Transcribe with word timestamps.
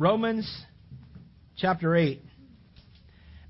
Romans 0.00 0.50
chapter 1.58 1.94
8. 1.94 2.22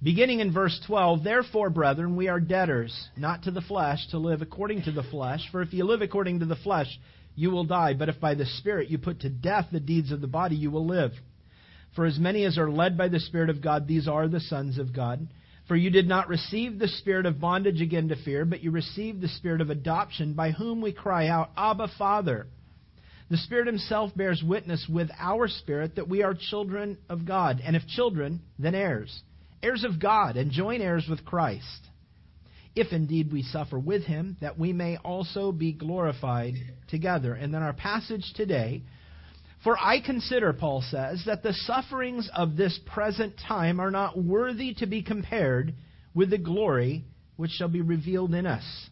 Beginning 0.03 0.41
in 0.41 0.53
verse 0.53 0.81
12, 0.85 1.23
Therefore, 1.23 1.71
brethren, 1.71 2.17
we 2.17 2.27
are 2.27 2.41
debtors, 2.41 3.09
not 3.17 3.45
to 3.45 3.53
the 3.53 3.61
flesh, 3.61 4.05
to 4.11 4.19
live 4.19 4.43
according 4.43 4.83
to 4.83 4.91
the 4.91 5.05
flesh. 5.05 5.43
For 5.53 5.63
if 5.63 5.73
you 5.73 5.85
live 5.85 6.03
according 6.03 6.41
to 6.41 6.47
the 6.47 6.57
flesh, 6.57 6.89
you 7.37 7.53
will 7.53 7.63
die. 7.63 7.95
But 7.95 8.09
if 8.09 8.19
by 8.19 8.35
the 8.35 8.47
Spirit 8.47 8.91
you 8.91 8.99
put 8.99 9.21
to 9.21 9.31
death 9.31 9.69
the 9.71 9.79
deeds 9.79 10.11
of 10.11 10.21
the 10.21 10.27
body, 10.27 10.57
you 10.57 10.73
will 10.73 10.85
live. 10.85 11.13
For 11.95 12.05
as 12.05 12.19
many 12.19 12.45
as 12.45 12.59
are 12.59 12.69
led 12.69 12.99
by 12.99 13.07
the 13.07 13.21
Spirit 13.21 13.49
of 13.49 13.63
God, 13.63 13.87
these 13.87 14.09
are 14.09 14.27
the 14.27 14.41
sons 14.41 14.77
of 14.77 14.93
God. 14.93 15.29
For 15.69 15.77
you 15.77 15.91
did 15.91 16.09
not 16.09 16.29
receive 16.29 16.81
the 16.81 16.89
spirit 16.89 17.27
of 17.27 17.41
bondage 17.41 17.81
again 17.81 18.09
to 18.09 18.17
fear, 18.25 18.45
but 18.45 18.61
you 18.61 18.73
received 18.73 19.21
the 19.21 19.29
spirit 19.29 19.61
of 19.61 19.71
adoption, 19.71 20.35
by 20.35 20.51
whom 20.51 20.81
we 20.81 20.91
cry 20.91 21.29
out, 21.29 21.51
Abba, 21.57 21.87
Father. 21.97 22.49
The 23.31 23.37
Spirit 23.37 23.69
Himself 23.69 24.11
bears 24.17 24.43
witness 24.45 24.87
with 24.89 25.09
our 25.19 25.49
spirit 25.49 25.97
that 25.97 26.09
we 26.09 26.23
are 26.23 26.35
children 26.35 26.99
of 27.09 27.25
God, 27.25 27.61
and 27.65 27.77
if 27.77 27.87
children, 27.87 28.43
then 28.59 28.75
heirs 28.75 29.23
heirs 29.63 29.85
of 29.85 30.01
God, 30.01 30.37
and 30.37 30.51
joint 30.51 30.83
heirs 30.83 31.07
with 31.09 31.25
Christ, 31.25 31.89
if 32.75 32.93
indeed 32.93 33.33
we 33.33 33.43
suffer 33.43 33.79
with 33.79 34.05
him, 34.05 34.37
that 34.41 34.59
we 34.59 34.73
may 34.73 34.97
also 34.99 35.53
be 35.53 35.73
glorified 35.73 36.55
together. 36.89 37.35
And 37.35 37.53
then 37.53 37.63
our 37.63 37.73
passage 37.73 38.33
today, 38.35 38.83
for 39.65 39.77
I 39.79 40.01
consider, 40.01 40.53
Paul 40.53 40.83
says, 40.89 41.25
that 41.27 41.43
the 41.43 41.53
sufferings 41.53 42.31
of 42.35 42.57
this 42.57 42.79
present 42.87 43.35
time 43.47 43.81
are 43.81 43.91
not 43.91 44.17
worthy 44.17 44.75
to 44.75 44.87
be 44.87 45.03
compared 45.03 45.75
with 46.15 46.31
the 46.31 46.39
glory 46.39 47.05
which 47.37 47.51
shall 47.53 47.69
be 47.69 47.83
revealed 47.83 48.35
in 48.35 48.47
us. 48.47 48.90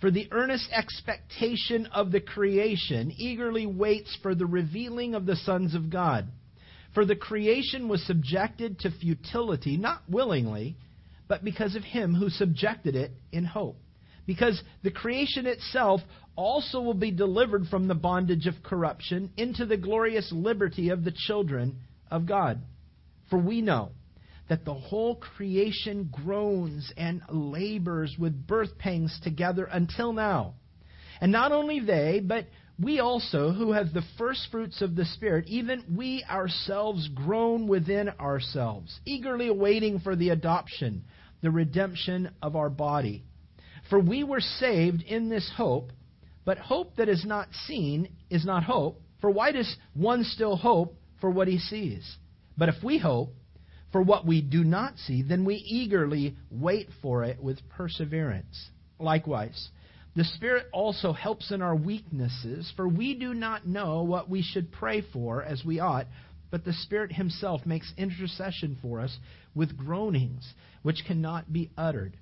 For 0.00 0.10
the 0.10 0.28
earnest 0.30 0.68
expectation 0.72 1.86
of 1.86 2.12
the 2.12 2.20
creation 2.20 3.12
eagerly 3.16 3.66
waits 3.66 4.16
for 4.22 4.34
the 4.34 4.46
revealing 4.46 5.14
of 5.14 5.26
the 5.26 5.36
sons 5.36 5.74
of 5.74 5.90
God. 5.90 6.28
For 6.94 7.04
the 7.04 7.16
creation 7.16 7.88
was 7.88 8.04
subjected 8.06 8.78
to 8.80 8.90
futility, 8.90 9.76
not 9.76 10.02
willingly, 10.08 10.76
but 11.26 11.44
because 11.44 11.74
of 11.74 11.82
him 11.82 12.14
who 12.14 12.30
subjected 12.30 12.94
it 12.94 13.12
in 13.32 13.44
hope. 13.44 13.76
Because 14.26 14.62
the 14.82 14.90
creation 14.90 15.46
itself 15.46 16.00
also 16.36 16.80
will 16.80 16.94
be 16.94 17.10
delivered 17.10 17.66
from 17.66 17.88
the 17.88 17.94
bondage 17.94 18.46
of 18.46 18.62
corruption 18.62 19.30
into 19.36 19.66
the 19.66 19.76
glorious 19.76 20.30
liberty 20.30 20.90
of 20.90 21.02
the 21.02 21.12
children 21.12 21.78
of 22.10 22.26
God. 22.26 22.60
For 23.30 23.38
we 23.38 23.62
know 23.62 23.90
that 24.48 24.64
the 24.64 24.74
whole 24.74 25.16
creation 25.16 26.08
groans 26.10 26.92
and 26.96 27.22
labors 27.30 28.16
with 28.18 28.46
birth 28.46 28.78
pangs 28.78 29.18
together 29.22 29.64
until 29.70 30.12
now. 30.12 30.54
And 31.20 31.32
not 31.32 31.52
only 31.52 31.80
they, 31.80 32.20
but 32.24 32.46
we 32.80 33.00
also, 33.00 33.52
who 33.52 33.72
have 33.72 33.92
the 33.92 34.04
first 34.16 34.48
fruits 34.50 34.80
of 34.82 34.94
the 34.94 35.04
Spirit, 35.04 35.46
even 35.48 35.84
we 35.96 36.24
ourselves 36.30 37.08
groan 37.08 37.66
within 37.66 38.08
ourselves, 38.20 39.00
eagerly 39.04 39.48
awaiting 39.48 39.98
for 39.98 40.14
the 40.14 40.30
adoption, 40.30 41.04
the 41.42 41.50
redemption 41.50 42.30
of 42.40 42.54
our 42.54 42.70
body. 42.70 43.24
For 43.90 43.98
we 43.98 44.22
were 44.22 44.40
saved 44.40 45.02
in 45.02 45.28
this 45.28 45.50
hope, 45.56 45.90
but 46.44 46.58
hope 46.58 46.96
that 46.96 47.08
is 47.08 47.24
not 47.26 47.48
seen 47.66 48.10
is 48.30 48.44
not 48.44 48.62
hope. 48.62 49.00
For 49.20 49.30
why 49.30 49.50
does 49.52 49.76
one 49.94 50.22
still 50.22 50.56
hope 50.56 50.94
for 51.20 51.30
what 51.30 51.48
he 51.48 51.58
sees? 51.58 52.16
But 52.56 52.68
if 52.68 52.76
we 52.82 52.98
hope 52.98 53.34
for 53.92 54.02
what 54.02 54.26
we 54.26 54.42
do 54.42 54.64
not 54.64 54.98
see, 54.98 55.22
then 55.22 55.44
we 55.44 55.54
eagerly 55.56 56.36
wait 56.50 56.88
for 57.00 57.24
it 57.24 57.42
with 57.42 57.58
perseverance. 57.70 58.70
Likewise, 58.98 59.70
the 60.14 60.24
Spirit 60.24 60.66
also 60.72 61.12
helps 61.12 61.52
in 61.52 61.62
our 61.62 61.76
weaknesses, 61.76 62.72
for 62.76 62.88
we 62.88 63.14
do 63.14 63.34
not 63.34 63.66
know 63.66 64.02
what 64.02 64.28
we 64.28 64.42
should 64.42 64.72
pray 64.72 65.00
for 65.12 65.42
as 65.42 65.64
we 65.64 65.80
ought, 65.80 66.06
but 66.50 66.64
the 66.64 66.72
Spirit 66.72 67.12
Himself 67.12 67.64
makes 67.64 67.92
intercession 67.96 68.76
for 68.82 69.00
us 69.00 69.16
with 69.54 69.76
groanings 69.76 70.54
which 70.82 71.04
cannot 71.06 71.52
be 71.52 71.70
uttered. 71.76 72.16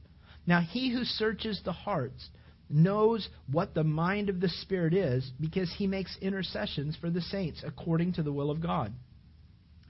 Now, 0.47 0.61
He 0.61 0.93
who 0.93 1.05
searches 1.05 1.61
the 1.65 1.73
hearts 1.73 2.29
knows 2.69 3.29
what 3.51 3.75
the 3.75 3.85
mind 3.85 4.29
of 4.29 4.41
the 4.41 4.49
Spirit 4.49 4.93
is, 4.95 5.31
because 5.41 5.73
He 5.77 5.87
makes 5.87 6.17
intercessions 6.21 6.97
for 7.01 7.11
the 7.11 7.21
saints 7.21 7.63
according 7.67 8.13
to 8.15 8.23
the 8.23 8.33
will 8.33 8.51
of 8.51 8.61
God. 8.61 8.93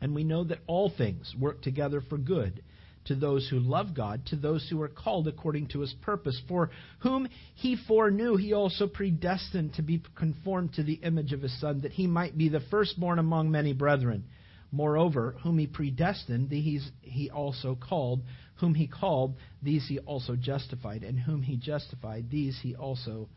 And 0.01 0.15
we 0.15 0.25
know 0.25 0.45
that 0.45 0.59
all 0.67 0.91
things 0.91 1.34
work 1.39 1.62
together 1.62 2.01
for 2.01 2.19
good 2.19 2.62
to 3.07 3.15
those 3.15 3.49
who 3.49 3.59
love 3.59 3.95
God, 3.95 4.27
to 4.27 4.37
those 4.37 4.67
who 4.69 4.83
are 4.83 4.89
called 4.89 5.29
according 5.29 5.69
to 5.69 5.81
his 5.81 5.95
purpose. 6.03 6.41
For 6.49 6.71
whom 7.01 7.29
he 7.55 7.77
foreknew, 7.89 8.37
he 8.37 8.53
also 8.53 8.87
predestined 8.87 9.75
to 9.75 9.83
be 9.83 10.03
conformed 10.17 10.75
to 10.75 10.83
the 10.83 10.95
image 10.95 11.33
of 11.33 11.43
his 11.43 11.59
Son, 11.61 11.83
that 11.83 11.93
he 11.93 12.06
might 12.06 12.37
be 12.37 12.49
the 12.49 12.61
firstborn 12.71 13.19
among 13.19 13.51
many 13.51 13.73
brethren. 13.73 14.25
Moreover, 14.73 15.37
whom 15.43 15.59
he 15.59 15.67
predestined, 15.67 16.51
these 16.51 16.91
he 17.01 17.31
also 17.31 17.77
called. 17.77 18.23
Whom 18.56 18.75
he 18.75 18.89
called, 18.89 19.37
these 19.62 19.87
he 19.87 20.01
also 20.01 20.35
justified. 20.35 21.05
And 21.05 21.19
whom 21.19 21.43
he 21.43 21.56
justified, 21.56 22.31
these 22.31 22.59
he 22.61 22.75
also 22.75 23.29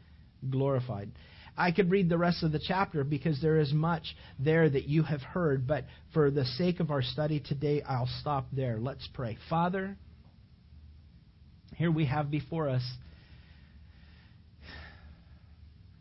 glorified. 0.49 1.11
I 1.59 1.73
could 1.73 1.91
read 1.91 2.07
the 2.07 2.17
rest 2.17 2.41
of 2.41 2.53
the 2.53 2.59
chapter 2.65 3.03
because 3.03 3.41
there 3.41 3.57
is 3.57 3.73
much 3.73 4.15
there 4.39 4.69
that 4.69 4.85
you 4.85 5.03
have 5.03 5.19
heard, 5.19 5.67
but 5.67 5.83
for 6.13 6.31
the 6.31 6.45
sake 6.45 6.79
of 6.79 6.89
our 6.89 7.01
study 7.01 7.41
today, 7.41 7.81
I'll 7.81 8.09
stop 8.21 8.47
there. 8.53 8.77
Let's 8.79 9.05
pray. 9.13 9.37
Father, 9.49 9.97
here 11.75 11.91
we 11.91 12.05
have 12.05 12.31
before 12.31 12.69
us 12.69 12.81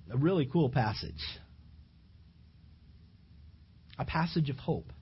a 0.09 0.17
really 0.17 0.47
cool 0.47 0.71
passage. 0.71 1.13
A 3.99 4.05
passage 4.05 4.51
of 4.51 4.57
hope. 4.59 4.93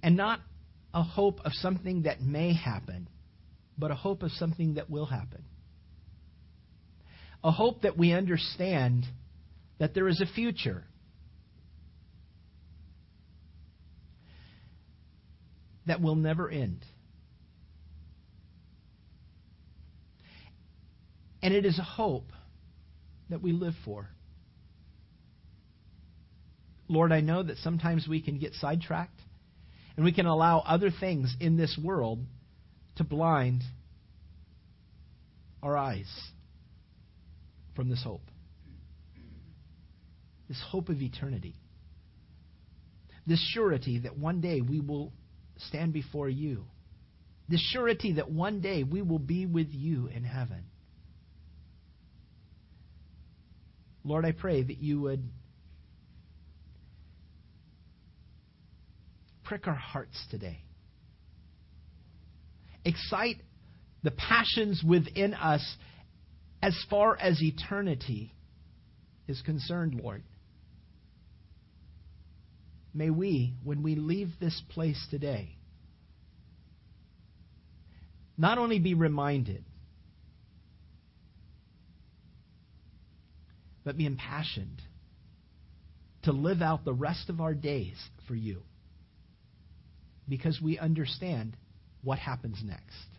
And 0.00 0.16
not 0.16 0.38
a 0.94 1.02
hope 1.02 1.40
of 1.44 1.52
something 1.54 2.02
that 2.02 2.22
may 2.22 2.54
happen, 2.54 3.08
but 3.76 3.90
a 3.90 3.96
hope 3.96 4.22
of 4.22 4.30
something 4.30 4.74
that 4.74 4.88
will 4.88 5.06
happen 5.06 5.44
a 7.44 7.50
hope 7.50 7.82
that 7.82 7.98
we 7.98 8.12
understand 8.12 9.04
that 9.78 9.94
there 9.94 10.08
is 10.08 10.20
a 10.22 10.26
future. 10.34 10.82
That 15.86 16.00
will 16.00 16.14
never 16.14 16.48
end. 16.48 16.82
And 21.42 21.52
it 21.52 21.66
is 21.66 21.78
a 21.78 21.82
hope 21.82 22.32
that 23.28 23.42
we 23.42 23.52
live 23.52 23.74
for. 23.84 24.08
Lord, 26.88 27.12
I 27.12 27.20
know 27.20 27.42
that 27.42 27.58
sometimes 27.58 28.08
we 28.08 28.22
can 28.22 28.38
get 28.38 28.54
sidetracked 28.54 29.20
and 29.96 30.04
we 30.06 30.12
can 30.12 30.24
allow 30.24 30.60
other 30.60 30.90
things 30.90 31.34
in 31.40 31.58
this 31.58 31.78
world 31.82 32.20
to 32.96 33.04
blind 33.04 33.62
our 35.62 35.76
eyes 35.76 36.08
from 37.74 37.88
this 37.88 38.02
hope. 38.02 38.22
This 40.48 40.60
hope 40.68 40.88
of 40.88 41.00
eternity. 41.00 41.54
This 43.26 43.40
surety 43.52 44.00
that 44.00 44.18
one 44.18 44.40
day 44.40 44.60
we 44.60 44.80
will 44.80 45.12
stand 45.56 45.92
before 45.92 46.28
you. 46.28 46.64
This 47.48 47.60
surety 47.72 48.14
that 48.14 48.30
one 48.30 48.60
day 48.60 48.84
we 48.84 49.02
will 49.02 49.18
be 49.18 49.46
with 49.46 49.68
you 49.70 50.08
in 50.08 50.24
heaven. 50.24 50.64
Lord, 54.04 54.26
I 54.26 54.32
pray 54.32 54.62
that 54.62 54.78
you 54.78 55.00
would 55.02 55.22
prick 59.44 59.66
our 59.66 59.74
hearts 59.74 60.18
today. 60.30 60.60
Excite 62.84 63.36
the 64.02 64.10
passions 64.10 64.82
within 64.86 65.32
us 65.32 65.76
as 66.64 66.74
far 66.88 67.14
as 67.20 67.42
eternity 67.42 68.32
is 69.28 69.42
concerned, 69.42 70.00
Lord. 70.02 70.22
May 72.94 73.10
we, 73.10 73.52
when 73.62 73.82
we 73.82 73.96
leave 73.96 74.30
this 74.40 74.62
place 74.70 75.06
today, 75.10 75.58
not 78.38 78.56
only 78.56 78.78
be 78.78 78.94
reminded, 78.94 79.62
but 83.84 83.98
be 83.98 84.06
impassioned 84.06 84.80
to 86.22 86.32
live 86.32 86.62
out 86.62 86.86
the 86.86 86.94
rest 86.94 87.28
of 87.28 87.42
our 87.42 87.52
days 87.52 87.98
for 88.26 88.34
you 88.34 88.62
because 90.26 90.58
we 90.62 90.78
understand 90.78 91.58
what 92.02 92.18
happens 92.18 92.62
next. 92.64 93.13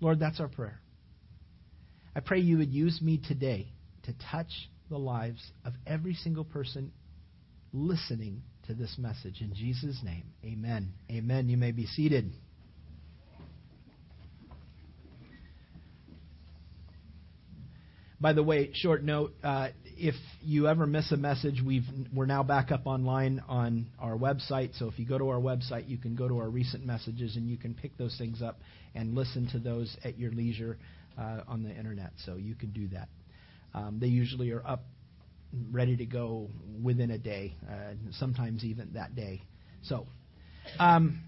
Lord, 0.00 0.20
that's 0.20 0.40
our 0.40 0.48
prayer. 0.48 0.80
I 2.14 2.20
pray 2.20 2.40
you 2.40 2.58
would 2.58 2.72
use 2.72 3.00
me 3.02 3.20
today 3.26 3.68
to 4.04 4.14
touch 4.30 4.70
the 4.88 4.98
lives 4.98 5.42
of 5.64 5.74
every 5.86 6.14
single 6.14 6.44
person 6.44 6.92
listening 7.72 8.42
to 8.66 8.74
this 8.74 8.96
message. 8.98 9.40
In 9.40 9.54
Jesus' 9.54 10.00
name, 10.02 10.24
amen. 10.44 10.92
Amen. 11.10 11.48
You 11.48 11.56
may 11.56 11.72
be 11.72 11.86
seated. 11.86 12.32
By 18.20 18.32
the 18.32 18.42
way, 18.42 18.70
short 18.72 19.02
note: 19.02 19.34
uh, 19.42 19.68
if 19.84 20.14
you 20.40 20.68
ever 20.68 20.86
miss 20.86 21.12
a 21.12 21.16
message, 21.16 21.60
we've 21.64 21.84
we're 22.14 22.26
now 22.26 22.42
back 22.42 22.70
up 22.70 22.86
online 22.86 23.42
on 23.48 23.86
our 23.98 24.16
website. 24.16 24.78
So 24.78 24.88
if 24.88 24.98
you 24.98 25.06
go 25.06 25.18
to 25.18 25.28
our 25.28 25.40
website, 25.40 25.88
you 25.88 25.98
can 25.98 26.14
go 26.14 26.26
to 26.28 26.38
our 26.38 26.48
recent 26.48 26.84
messages 26.84 27.36
and 27.36 27.48
you 27.48 27.56
can 27.56 27.74
pick 27.74 27.96
those 27.98 28.16
things 28.16 28.40
up 28.42 28.58
and 28.94 29.14
listen 29.14 29.48
to 29.52 29.58
those 29.58 29.94
at 30.04 30.18
your 30.18 30.30
leisure 30.32 30.78
uh, 31.18 31.40
on 31.46 31.62
the 31.62 31.70
internet. 31.70 32.12
So 32.24 32.36
you 32.36 32.54
can 32.54 32.70
do 32.72 32.88
that. 32.88 33.08
Um, 33.74 33.98
they 34.00 34.06
usually 34.06 34.50
are 34.52 34.66
up, 34.66 34.84
ready 35.70 35.96
to 35.96 36.06
go 36.06 36.48
within 36.82 37.10
a 37.10 37.18
day, 37.18 37.54
uh, 37.70 37.92
sometimes 38.12 38.64
even 38.64 38.94
that 38.94 39.14
day. 39.14 39.42
So, 39.82 40.06
um, 40.78 41.20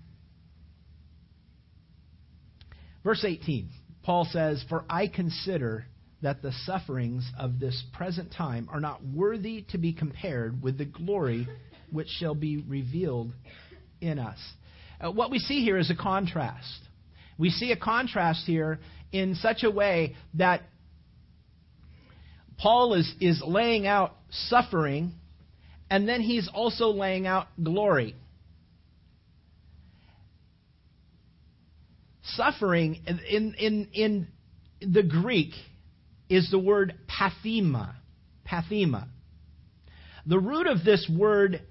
verse 3.05 3.25
18, 3.27 3.69
Paul 4.03 4.27
says, 4.31 4.65
"For 4.71 4.85
I 4.89 5.09
consider." 5.09 5.85
That 6.23 6.43
the 6.43 6.53
sufferings 6.65 7.31
of 7.39 7.61
this 7.61 7.83
present 7.93 8.33
time 8.33 8.69
are 8.73 8.81
not 8.81 9.05
worthy 9.05 9.65
to 9.71 9.79
be 9.79 9.93
compared 9.93 10.63
with 10.63 10.79
the 10.79 10.85
glory 10.85 11.47
which 11.91 12.09
shall 12.09 12.35
be 12.35 12.59
revealed 12.69 13.33
in 14.01 14.19
us. 14.19 14.39
Uh, 15.01 15.11
what 15.11 15.31
we 15.31 15.39
see 15.39 15.63
here 15.63 15.79
is 15.79 15.91
a 15.91 15.95
contrast. 15.97 16.81
We 17.39 17.51
see 17.51 17.71
a 17.71 17.77
contrast 17.77 18.45
here 18.47 18.81
in 19.13 19.37
such 19.37 19.63
a 19.63 19.71
way 19.71 20.17
that 20.35 20.63
Paul 22.59 22.95
is, 22.95 23.11
is 23.21 23.41
laying 23.47 23.87
out 23.87 24.17
suffering, 24.31 25.13
and 25.89 26.09
then 26.09 26.21
he's 26.21 26.51
also 26.53 26.89
laying 26.89 27.27
out 27.27 27.47
glory. 27.63 28.17
Suffering 32.23 33.01
in, 33.07 33.55
in, 33.55 33.89
in 33.93 34.29
the 34.81 35.05
Greek 35.05 35.53
is 36.29 36.51
the 36.51 36.59
word 36.59 36.95
pathema. 37.09 37.95
Pathema. 38.47 39.09
The 40.27 40.39
root 40.39 40.67
of 40.67 40.85
this 40.85 41.11
word 41.13 41.63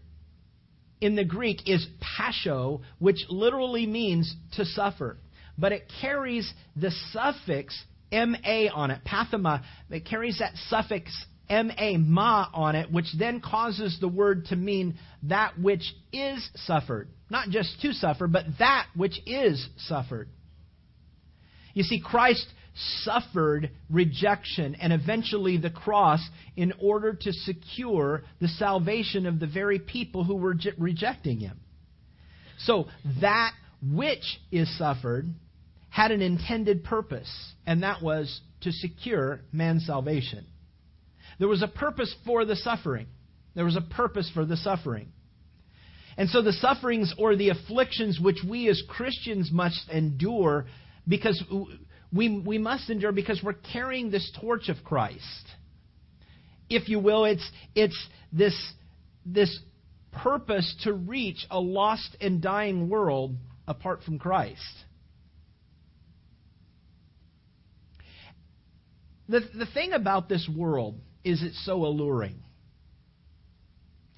in 1.00 1.16
the 1.16 1.26
Greek 1.26 1.68
is 1.68 1.86
pasho, 2.20 2.82
which 3.00 3.26
literally 3.30 3.86
means 3.86 4.36
to 4.54 4.66
suffer. 4.66 5.18
But 5.58 5.72
it 5.72 5.92
carries 6.02 6.52
the 6.76 6.92
suffix 7.12 7.80
ma 8.12 8.70
on 8.74 8.92
it, 8.92 9.02
pathema. 9.06 9.64
It 9.90 10.06
carries 10.06 10.40
that 10.40 10.54
suffix 10.70 11.12
ma, 11.50 11.98
ma 11.98 12.50
on 12.54 12.76
it, 12.76 12.92
which 12.92 13.08
then 13.18 13.42
causes 13.42 13.98
the 14.00 14.08
word 14.08 14.46
to 14.46 14.56
mean 14.56 14.98
that 15.24 15.60
which 15.60 15.94
is 16.12 16.50
suffered. 16.56 17.10
Not 17.30 17.50
just 17.50 17.82
to 17.82 17.94
suffer, 17.94 18.28
but 18.28 18.46
that 18.60 18.88
which 18.96 19.20
is 19.26 19.68
suffered. 19.78 20.30
You 21.74 21.84
see, 21.84 22.02
Christ 22.02 22.46
suffered 23.04 23.72
rejection 23.90 24.76
and 24.76 24.94
eventually 24.94 25.58
the 25.58 25.70
cross 25.70 26.20
in 26.56 26.74
order 26.82 27.14
to 27.14 27.34
secure 27.34 28.24
the 28.40 28.48
salvation 28.48 29.26
of 29.26 29.40
the 29.40 29.48
very 29.48 29.80
people 29.80 30.24
who 30.24 30.36
were 30.36 30.56
rejecting 30.78 31.40
him. 31.40 31.60
So 32.60 32.88
that 33.22 33.54
which 33.82 34.40
is 34.52 34.76
suffered 34.78 35.34
had 35.90 36.12
an 36.12 36.22
intended 36.22 36.84
purpose, 36.84 37.32
and 37.66 37.84
that 37.84 38.02
was 38.02 38.42
to 38.62 38.72
secure 38.72 39.42
man's 39.52 39.86
salvation. 39.86 40.46
There 41.40 41.48
was 41.48 41.62
a 41.62 41.68
purpose 41.68 42.14
for 42.26 42.46
the 42.46 42.56
suffering. 42.56 43.08
There 43.56 43.66
was 43.66 43.76
a 43.76 43.82
purpose 43.82 44.30
for 44.34 44.46
the 44.46 44.58
suffering. 44.58 45.12
And 46.18 46.30
so 46.30 46.42
the 46.42 46.54
sufferings 46.54 47.14
or 47.18 47.36
the 47.36 47.50
afflictions 47.50 48.20
which 48.20 48.40
we 48.48 48.70
as 48.70 48.82
Christians 48.88 49.52
must 49.52 49.90
endure 49.90 50.66
because 51.08 51.42
we, 52.12 52.40
we 52.40 52.58
must 52.58 52.90
endure 52.90 53.12
because 53.12 53.42
we're 53.44 53.54
carrying 53.54 54.10
this 54.12 54.32
torch 54.40 54.70
of 54.70 54.78
Christ. 54.84 55.24
If 56.70 56.90
you 56.90 57.00
will, 57.00 57.26
it's, 57.26 57.50
it's 57.76 57.98
this, 58.32 58.56
this 59.26 59.60
purpose 60.12 60.76
to 60.84 60.94
reach 60.94 61.46
a 61.52 61.60
lost 61.60 62.16
and 62.22 62.42
dying 62.42 62.90
world 62.90 63.36
apart 63.68 64.04
from 64.04 64.20
Christ. 64.20 64.62
The, 69.30 69.42
the 69.54 69.66
thing 69.66 69.92
about 69.92 70.30
this 70.30 70.50
world 70.54 70.96
is 71.24 71.44
it's 71.44 71.66
so 71.66 71.86
alluring. 71.86 72.40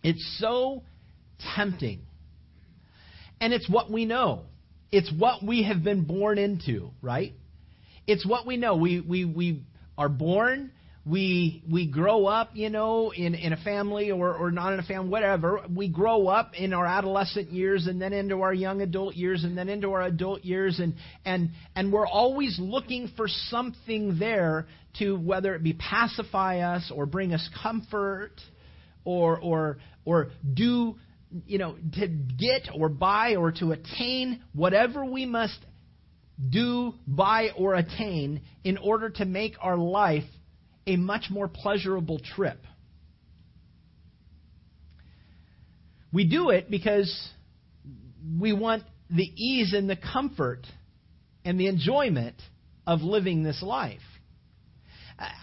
It's 0.03 0.37
so 0.39 0.83
tempting. 1.55 2.01
And 3.41 3.53
it's 3.53 3.69
what 3.69 3.91
we 3.91 4.05
know. 4.05 4.43
It's 4.91 5.11
what 5.11 5.43
we 5.43 5.63
have 5.63 5.83
been 5.83 6.03
born 6.03 6.37
into, 6.37 6.91
right? 7.01 7.33
It's 8.09 8.25
what 8.25 8.47
we 8.47 8.57
know. 8.57 8.75
We, 8.75 9.01
we, 9.01 9.23
we 9.23 9.63
are 9.95 10.09
born, 10.09 10.71
we, 11.05 11.63
we 11.69 11.85
grow 11.85 12.25
up, 12.25 12.49
you 12.55 12.71
know, 12.71 13.11
in, 13.11 13.35
in 13.35 13.53
a 13.53 13.57
family 13.57 14.09
or, 14.09 14.33
or 14.33 14.49
not 14.49 14.73
in 14.73 14.79
a 14.79 14.83
family, 14.83 15.09
whatever. 15.09 15.61
We 15.71 15.89
grow 15.89 16.27
up 16.27 16.53
in 16.55 16.73
our 16.73 16.87
adolescent 16.87 17.51
years 17.51 17.85
and 17.85 18.01
then 18.01 18.11
into 18.11 18.41
our 18.41 18.51
young 18.51 18.81
adult 18.81 19.13
years 19.13 19.43
and 19.43 19.55
then 19.55 19.69
into 19.69 19.91
our 19.91 20.01
adult 20.01 20.43
years. 20.43 20.79
And, 20.79 20.95
and, 21.23 21.51
and 21.75 21.93
we're 21.93 22.07
always 22.07 22.57
looking 22.59 23.11
for 23.15 23.27
something 23.27 24.17
there 24.17 24.65
to, 24.97 25.15
whether 25.15 25.53
it 25.53 25.61
be 25.61 25.73
pacify 25.73 26.61
us 26.61 26.91
or 26.93 27.05
bring 27.05 27.31
us 27.31 27.47
comfort 27.61 28.33
or, 29.05 29.39
or, 29.39 29.77
or 30.03 30.31
do 30.51 30.95
you 31.45 31.59
know, 31.59 31.75
to 31.93 32.07
get 32.07 32.69
or 32.73 32.89
buy 32.89 33.35
or 33.35 33.51
to 33.51 33.71
attain 33.71 34.41
whatever 34.53 35.05
we 35.05 35.27
must 35.27 35.59
do, 36.47 36.93
buy, 37.05 37.49
or 37.57 37.75
attain 37.75 38.41
in 38.63 38.77
order 38.77 39.09
to 39.09 39.25
make 39.25 39.55
our 39.61 39.77
life 39.77 40.23
a 40.87 40.95
much 40.95 41.25
more 41.29 41.47
pleasurable 41.47 42.19
trip. 42.19 42.59
We 46.11 46.25
do 46.25 46.49
it 46.49 46.71
because 46.71 47.29
we 48.39 48.53
want 48.53 48.83
the 49.09 49.23
ease 49.23 49.73
and 49.73 49.89
the 49.89 49.95
comfort 49.95 50.65
and 51.45 51.59
the 51.59 51.67
enjoyment 51.67 52.35
of 52.87 53.01
living 53.01 53.43
this 53.43 53.61
life. 53.61 54.01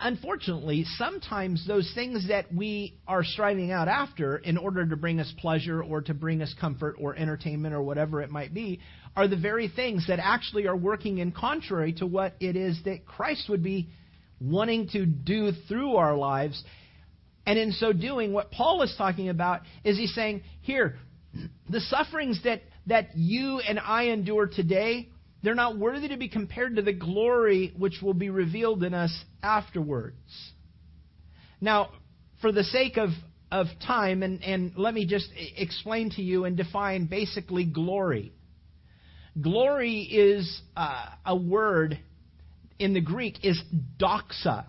Unfortunately, 0.00 0.84
sometimes 0.96 1.66
those 1.66 1.90
things 1.94 2.28
that 2.28 2.52
we 2.54 2.98
are 3.06 3.22
striving 3.22 3.72
out 3.72 3.88
after 3.88 4.38
in 4.38 4.56
order 4.56 4.86
to 4.86 4.96
bring 4.96 5.20
us 5.20 5.32
pleasure 5.38 5.82
or 5.82 6.00
to 6.00 6.14
bring 6.14 6.40
us 6.40 6.54
comfort 6.58 6.96
or 6.98 7.14
entertainment 7.14 7.74
or 7.74 7.82
whatever 7.82 8.22
it 8.22 8.30
might 8.30 8.54
be 8.54 8.80
are 9.14 9.28
the 9.28 9.36
very 9.36 9.68
things 9.68 10.06
that 10.08 10.18
actually 10.18 10.66
are 10.66 10.76
working 10.76 11.18
in 11.18 11.30
contrary 11.30 11.92
to 11.92 12.06
what 12.06 12.34
it 12.40 12.56
is 12.56 12.80
that 12.84 13.04
Christ 13.04 13.50
would 13.50 13.62
be 13.62 13.88
wanting 14.40 14.88
to 14.90 15.04
do 15.04 15.52
through 15.68 15.96
our 15.96 16.16
lives. 16.16 16.62
And 17.44 17.58
in 17.58 17.72
so 17.72 17.92
doing, 17.92 18.32
what 18.32 18.50
Paul 18.50 18.82
is 18.82 18.94
talking 18.96 19.28
about 19.28 19.60
is 19.84 19.98
he's 19.98 20.14
saying, 20.14 20.42
here, 20.62 20.96
the 21.68 21.80
sufferings 21.80 22.40
that, 22.44 22.62
that 22.86 23.14
you 23.14 23.60
and 23.60 23.78
I 23.78 24.04
endure 24.04 24.46
today 24.46 25.10
they're 25.42 25.54
not 25.54 25.78
worthy 25.78 26.08
to 26.08 26.16
be 26.16 26.28
compared 26.28 26.76
to 26.76 26.82
the 26.82 26.92
glory 26.92 27.72
which 27.76 28.00
will 28.02 28.14
be 28.14 28.30
revealed 28.30 28.82
in 28.82 28.94
us 28.94 29.16
afterwards. 29.42 30.16
Now, 31.60 31.90
for 32.40 32.52
the 32.52 32.64
sake 32.64 32.96
of, 32.96 33.10
of 33.50 33.66
time, 33.86 34.22
and, 34.22 34.42
and 34.42 34.72
let 34.76 34.92
me 34.92 35.06
just 35.06 35.28
explain 35.56 36.10
to 36.10 36.22
you 36.22 36.44
and 36.44 36.56
define 36.56 37.06
basically 37.06 37.64
glory. 37.64 38.32
Glory 39.40 40.00
is 40.00 40.60
uh, 40.76 41.06
a 41.24 41.36
word 41.36 41.98
in 42.78 42.94
the 42.94 43.00
Greek 43.00 43.44
is 43.44 43.60
doxa. 43.98 44.66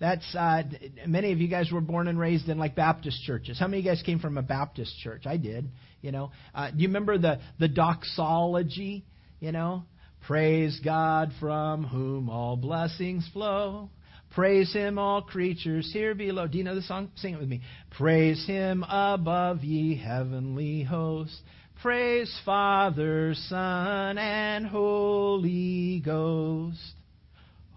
That's 0.00 0.34
uh, 0.34 0.62
many 1.06 1.32
of 1.32 1.38
you 1.38 1.48
guys 1.48 1.70
were 1.70 1.80
born 1.80 2.08
and 2.08 2.18
raised 2.18 2.48
in 2.48 2.58
like 2.58 2.74
Baptist 2.74 3.22
churches. 3.22 3.58
How 3.58 3.68
many 3.68 3.78
of 3.78 3.84
you 3.84 3.90
guys 3.90 4.02
came 4.02 4.18
from 4.18 4.36
a 4.38 4.42
Baptist 4.42 4.98
church? 4.98 5.22
I 5.24 5.36
did. 5.36 5.70
You 6.02 6.12
know, 6.12 6.32
uh, 6.54 6.70
do 6.70 6.78
you 6.78 6.88
remember 6.88 7.16
the 7.16 7.40
the 7.58 7.68
doxology? 7.68 9.04
You 9.40 9.52
know, 9.52 9.84
Praise 10.26 10.80
God 10.82 11.32
from 11.38 11.84
whom 11.84 12.30
all 12.30 12.56
blessings 12.56 13.28
flow. 13.34 13.90
Praise 14.34 14.72
him, 14.72 14.98
all 14.98 15.20
creatures 15.20 15.90
here 15.92 16.14
below. 16.14 16.46
Do 16.46 16.56
you 16.56 16.64
know 16.64 16.74
the 16.74 16.80
song? 16.80 17.10
Sing 17.16 17.34
it 17.34 17.40
with 17.40 17.48
me. 17.48 17.60
Praise 17.98 18.46
him 18.46 18.86
above, 18.88 19.62
ye 19.62 19.96
heavenly 19.98 20.82
hosts. 20.82 21.38
Praise 21.82 22.34
Father, 22.46 23.34
Son, 23.34 24.16
and 24.16 24.66
Holy 24.66 26.00
Ghost. 26.00 26.94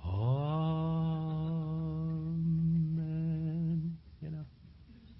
Amen. 0.05 0.77
You 4.21 4.29
know. 4.29 4.45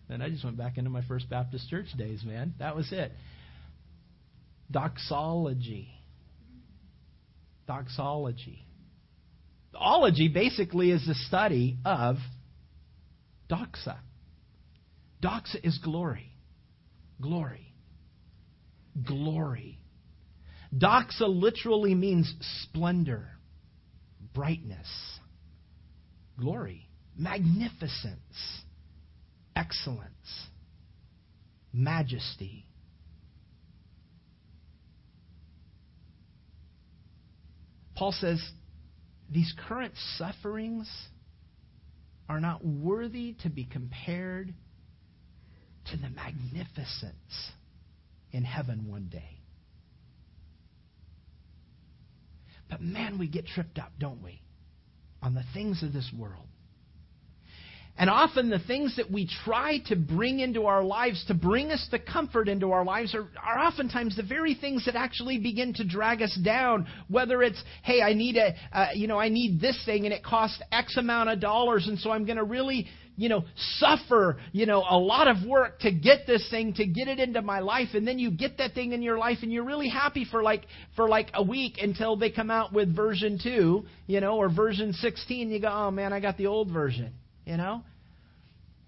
And 0.09 0.23
I 0.23 0.29
just 0.29 0.45
went 0.45 0.55
back 0.55 0.77
into 0.77 0.89
my 0.89 1.01
first 1.01 1.29
Baptist 1.29 1.69
church 1.69 1.87
days, 1.97 2.23
man. 2.23 2.53
That 2.59 2.73
was 2.73 2.89
it. 2.93 3.11
Doxology 4.71 5.96
doxology. 7.67 8.65
Ology 9.75 10.27
basically 10.27 10.91
is 10.91 11.05
the 11.05 11.13
study 11.13 11.77
of 11.85 12.15
doxa. 13.49 13.97
Doxa 15.21 15.63
is 15.63 15.77
glory. 15.77 16.31
Glory. 17.21 17.73
Glory. 19.05 19.79
Doxa 20.75 21.27
literally 21.27 21.95
means 21.95 22.33
splendor, 22.63 23.29
brightness, 24.33 24.87
glory, 26.39 26.89
magnificence, 27.17 28.63
excellence, 29.55 30.47
majesty. 31.71 32.66
Paul 37.97 38.11
says 38.11 38.39
these 39.29 39.51
current 39.67 39.93
sufferings 40.17 40.87
are 42.29 42.39
not 42.39 42.63
worthy 42.63 43.35
to 43.41 43.49
be 43.49 43.65
compared 43.65 44.53
to 45.89 45.97
the 45.97 46.09
magnificence 46.09 47.51
in 48.31 48.43
heaven 48.43 48.87
one 48.87 49.07
day. 49.11 49.41
But 52.69 52.81
man, 52.81 53.17
we 53.17 53.27
get 53.27 53.47
tripped 53.47 53.79
up, 53.79 53.93
don't 53.97 54.21
we, 54.21 54.41
on 55.21 55.33
the 55.33 55.43
things 55.53 55.81
of 55.81 55.91
this 55.91 56.11
world. 56.15 56.47
And 57.99 58.11
often 58.11 58.49
the 58.49 58.59
things 58.59 58.95
that 58.97 59.09
we 59.09 59.27
try 59.43 59.79
to 59.87 59.95
bring 59.95 60.39
into 60.39 60.67
our 60.67 60.83
lives, 60.83 61.25
to 61.27 61.33
bring 61.33 61.71
us 61.71 61.87
the 61.89 61.97
comfort 61.97 62.47
into 62.47 62.71
our 62.71 62.85
lives, 62.85 63.15
are, 63.15 63.27
are 63.43 63.57
oftentimes 63.57 64.15
the 64.15 64.23
very 64.23 64.53
things 64.53 64.85
that 64.85 64.95
actually 64.95 65.39
begin 65.39 65.73
to 65.75 65.83
drag 65.83 66.21
us 66.21 66.37
down. 66.43 66.87
Whether 67.07 67.41
it's, 67.41 67.61
hey, 67.81 68.03
I 68.03 68.13
need 68.13 68.37
a, 68.37 68.53
uh, 68.71 68.87
you 68.93 69.07
know, 69.07 69.17
I 69.17 69.29
need 69.29 69.59
this 69.59 69.81
thing 69.85 70.05
and 70.05 70.13
it 70.13 70.23
costs 70.23 70.61
X 70.71 70.97
amount 70.97 71.29
of 71.29 71.39
dollars, 71.39 71.87
and 71.87 71.97
so 71.97 72.11
I'm 72.11 72.25
going 72.25 72.37
to 72.37 72.43
really, 72.43 72.85
you 73.15 73.29
know, 73.29 73.45
suffer, 73.55 74.37
you 74.51 74.67
know, 74.67 74.85
a 74.87 74.97
lot 74.97 75.27
of 75.27 75.37
work 75.47 75.79
to 75.79 75.91
get 75.91 76.27
this 76.27 76.47
thing, 76.51 76.75
to 76.75 76.85
get 76.85 77.07
it 77.07 77.19
into 77.19 77.41
my 77.41 77.61
life, 77.61 77.89
and 77.95 78.07
then 78.07 78.19
you 78.19 78.29
get 78.29 78.59
that 78.59 78.75
thing 78.75 78.91
in 78.91 79.01
your 79.01 79.17
life, 79.17 79.39
and 79.41 79.51
you're 79.51 79.65
really 79.65 79.89
happy 79.89 80.23
for 80.29 80.43
like 80.43 80.65
for 80.95 81.09
like 81.09 81.31
a 81.33 81.41
week 81.41 81.79
until 81.81 82.15
they 82.15 82.29
come 82.29 82.51
out 82.51 82.71
with 82.71 82.95
version 82.95 83.39
two, 83.41 83.85
you 84.05 84.21
know, 84.21 84.37
or 84.37 84.49
version 84.53 84.93
16. 84.93 85.49
You 85.49 85.59
go, 85.59 85.67
oh 85.67 85.89
man, 85.89 86.13
I 86.13 86.19
got 86.19 86.37
the 86.37 86.45
old 86.45 86.69
version 86.69 87.11
you 87.47 87.57
know? 87.57 87.81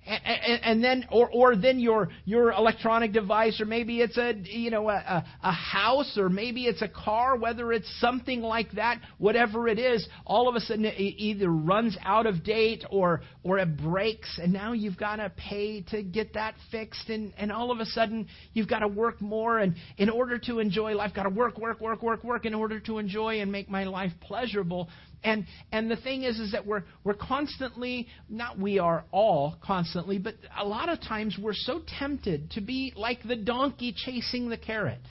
And, 0.06 0.63
and 0.63 0.84
then 0.84 1.06
or 1.12 1.30
or 1.30 1.56
then 1.56 1.78
your 1.78 2.10
your 2.25 2.51
electronic 2.51 3.12
device 3.12 3.62
or 3.62 3.66
maybe 3.66 4.00
it's 4.00 4.18
a 4.18 4.34
you 4.34 4.72
know 4.72 4.89
a, 4.89 5.24
a 5.44 5.51
house 5.51 6.18
or 6.18 6.30
maybe 6.30 6.66
it's 6.66 6.82
a 6.82 6.88
car 6.88 7.36
whether 7.36 7.72
it's 7.72 7.88
something 8.00 8.42
like 8.42 8.72
that 8.72 9.01
whatever 9.20 9.68
it 9.68 9.78
is 9.78 10.08
all 10.25 10.50
of 10.50 10.56
a 10.56 10.62
sudden 10.62 10.86
it 10.86 10.96
either 10.98 11.50
runs 11.50 11.96
out 12.04 12.25
of 12.25 12.44
date 12.44 12.84
or 12.89 13.22
or 13.44 13.60
it 13.60 13.78
breaks 13.78 14.39
and 14.42 14.51
now 14.51 14.74
you've 14.74 14.98
got 14.98 15.18
to 15.18 15.32
pay 15.38 15.82
to 15.82 16.01
get 16.01 16.34
that 16.34 16.56
fixed 16.72 17.10
and 17.10 17.32
and 17.38 17.51
all 17.51 17.70
of 17.70 17.80
a 17.80 17.86
sudden 17.86 18.28
you've 18.54 18.70
got 18.70 18.80
to 18.80 18.88
work 18.88 19.22
more 19.22 19.60
and 19.60 19.75
in 19.98 20.10
order 20.10 20.39
to 20.39 20.58
enjoy 20.58 20.96
life 20.96 21.13
got 21.13 21.24
to 21.24 21.30
work 21.30 21.60
work 21.60 21.80
work 21.82 22.01
work 22.01 22.24
work 22.24 22.46
in 22.46 22.56
order 22.56 22.80
to 22.80 22.98
enjoy 22.98 23.42
and 23.42 23.51
make 23.51 23.70
my 23.70 23.84
life 23.84 24.13
pleasurable 24.22 24.89
and 25.23 25.45
and 25.71 25.91
the 25.91 25.95
thing 25.97 26.23
is 26.23 26.39
is 26.39 26.53
that 26.53 26.65
we're 26.65 26.83
we're 27.03 27.13
constantly 27.13 28.07
not 28.29 28.57
we 28.57 28.79
are 28.79 29.05
all 29.11 29.55
constantly, 29.61 30.17
but 30.17 30.35
a 30.57 30.65
lot 30.65 30.89
of 30.89 31.01
times 31.01 31.38
we're 31.41 31.53
so 31.53 31.81
tempted 31.99 32.51
to 32.51 32.61
be 32.61 32.93
like 32.95 33.19
the 33.27 33.35
donkey 33.35 33.93
chasing 33.95 34.49
the 34.49 34.57
carrot. 34.57 35.01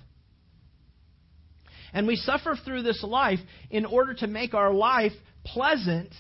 And 1.93 2.07
we 2.07 2.17
suffer 2.17 2.57
through 2.65 2.83
this 2.83 3.03
life 3.03 3.39
in 3.71 3.87
order 3.87 4.15
to 4.15 4.27
make 4.27 4.55
our 4.55 4.73
life 4.73 5.13
pleasant. 5.45 6.13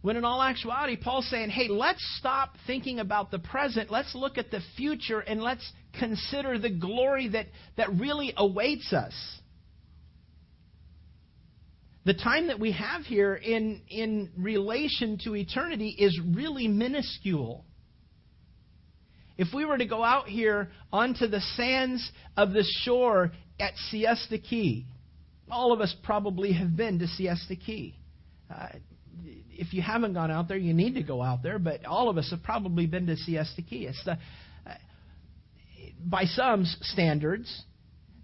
When 0.00 0.16
in 0.16 0.24
all 0.24 0.42
actuality, 0.42 0.96
Paul's 0.96 1.28
saying, 1.30 1.50
hey, 1.50 1.68
let's 1.68 2.02
stop 2.18 2.56
thinking 2.66 2.98
about 2.98 3.30
the 3.30 3.38
present. 3.38 3.90
Let's 3.90 4.14
look 4.14 4.36
at 4.36 4.50
the 4.50 4.60
future 4.76 5.20
and 5.20 5.40
let's 5.40 5.70
consider 5.98 6.58
the 6.58 6.70
glory 6.70 7.28
that, 7.28 7.46
that 7.76 7.92
really 7.92 8.32
awaits 8.36 8.92
us 8.92 9.12
the 12.04 12.14
time 12.14 12.48
that 12.48 12.58
we 12.58 12.72
have 12.72 13.02
here 13.02 13.34
in, 13.34 13.82
in 13.88 14.30
relation 14.36 15.18
to 15.24 15.36
eternity 15.36 15.94
is 15.98 16.18
really 16.34 16.66
minuscule. 16.66 17.64
If 19.38 19.48
we 19.54 19.64
were 19.64 19.78
to 19.78 19.86
go 19.86 20.02
out 20.02 20.28
here 20.28 20.68
onto 20.92 21.26
the 21.26 21.40
sands 21.56 22.10
of 22.36 22.52
the 22.52 22.64
shore 22.82 23.32
at 23.58 23.74
Siesta 23.90 24.38
Key, 24.38 24.86
all 25.50 25.72
of 25.72 25.80
us 25.80 25.94
probably 26.02 26.52
have 26.52 26.76
been 26.76 26.98
to 26.98 27.06
Siesta 27.06 27.56
Key. 27.56 27.96
Uh, 28.52 28.68
if 29.50 29.72
you 29.72 29.80
haven't 29.80 30.14
gone 30.14 30.30
out 30.30 30.48
there, 30.48 30.56
you 30.56 30.74
need 30.74 30.94
to 30.94 31.02
go 31.02 31.22
out 31.22 31.42
there, 31.42 31.58
but 31.58 31.84
all 31.84 32.08
of 32.08 32.18
us 32.18 32.30
have 32.30 32.42
probably 32.42 32.86
been 32.86 33.06
to 33.06 33.16
Siesta 33.16 33.62
Key. 33.62 33.86
It's 33.86 34.04
the, 34.04 34.12
uh, 34.12 34.74
by 36.04 36.24
some 36.24 36.64
standards, 36.64 37.64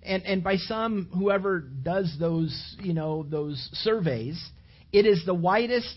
and, 0.03 0.25
and 0.25 0.45
by 0.45 0.57
some, 0.57 1.09
whoever 1.17 1.61
does 1.61 2.15
those, 2.19 2.77
you 2.81 2.95
know, 2.95 3.25
those 3.29 3.69
surveys, 3.73 4.43
it 4.93 5.07
is 5.07 5.25
the 5.27 5.35
whitest, 5.35 5.95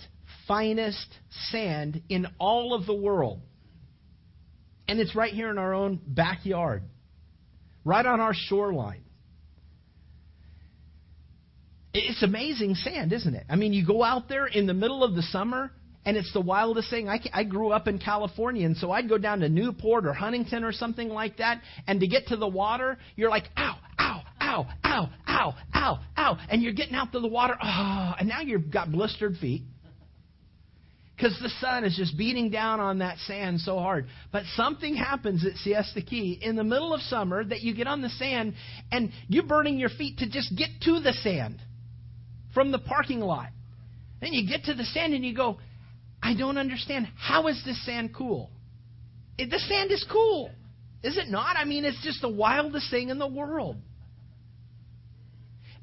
finest 0.48 1.08
sand 1.50 2.01
in 2.10 2.27
all 2.39 2.74
of 2.74 2.86
the 2.86 2.93
world. 2.93 3.41
And 4.88 5.00
it's 5.00 5.15
right 5.15 5.34
here 5.34 5.50
in 5.50 5.58
our 5.58 5.74
own 5.74 6.00
backyard, 6.05 6.84
right 7.86 8.05
on 8.05 8.20
our 8.20 8.34
shoreline. 8.34 9.03
It's 11.93 12.24
amazing 12.24 12.75
sand, 12.75 13.13
isn't 13.13 13.36
it? 13.36 13.46
I 13.50 13.55
mean, 13.55 13.74
you 13.74 13.86
go 13.86 14.03
out 14.03 14.29
there 14.29 14.48
in 14.48 14.65
the 14.65 14.74
middle 14.74 15.03
of 15.03 15.13
the 15.13 15.22
summer, 15.22 15.72
and 16.05 16.17
it's 16.17 16.31
the 16.34 16.41
wildest 16.41 16.89
thing. 16.89 17.08
I, 17.10 17.20
I 17.34 17.43
grew 17.43 17.72
up 17.72 17.88
in 17.88 18.00
California, 18.00 18.65
and 18.65 18.75
so 18.77 18.91
I'd 18.91 19.08
go 19.08 19.17
down 19.17 19.41
to 19.41 19.50
Newport 19.50 20.05
or 20.05 20.13
Huntington 20.13 20.63
or 20.63 20.72
something 20.72 21.10
like 21.10 21.38
that, 21.38 21.62
and 21.88 22.00
to 22.00 22.08
get 22.08 22.27
to 22.27 22.38
the 22.38 22.48
water, 22.48 22.98
you're 23.15 23.29
like, 23.29 23.46
ow, 23.58 23.77
ow, 24.51 24.67
ow, 24.84 25.10
ow, 25.27 25.53
ow, 25.74 26.00
ow, 26.17 26.38
and 26.50 26.62
you're 26.62 26.74
getting 26.74 26.96
out 26.96 27.12
to 27.12 27.20
the 27.20 27.27
water, 27.27 27.55
oh, 27.62 28.13
and 28.20 28.27
now 28.27 28.41
you've 28.41 28.72
got 28.72 28.91
blistered 28.91 29.38
feet 29.38 29.63
because 31.22 31.38
the 31.41 31.50
sun 31.60 31.84
is 31.84 31.96
just 31.96 32.17
beating 32.17 32.50
down 32.50 32.79
on 32.79 33.00
that 33.00 33.17
sand 33.20 33.60
so 33.62 33.77
hard. 33.77 34.08
But 34.31 34.43
something 34.55 34.96
happens 34.96 35.46
at 35.46 35.55
Siesta 35.58 36.01
Key 36.01 36.39
in 36.41 36.55
the 36.55 36.63
middle 36.63 36.96
of 36.96 37.01
summer 37.01 37.43
that 37.43 37.62
you 37.62 37.75
get 37.75 37.86
on 37.86 38.01
the 38.01 38.10
sand 38.10 38.55
and 38.91 39.12
you're 39.27 39.46
burning 39.46 39.77
your 39.77 39.89
feet 39.89 40.17
to 40.17 40.29
just 40.29 40.55
get 40.58 40.70
to 40.81 41.00
the 41.00 41.13
sand 41.22 41.62
from 42.55 42.72
the 42.72 42.79
parking 42.79 43.20
lot. 43.20 43.50
Then 44.20 44.34
you 44.34 44.48
get 44.48 44.63
to 44.65 44.74
the 44.74 44.84
sand 44.84 45.13
and 45.13 45.24
you 45.24 45.36
go, 45.36 45.60
I 46.24 46.34
don't 46.36 46.58
understand. 46.58 47.08
How 47.17 47.48
is 47.48 47.62
this 47.65 47.84
sand 47.86 48.15
cool? 48.15 48.50
The 49.38 49.60
sand 49.60 49.91
is 49.91 50.03
cool. 50.12 50.50
Is 51.03 51.17
it 51.17 51.29
not? 51.29 51.55
I 51.55 51.65
mean, 51.65 51.86
it's 51.86 52.01
just 52.03 52.22
the 52.22 52.29
wildest 52.29 52.89
thing 52.89 53.10
in 53.10 53.20
the 53.20 53.27
world. 53.27 53.77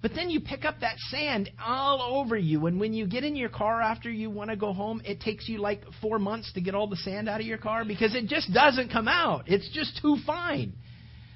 But 0.01 0.13
then 0.15 0.31
you 0.31 0.41
pick 0.41 0.65
up 0.65 0.81
that 0.81 0.97
sand 1.11 1.51
all 1.65 2.21
over 2.21 2.37
you, 2.37 2.67
and 2.67 2.79
when 2.79 2.93
you 2.93 3.07
get 3.07 3.25
in 3.25 3.35
your 3.35 3.49
car 3.49 3.83
after 3.83 4.09
you 4.09 4.31
want 4.31 4.51
to 4.51 4.57
go 4.57 4.73
home, 4.73 5.03
it 5.05 5.21
takes 5.21 5.49
you 5.49 5.59
like 5.59 5.83
four 6.01 6.21
months 6.21 6.53
to 6.53 6.61
get 6.61 6.77
all 6.77 6.87
the 6.87 6.97
sand 6.97 7.29
out 7.29 7.41
of 7.41 7.47
your 7.47 7.59
car 7.59 7.85
because 7.85 8.15
it 8.15 8.27
just 8.27 8.53
doesn't 8.53 8.93
come 8.93 9.09
out. 9.09 9.45
It's 9.49 9.69
just 9.73 10.01
too 10.01 10.17
fine. 10.25 10.75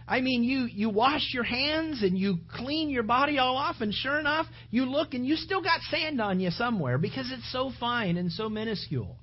I 0.07 0.21
mean, 0.21 0.45
you, 0.45 0.69
you 0.71 0.90
wash 0.90 1.31
your 1.33 1.42
hands 1.42 2.02
and 2.02 2.16
you 2.16 2.38
clean 2.57 2.88
your 2.88 3.02
body 3.02 3.38
all 3.38 3.57
off, 3.57 3.76
and 3.81 3.92
sure 3.92 4.21
enough, 4.21 4.47
you 4.71 4.85
look 4.85 5.14
and 5.14 5.26
you 5.26 5.35
still 5.35 5.62
got 5.62 5.81
sand 5.90 6.21
on 6.21 6.38
you 6.38 6.50
somewhere 6.50 6.99
because 6.99 7.33
it's 7.33 7.50
so 7.50 7.73
fine 7.81 8.16
and 8.16 8.31
so 8.31 8.49
minuscule. 8.49 9.16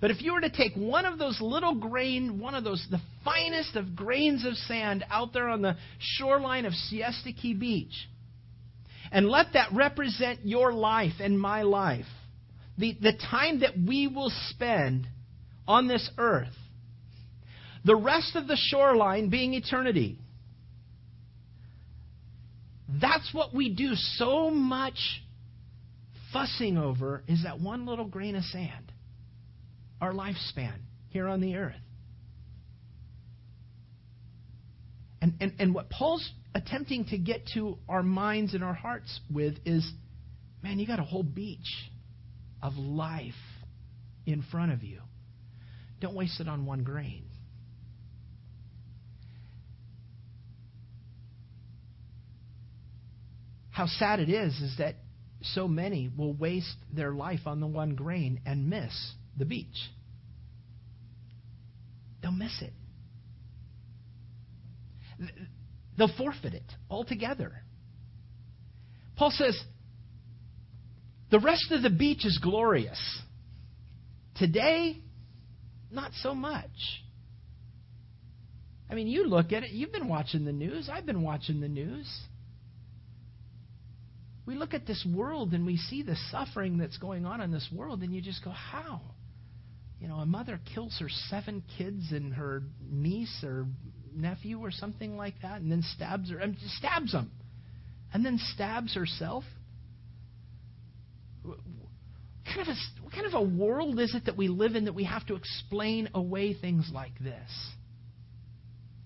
But 0.00 0.10
if 0.10 0.22
you 0.22 0.34
were 0.34 0.42
to 0.42 0.50
take 0.50 0.74
one 0.74 1.06
of 1.06 1.18
those 1.18 1.40
little 1.40 1.74
grain, 1.74 2.38
one 2.38 2.54
of 2.54 2.64
those, 2.64 2.86
the 2.90 3.00
finest 3.24 3.76
of 3.76 3.96
grains 3.96 4.44
of 4.46 4.54
sand 4.54 5.04
out 5.10 5.32
there 5.32 5.48
on 5.48 5.62
the 5.62 5.76
shoreline 5.98 6.66
of 6.66 6.72
Siesta 6.74 7.32
Key 7.32 7.54
Beach, 7.54 8.08
and 9.10 9.28
let 9.28 9.52
that 9.54 9.68
represent 9.72 10.40
your 10.44 10.72
life 10.72 11.14
and 11.20 11.38
my 11.38 11.62
life. 11.62 12.06
The, 12.76 12.96
the 13.00 13.12
time 13.30 13.60
that 13.60 13.72
we 13.76 14.06
will 14.06 14.32
spend 14.50 15.06
on 15.66 15.88
this 15.88 16.08
earth. 16.18 16.54
The 17.84 17.96
rest 17.96 18.36
of 18.36 18.46
the 18.46 18.56
shoreline 18.56 19.30
being 19.30 19.54
eternity. 19.54 20.18
That's 23.00 23.32
what 23.32 23.54
we 23.54 23.74
do 23.74 23.94
so 23.94 24.50
much 24.50 24.98
fussing 26.32 26.78
over 26.78 27.22
is 27.28 27.42
that 27.44 27.60
one 27.60 27.86
little 27.86 28.06
grain 28.06 28.36
of 28.36 28.44
sand, 28.44 28.92
our 30.00 30.12
lifespan 30.12 30.74
here 31.10 31.28
on 31.28 31.40
the 31.40 31.56
earth. 31.56 31.74
And, 35.20 35.34
and, 35.40 35.52
and 35.58 35.74
what 35.74 35.90
Paul's 35.90 36.28
attempting 36.54 37.06
to 37.06 37.18
get 37.18 37.46
to 37.54 37.78
our 37.88 38.02
minds 38.02 38.54
and 38.54 38.62
our 38.62 38.74
hearts 38.74 39.20
with 39.30 39.56
is 39.64 39.90
man, 40.62 40.78
you 40.78 40.86
got 40.86 40.98
a 40.98 41.04
whole 41.04 41.22
beach 41.22 41.90
of 42.62 42.76
life 42.76 43.32
in 44.26 44.42
front 44.50 44.72
of 44.72 44.82
you. 44.82 45.00
Don't 46.00 46.14
waste 46.14 46.40
it 46.40 46.48
on 46.48 46.66
one 46.66 46.82
grain. 46.82 47.24
How 53.70 53.86
sad 53.86 54.18
it 54.18 54.28
is 54.28 54.54
is 54.60 54.76
that 54.78 54.96
so 55.40 55.68
many 55.68 56.10
will 56.16 56.34
waste 56.34 56.76
their 56.92 57.12
life 57.12 57.46
on 57.46 57.60
the 57.60 57.66
one 57.66 57.94
grain 57.94 58.40
and 58.44 58.68
miss 58.68 58.92
the 59.36 59.44
beach. 59.44 59.66
They'll 62.20 62.32
miss 62.32 62.60
it. 62.60 62.72
They'll 65.96 66.16
forfeit 66.16 66.54
it 66.54 66.72
altogether. 66.90 67.62
Paul 69.16 69.32
says, 69.32 69.60
the 71.30 71.40
rest 71.40 71.70
of 71.72 71.82
the 71.82 71.90
beach 71.90 72.24
is 72.24 72.38
glorious. 72.42 73.00
Today, 74.36 75.02
not 75.90 76.12
so 76.22 76.34
much. 76.34 76.70
I 78.90 78.94
mean, 78.94 79.08
you 79.08 79.26
look 79.26 79.52
at 79.52 79.64
it, 79.64 79.70
you've 79.72 79.92
been 79.92 80.08
watching 80.08 80.44
the 80.44 80.52
news, 80.52 80.88
I've 80.90 81.04
been 81.04 81.22
watching 81.22 81.60
the 81.60 81.68
news. 81.68 82.08
We 84.46 84.54
look 84.54 84.72
at 84.72 84.86
this 84.86 85.06
world 85.14 85.52
and 85.52 85.66
we 85.66 85.76
see 85.76 86.02
the 86.02 86.16
suffering 86.30 86.78
that's 86.78 86.96
going 86.96 87.26
on 87.26 87.42
in 87.42 87.50
this 87.50 87.68
world, 87.70 88.02
and 88.02 88.14
you 88.14 88.22
just 88.22 88.42
go, 88.42 88.50
how? 88.50 89.02
You 90.00 90.08
know, 90.08 90.16
a 90.16 90.26
mother 90.26 90.58
kills 90.74 90.96
her 91.00 91.08
seven 91.28 91.62
kids 91.76 92.12
and 92.12 92.32
her 92.32 92.62
niece 92.88 93.44
or 93.44 93.66
nephew 94.18 94.58
or 94.58 94.70
something 94.70 95.16
like 95.16 95.34
that, 95.42 95.60
and 95.60 95.70
then 95.70 95.82
stabs 95.82 96.30
her, 96.30 96.38
and 96.38 96.56
stabs 96.78 97.12
him, 97.12 97.30
and 98.12 98.24
then 98.24 98.38
stabs 98.54 98.94
herself. 98.94 99.44
What 101.42 101.58
kind, 102.44 102.60
of 102.60 102.68
a, 102.68 103.02
what 103.02 103.12
kind 103.12 103.26
of 103.26 103.34
a 103.34 103.42
world 103.42 103.98
is 104.00 104.14
it 104.14 104.26
that 104.26 104.36
we 104.36 104.48
live 104.48 104.74
in 104.74 104.86
that 104.86 104.94
we 104.94 105.04
have 105.04 105.26
to 105.26 105.34
explain 105.34 106.08
away 106.14 106.54
things 106.54 106.90
like 106.92 107.18
this? 107.18 107.50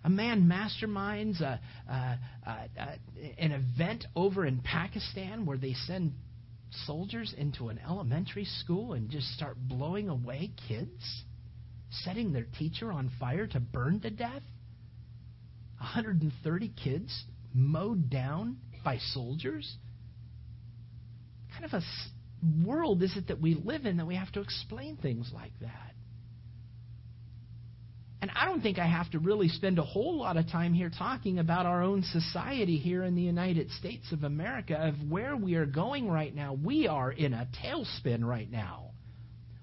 A 0.05 0.11
man 0.11 0.51
masterminds 0.51 1.41
a, 1.41 1.61
a, 1.89 2.19
a, 2.47 2.59
an 3.39 3.53
event 3.53 4.05
over 4.17 4.45
in 4.45 4.61
Pakistan 4.61 5.47
where 5.47 5.59
they 5.59 5.75
send 5.75 6.13
soldiers 6.87 7.35
into 7.37 7.69
an 7.69 7.79
elementary 7.79 8.45
school 8.45 8.95
and 8.95 9.11
just 9.11 9.29
start 9.29 9.57
blowing 9.69 10.09
away 10.09 10.51
kids, 10.69 11.25
setting 11.91 12.33
their 12.33 12.47
teacher 12.59 12.91
on 12.91 13.11
fire 13.21 13.47
to 13.47 13.61
burn 13.61 14.01
to 14.01 14.11
death. 14.11 14.43
130 15.83 16.73
kids 16.83 17.25
mowed 17.53 18.09
down 18.09 18.57
by 18.85 18.99
soldiers. 18.99 19.77
What 21.47 21.61
kind 21.61 21.65
of 21.65 21.83
a 21.83 22.67
world 22.67 23.03
is 23.03 23.17
it 23.17 23.29
that 23.29 23.41
we 23.41 23.55
live 23.55 23.85
in 23.85 23.97
that 23.97 24.07
we 24.07 24.15
have 24.15 24.31
to 24.33 24.41
explain 24.41 24.97
things 24.97 25.31
like 25.35 25.53
that? 25.61 25.93
And 28.21 28.31
I 28.37 28.47
don't 28.47 28.61
think 28.61 28.79
I 28.79 28.87
have 28.87 29.11
to 29.11 29.19
really 29.19 29.49
spend 29.49 29.81
a 29.81 29.83
whole 29.83 30.19
lot 30.19 30.37
of 30.37 30.49
time 30.49 30.73
here 30.73 30.91
talking 30.97 31.41
about 31.41 31.67
our 31.67 31.83
own 31.83 32.05
society 32.05 32.79
here 32.79 33.03
in 33.03 33.17
the 33.17 33.23
United 33.23 33.69
States 33.73 34.13
of 34.13 34.23
America, 34.23 34.77
of 34.77 34.95
where 35.11 35.37
we 35.37 35.57
are 35.57 35.67
going 35.67 36.09
right 36.09 36.33
now. 36.33 36.55
We 36.55 36.87
are 36.87 37.11
in 37.11 37.35
a 37.35 37.49
tailspin 37.61 38.23
right 38.25 38.49
now. 38.49 38.93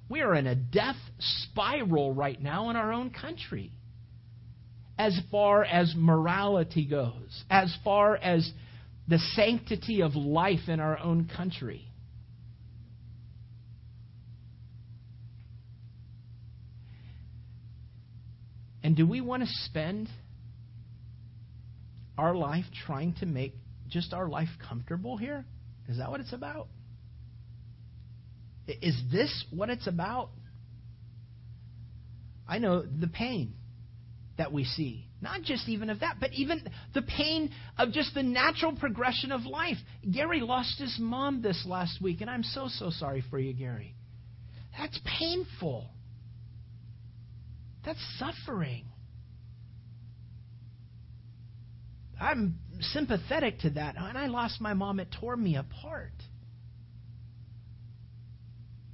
We 0.10 0.20
are 0.22 0.36
in 0.36 0.48
a 0.48 0.56
death 0.56 0.98
spiral 1.20 2.14
right 2.14 2.42
now 2.42 2.70
in 2.70 2.76
our 2.76 2.92
own 2.92 3.12
country. 3.12 3.72
As 5.00 5.18
far 5.32 5.64
as 5.64 5.96
morality 5.96 6.86
goes, 6.86 7.44
as 7.50 7.74
far 7.86 8.18
as 8.18 8.52
the 9.08 9.18
sanctity 9.18 10.02
of 10.02 10.16
life 10.16 10.68
in 10.68 10.82
our 10.82 11.00
own 11.00 11.30
country. 11.36 11.90
And 18.84 18.98
do 18.98 19.08
we 19.08 19.22
want 19.22 19.42
to 19.44 19.50
spend 19.66 20.10
our 22.18 22.36
life 22.36 22.66
trying 22.86 23.14
to 23.22 23.26
make 23.26 23.56
just 23.88 24.14
our 24.14 24.28
life 24.28 24.50
comfortable 24.68 25.16
here? 25.16 25.46
Is 25.88 25.98
that 26.00 26.12
what 26.12 26.20
it's 26.20 26.34
about? 26.34 26.68
Is 28.68 29.02
this 29.14 29.46
what 29.50 29.70
it's 29.70 29.88
about? 29.88 30.30
I 32.46 32.60
know 32.60 32.82
the 32.82 33.08
pain 33.08 33.54
that 34.40 34.54
we 34.54 34.64
see. 34.64 35.06
Not 35.22 35.42
just 35.44 35.68
even 35.68 35.90
of 35.90 36.00
that, 36.00 36.16
but 36.20 36.32
even 36.32 36.64
the 36.94 37.02
pain 37.02 37.52
of 37.78 37.92
just 37.92 38.14
the 38.14 38.24
natural 38.24 38.74
progression 38.74 39.34
of 39.34 39.46
life. 39.46 39.76
Gary 40.10 40.40
lost 40.40 40.80
his 40.80 40.98
mom 40.98 41.42
this 41.42 41.66
last 41.68 42.02
week, 42.02 42.22
and 42.22 42.30
I'm 42.30 42.44
so, 42.44 42.70
so 42.70 42.90
sorry 42.90 43.22
for 43.30 43.38
you, 43.38 43.54
Gary. 43.54 43.94
That's 44.78 44.98
painful. 45.20 45.90
That's 47.86 48.00
suffering. 48.18 48.86
I'm 52.20 52.60
sympathetic 52.80 53.60
to 53.60 53.72
that. 53.72 53.96
When 53.96 54.16
I 54.16 54.28
lost 54.28 54.62
my 54.62 54.74
mom, 54.74 55.02
it 55.02 55.10
tore 55.20 55.36
me 55.36 55.58
apart. 55.58 56.14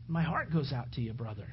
My 0.08 0.24
heart 0.24 0.52
goes 0.52 0.74
out 0.74 0.92
to 0.94 1.02
you, 1.02 1.14
brother. 1.14 1.48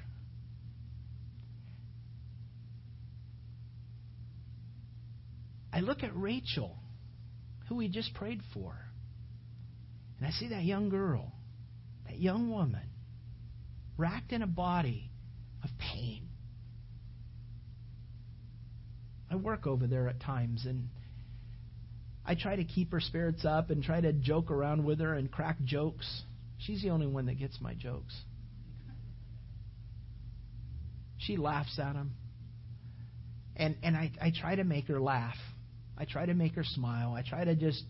I 5.73 5.81
look 5.81 6.03
at 6.03 6.15
Rachel, 6.15 6.77
who 7.69 7.77
we 7.77 7.89
just 7.89 8.13
prayed 8.15 8.41
for, 8.53 8.77
and 10.19 10.27
I 10.27 10.31
see 10.31 10.49
that 10.49 10.65
young 10.65 10.91
girl, 10.91 11.33
that 12.07 12.19
young 12.19 12.51
woman, 12.51 12.91
racked 13.97 14.33
in 14.33 14.43
a 14.43 14.47
body 14.47 15.11
of 15.65 15.71
pain. 15.79 16.29
I 19.31 19.37
work 19.37 19.67
over 19.67 19.87
there 19.87 20.09
at 20.09 20.21
times, 20.21 20.67
and 20.67 20.89
I 22.27 22.35
try 22.35 22.57
to 22.57 22.65
keep 22.65 22.93
her 22.93 23.01
spirits 23.01 23.45
up 23.47 23.71
and 23.71 23.83
try 23.83 24.01
to 24.01 24.13
joke 24.13 24.51
around 24.51 24.85
with 24.85 25.01
her 25.01 25.15
and 25.15 25.31
crack 25.31 25.63
jokes. 25.65 26.23
She's 26.59 26.83
the 26.83 26.91
only 26.91 27.07
one 27.07 27.27
that 27.27 27.39
gets 27.39 27.61
my 27.61 27.75
jokes. 27.75 28.15
She 31.17 31.37
laughs 31.37 31.79
at 31.79 31.95
them. 31.95 32.13
And, 33.57 33.77
and 33.83 33.97
I, 33.97 34.13
I 34.21 34.33
try 34.39 34.57
to 34.57 34.65
make 34.65 34.87
her 34.89 35.01
laugh. 35.01 35.37
I 36.03 36.05
try 36.05 36.27
to 36.27 36.35
make 36.35 36.57
her 36.57 36.65
smile. 36.65 37.15
I 37.15 37.23
try 37.23 37.45
to 37.45 37.55
just 37.55 37.85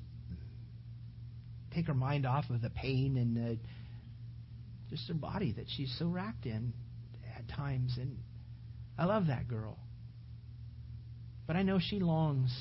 take 1.74 1.86
her 1.86 1.94
mind 1.94 2.26
off 2.26 2.44
of 2.50 2.60
the 2.60 2.68
pain 2.68 3.16
and 3.16 3.38
uh, 3.38 3.60
just 4.90 5.08
her 5.08 5.14
body 5.14 5.54
that 5.56 5.64
she's 5.74 5.96
so 5.98 6.06
racked 6.08 6.44
in 6.44 6.74
at 7.34 7.48
times. 7.56 7.96
And 7.98 8.18
I 8.98 9.06
love 9.06 9.28
that 9.28 9.48
girl. 9.48 9.78
But 11.46 11.56
I 11.56 11.62
know 11.62 11.78
she 11.80 12.00
longs 12.00 12.54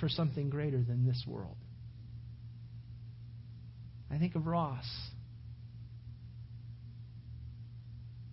for 0.00 0.08
something 0.08 0.48
greater 0.48 0.82
than 0.82 1.04
this 1.04 1.22
world. 1.26 1.58
I 4.10 4.16
think 4.16 4.34
of 4.34 4.46
Ross. 4.46 4.88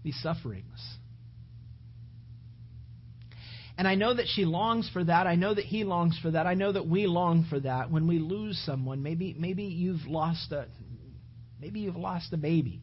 These 0.01 0.17
sufferings. 0.23 0.79
And 3.77 3.87
I 3.87 3.95
know 3.95 4.13
that 4.13 4.27
she 4.27 4.45
longs 4.45 4.89
for 4.93 5.03
that. 5.03 5.27
I 5.27 5.35
know 5.35 5.53
that 5.53 5.65
he 5.65 5.83
longs 5.83 6.17
for 6.21 6.31
that. 6.31 6.47
I 6.47 6.53
know 6.53 6.71
that 6.71 6.87
we 6.87 7.07
long 7.07 7.45
for 7.49 7.59
that. 7.59 7.91
When 7.91 8.07
we 8.07 8.19
lose 8.19 8.57
someone, 8.65 9.03
maybe 9.03 9.35
maybe 9.37 9.63
you've 9.63 10.05
lost 10.07 10.51
a 10.51 10.67
maybe 11.59 11.81
you've 11.81 11.97
lost 11.97 12.31
a 12.31 12.37
baby. 12.37 12.81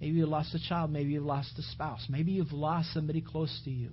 Maybe 0.00 0.18
you've 0.18 0.28
lost 0.28 0.54
a 0.54 0.68
child. 0.68 0.90
Maybe 0.90 1.10
you've 1.10 1.24
lost 1.24 1.58
a 1.58 1.62
spouse. 1.62 2.06
Maybe 2.08 2.32
you've 2.32 2.52
lost 2.52 2.92
somebody 2.94 3.20
close 3.20 3.60
to 3.64 3.70
you. 3.70 3.90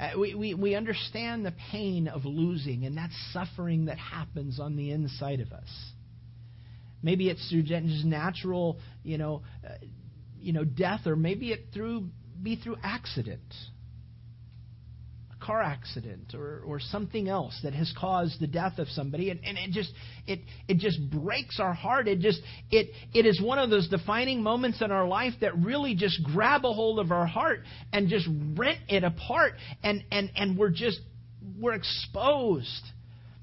Uh, 0.00 0.18
we, 0.18 0.34
we, 0.34 0.54
we 0.54 0.74
understand 0.74 1.46
the 1.46 1.54
pain 1.70 2.08
of 2.08 2.24
losing 2.24 2.84
and 2.84 2.96
that 2.96 3.10
suffering 3.32 3.84
that 3.84 3.98
happens 3.98 4.58
on 4.58 4.76
the 4.76 4.90
inside 4.90 5.40
of 5.40 5.52
us. 5.52 5.68
Maybe 7.02 7.28
it's 7.28 7.48
through 7.50 7.62
just 7.64 8.04
natural, 8.04 8.78
you 9.02 9.18
know, 9.18 9.42
uh, 9.64 9.74
you 10.40 10.52
know, 10.52 10.64
death, 10.64 11.06
or 11.06 11.16
maybe 11.16 11.52
it 11.52 11.66
through 11.72 12.08
be 12.42 12.56
through 12.56 12.76
accident 12.82 13.42
car 15.44 15.62
accident 15.62 16.34
or, 16.34 16.62
or 16.66 16.80
something 16.80 17.28
else 17.28 17.58
that 17.62 17.74
has 17.74 17.92
caused 17.98 18.40
the 18.40 18.46
death 18.46 18.78
of 18.78 18.88
somebody. 18.88 19.30
And, 19.30 19.40
and 19.44 19.58
it 19.58 19.70
just 19.70 19.92
it 20.26 20.40
it 20.68 20.78
just 20.78 20.98
breaks 21.10 21.60
our 21.60 21.74
heart. 21.74 22.08
It 22.08 22.20
just 22.20 22.40
it 22.70 22.88
it 23.12 23.26
is 23.26 23.40
one 23.42 23.58
of 23.58 23.70
those 23.70 23.88
defining 23.88 24.42
moments 24.42 24.80
in 24.80 24.90
our 24.90 25.06
life 25.06 25.34
that 25.40 25.56
really 25.58 25.94
just 25.94 26.22
grab 26.24 26.64
a 26.64 26.72
hold 26.72 26.98
of 26.98 27.12
our 27.12 27.26
heart 27.26 27.60
and 27.92 28.08
just 28.08 28.26
rent 28.56 28.78
it 28.88 29.04
apart. 29.04 29.54
And 29.82 30.04
and 30.10 30.30
and 30.34 30.58
we're 30.58 30.70
just 30.70 31.00
we're 31.60 31.74
exposed. 31.74 32.82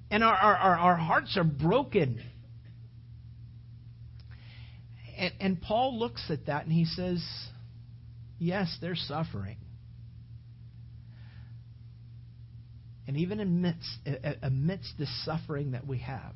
And 0.09 0.23
our 0.23 0.35
our, 0.35 0.55
our, 0.55 0.77
our 0.77 0.95
hearts 0.95 1.37
are 1.37 1.43
broken. 1.43 2.21
And, 5.17 5.33
and 5.39 5.61
Paul 5.61 5.99
looks 5.99 6.23
at 6.29 6.47
that 6.47 6.63
and 6.63 6.73
he 6.73 6.85
says 6.85 7.23
yes 8.39 8.75
they're 8.81 8.95
suffering 8.95 9.57
And 13.07 13.17
even 13.17 13.39
amidst, 13.39 13.97
amidst 14.41 14.97
the 14.97 15.07
suffering 15.25 15.71
that 15.71 15.85
we 15.85 15.99
have, 15.99 16.33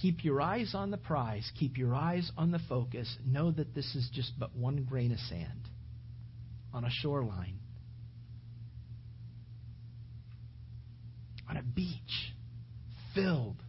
keep 0.00 0.24
your 0.24 0.40
eyes 0.40 0.72
on 0.74 0.90
the 0.90 0.96
prize, 0.96 1.50
keep 1.58 1.78
your 1.78 1.94
eyes 1.94 2.30
on 2.36 2.50
the 2.50 2.60
focus. 2.68 3.16
Know 3.24 3.50
that 3.52 3.74
this 3.74 3.94
is 3.94 4.08
just 4.12 4.32
but 4.38 4.54
one 4.56 4.84
grain 4.84 5.12
of 5.12 5.18
sand 5.20 5.68
on 6.74 6.84
a 6.84 6.90
shoreline, 6.90 7.58
on 11.48 11.56
a 11.56 11.62
beach 11.62 12.34
filled 13.14 13.62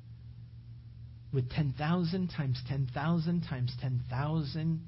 with 1.31 1.49
10,000 1.51 2.27
times 2.35 2.61
10,000 2.67 3.41
times 3.47 3.71
10,000 3.79 4.81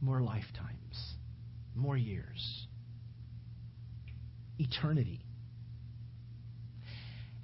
more 0.00 0.20
lifetimes, 0.20 1.14
more 1.74 1.96
years 1.96 2.66
eternity. 4.58 5.20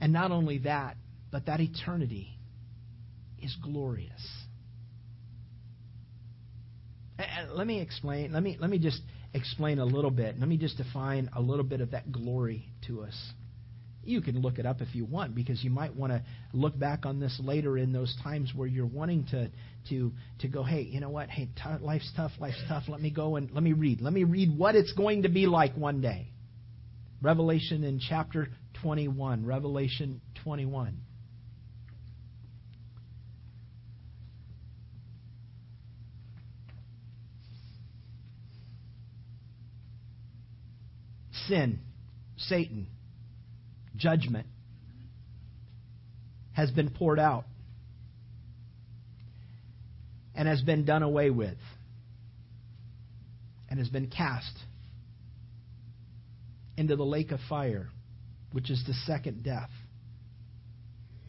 And 0.00 0.12
not 0.12 0.30
only 0.30 0.58
that, 0.58 0.96
but 1.30 1.46
that 1.46 1.60
eternity 1.60 2.28
is 3.42 3.56
glorious. 3.62 4.26
let 7.52 7.66
me 7.66 7.80
explain. 7.80 8.32
Let 8.32 8.42
me 8.42 8.56
let 8.60 8.70
me 8.70 8.78
just 8.78 9.00
explain 9.34 9.78
a 9.78 9.84
little 9.84 10.10
bit. 10.10 10.38
Let 10.38 10.48
me 10.48 10.56
just 10.56 10.76
define 10.76 11.30
a 11.34 11.40
little 11.40 11.64
bit 11.64 11.80
of 11.80 11.92
that 11.92 12.10
glory 12.10 12.66
to 12.86 13.02
us. 13.02 13.32
You 14.02 14.22
can 14.22 14.40
look 14.40 14.58
it 14.58 14.64
up 14.64 14.80
if 14.80 14.94
you 14.94 15.04
want 15.04 15.34
because 15.34 15.62
you 15.62 15.68
might 15.68 15.94
want 15.94 16.12
to 16.12 16.22
look 16.54 16.78
back 16.78 17.04
on 17.04 17.20
this 17.20 17.38
later 17.44 17.76
in 17.76 17.92
those 17.92 18.16
times 18.24 18.52
where 18.54 18.66
you're 18.66 18.86
wanting 18.86 19.26
to 19.30 19.50
to 19.90 20.12
to 20.40 20.48
go, 20.48 20.62
hey, 20.62 20.82
you 20.82 21.00
know 21.00 21.10
what? 21.10 21.28
Hey, 21.28 21.50
t- 21.54 21.84
life's 21.84 22.10
tough. 22.16 22.32
Life's 22.40 22.62
tough. 22.68 22.84
Let 22.88 23.00
me 23.00 23.10
go 23.10 23.36
and 23.36 23.50
let 23.50 23.62
me 23.62 23.72
read. 23.74 24.00
Let 24.00 24.12
me 24.12 24.24
read 24.24 24.56
what 24.56 24.74
it's 24.74 24.92
going 24.92 25.22
to 25.22 25.28
be 25.28 25.46
like 25.46 25.74
one 25.74 26.00
day. 26.00 26.28
Revelation 27.22 27.84
in 27.84 28.00
chapter 28.00 28.48
21. 28.82 29.44
Revelation 29.44 30.20
21. 30.42 30.96
Sin, 41.46 41.80
Satan, 42.36 42.86
judgment 43.96 44.46
has 46.52 46.70
been 46.70 46.90
poured 46.90 47.18
out 47.18 47.44
and 50.34 50.46
has 50.48 50.62
been 50.62 50.84
done 50.84 51.02
away 51.02 51.30
with 51.30 51.58
and 53.68 53.78
has 53.78 53.88
been 53.88 54.06
cast 54.06 54.56
into 56.80 56.96
the 56.96 57.04
lake 57.04 57.30
of 57.30 57.38
fire, 57.46 57.90
which 58.52 58.70
is 58.70 58.82
the 58.86 58.94
second 58.94 59.44
death. 59.44 59.68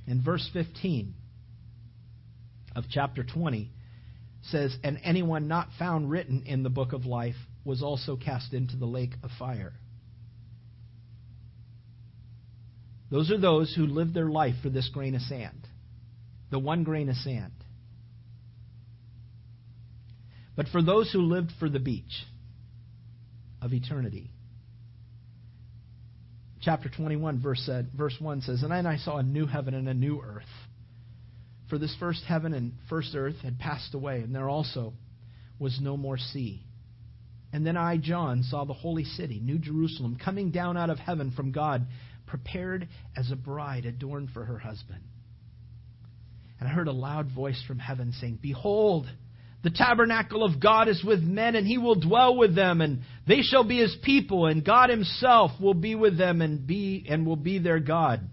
In 0.08 0.24
verse 0.24 0.50
15 0.54 1.14
of 2.74 2.86
chapter 2.90 3.26
20 3.26 3.70
says, 4.44 4.74
And 4.82 4.98
anyone 5.04 5.50
not 5.50 5.68
found 5.78 6.10
written 6.10 6.44
in 6.46 6.64
the 6.64 6.70
book 6.70 6.94
of 6.94 7.06
life 7.06 7.36
was 7.66 7.84
also 7.84 8.16
cast 8.16 8.54
into 8.54 8.78
the 8.78 8.86
lake 8.86 9.12
of 9.24 9.30
fire. 9.38 9.74
Those 13.12 13.30
are 13.30 13.38
those 13.38 13.74
who 13.76 13.88
live 13.88 14.14
their 14.14 14.30
life 14.30 14.56
for 14.64 14.70
this 14.70 14.88
grain 14.88 15.16
of 15.16 15.22
sand, 15.22 15.68
the 16.50 16.60
one 16.60 16.86
grain 16.86 17.10
of 17.10 17.18
sand. 17.18 17.52
But 20.56 20.70
for 20.70 20.82
those 20.82 21.12
who 21.12 21.20
lived 21.20 21.52
for 21.60 21.68
the 21.68 21.80
beach 21.80 22.24
of 23.62 23.74
eternity, 23.74 24.31
chapter 26.62 26.90
21, 26.90 27.42
verse, 27.42 27.70
uh, 27.72 27.84
verse 27.96 28.16
1 28.20 28.42
says, 28.42 28.62
And 28.62 28.72
then 28.72 28.86
I 28.86 28.98
saw 28.98 29.18
a 29.18 29.24
new 29.24 29.46
heaven 29.46 29.74
and 29.74 29.90
a 29.90 29.94
new 29.94 30.22
earth. 30.22 30.44
For 31.70 31.78
this 31.78 31.96
first 32.00 32.24
heaven 32.28 32.54
and 32.54 32.74
first 32.90 33.16
earth 33.16 33.38
had 33.44 33.58
passed 33.58 33.94
away, 33.94 34.22
and 34.22 34.36
there 34.36 34.50
also 34.50 34.94
was 35.60 35.80
no 35.82 35.98
more 35.98 36.18
sea. 36.18 36.64
And 37.54 37.66
then 37.66 37.78
I, 37.78 37.98
John, 37.98 38.44
saw 38.44 38.66
the 38.66 38.74
holy 38.74 39.04
city, 39.04 39.40
New 39.40 39.60
Jerusalem, 39.60 40.18
coming 40.24 40.52
down 40.52 40.78
out 40.78 40.90
of 40.90 41.00
heaven 41.00 41.32
from 41.32 41.52
God 41.52 41.86
prepared 42.28 42.88
as 43.16 43.32
a 43.32 43.36
bride 43.36 43.86
adorned 43.86 44.30
for 44.34 44.46
her 44.46 44.58
husband. 44.58 45.02
And 46.60 46.70
I 46.70 46.72
heard 46.72 46.88
a 46.88 46.94
loud 46.94 47.34
voice 47.34 47.62
from 47.68 47.80
heaven 47.80 48.14
saying, 48.20 48.40
Behold, 48.42 49.08
the 49.64 49.70
tabernacle 49.70 50.44
of 50.44 50.60
God 50.60 50.88
is 50.88 51.04
with 51.04 51.22
men, 51.22 51.56
and 51.56 51.68
he 51.68 51.78
will 51.78 51.96
dwell 51.96 52.38
with 52.38 52.56
them, 52.56 52.82
and 52.82 53.02
they 53.32 53.42
shall 53.42 53.64
be 53.64 53.78
his 53.78 53.96
people, 54.04 54.46
and 54.46 54.64
God 54.64 54.90
himself 54.90 55.52
will 55.60 55.74
be 55.74 55.96
with 55.96 56.18
them 56.18 56.42
and 56.42 56.68
be 56.68 57.06
and 57.10 57.26
will 57.26 57.36
be 57.36 57.60
their 57.60 57.80
God. 57.80 58.30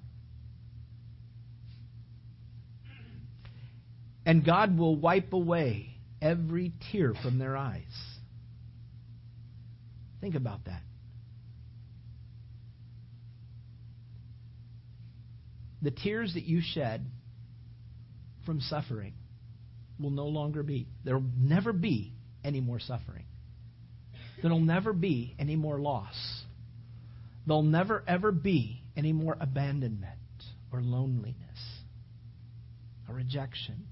And 4.27 4.45
God 4.45 4.77
will 4.77 4.97
wipe 4.97 5.33
away 5.33 5.95
every 6.21 6.73
tear 6.91 7.15
from 7.23 7.39
their 7.39 7.57
eyes. 7.57 7.85
Think 10.21 10.35
about 10.35 10.65
that. 10.65 10.83
the 15.83 15.91
tears 15.91 16.35
that 16.35 16.45
you 16.45 16.61
shed 16.61 17.07
from 18.45 18.61
suffering 18.61 19.15
will 19.99 20.11
no 20.11 20.27
longer 20.27 20.63
be. 20.63 20.89
There 21.05 21.15
will 21.15 21.31
never 21.39 21.73
be 21.73 22.15
any 22.45 22.61
more 22.61 22.81
suffering. 22.81 23.28
There'll 24.43 24.61
never 24.61 24.93
be 24.93 25.35
any 25.39 25.57
more 25.57 25.81
loss. 25.81 26.43
There'll 27.47 27.63
never, 27.63 28.05
ever 28.07 28.31
be 28.31 28.83
any 28.97 29.13
more 29.13 29.37
abandonment 29.41 30.19
or 30.73 30.81
loneliness 30.83 31.37
or 33.09 33.15
rejection. 33.15 33.87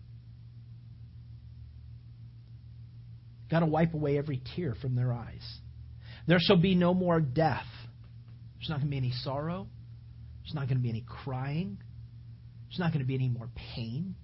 Got 3.50 3.60
to 3.60 3.66
wipe 3.66 3.94
away 3.94 4.18
every 4.18 4.42
tear 4.54 4.74
from 4.74 4.96
their 4.96 5.12
eyes. 5.12 5.58
There 6.26 6.38
shall 6.40 6.56
be 6.56 6.74
no 6.74 6.92
more 6.92 7.20
death. 7.20 7.66
There's 8.58 8.68
not 8.68 8.78
going 8.78 8.88
to 8.88 8.90
be 8.90 8.96
any 8.96 9.12
sorrow. 9.22 9.68
There's 10.42 10.54
not 10.54 10.68
going 10.68 10.78
to 10.78 10.82
be 10.82 10.90
any 10.90 11.04
crying. 11.06 11.78
There's 12.68 12.78
not 12.78 12.92
going 12.92 13.04
to 13.04 13.06
be 13.06 13.14
any 13.14 13.28
more 13.28 13.48
pain. 13.74 14.16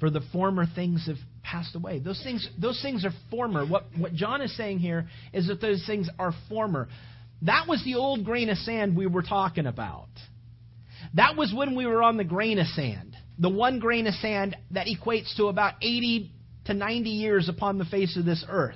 For 0.00 0.10
the 0.10 0.22
former 0.32 0.66
things 0.66 1.06
have 1.06 1.18
passed 1.46 1.76
away. 1.76 2.00
Those 2.00 2.20
things, 2.22 2.48
those 2.60 2.80
things 2.82 3.04
are 3.04 3.12
former. 3.30 3.64
What, 3.64 3.84
what 3.96 4.12
John 4.12 4.42
is 4.42 4.54
saying 4.56 4.80
here 4.80 5.08
is 5.32 5.46
that 5.46 5.60
those 5.60 5.84
things 5.86 6.10
are 6.18 6.32
former. 6.48 6.88
That 7.42 7.66
was 7.68 7.82
the 7.84 7.94
old 7.94 8.24
grain 8.24 8.50
of 8.50 8.58
sand 8.58 8.96
we 8.96 9.06
were 9.06 9.22
talking 9.22 9.66
about. 9.66 10.08
That 11.14 11.36
was 11.36 11.54
when 11.56 11.76
we 11.76 11.86
were 11.86 12.02
on 12.02 12.16
the 12.16 12.24
grain 12.24 12.58
of 12.58 12.66
sand. 12.66 13.16
The 13.38 13.48
one 13.48 13.78
grain 13.78 14.06
of 14.06 14.14
sand 14.14 14.56
that 14.72 14.86
equates 14.86 15.36
to 15.36 15.46
about 15.46 15.74
80 15.80 16.32
to 16.64 16.74
90 16.74 17.10
years 17.10 17.48
upon 17.48 17.78
the 17.78 17.84
face 17.84 18.16
of 18.16 18.24
this 18.24 18.44
earth. 18.48 18.74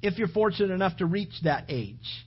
If 0.00 0.16
you're 0.16 0.28
fortunate 0.28 0.72
enough 0.72 0.96
to 0.98 1.06
reach 1.06 1.32
that 1.42 1.64
age. 1.68 2.24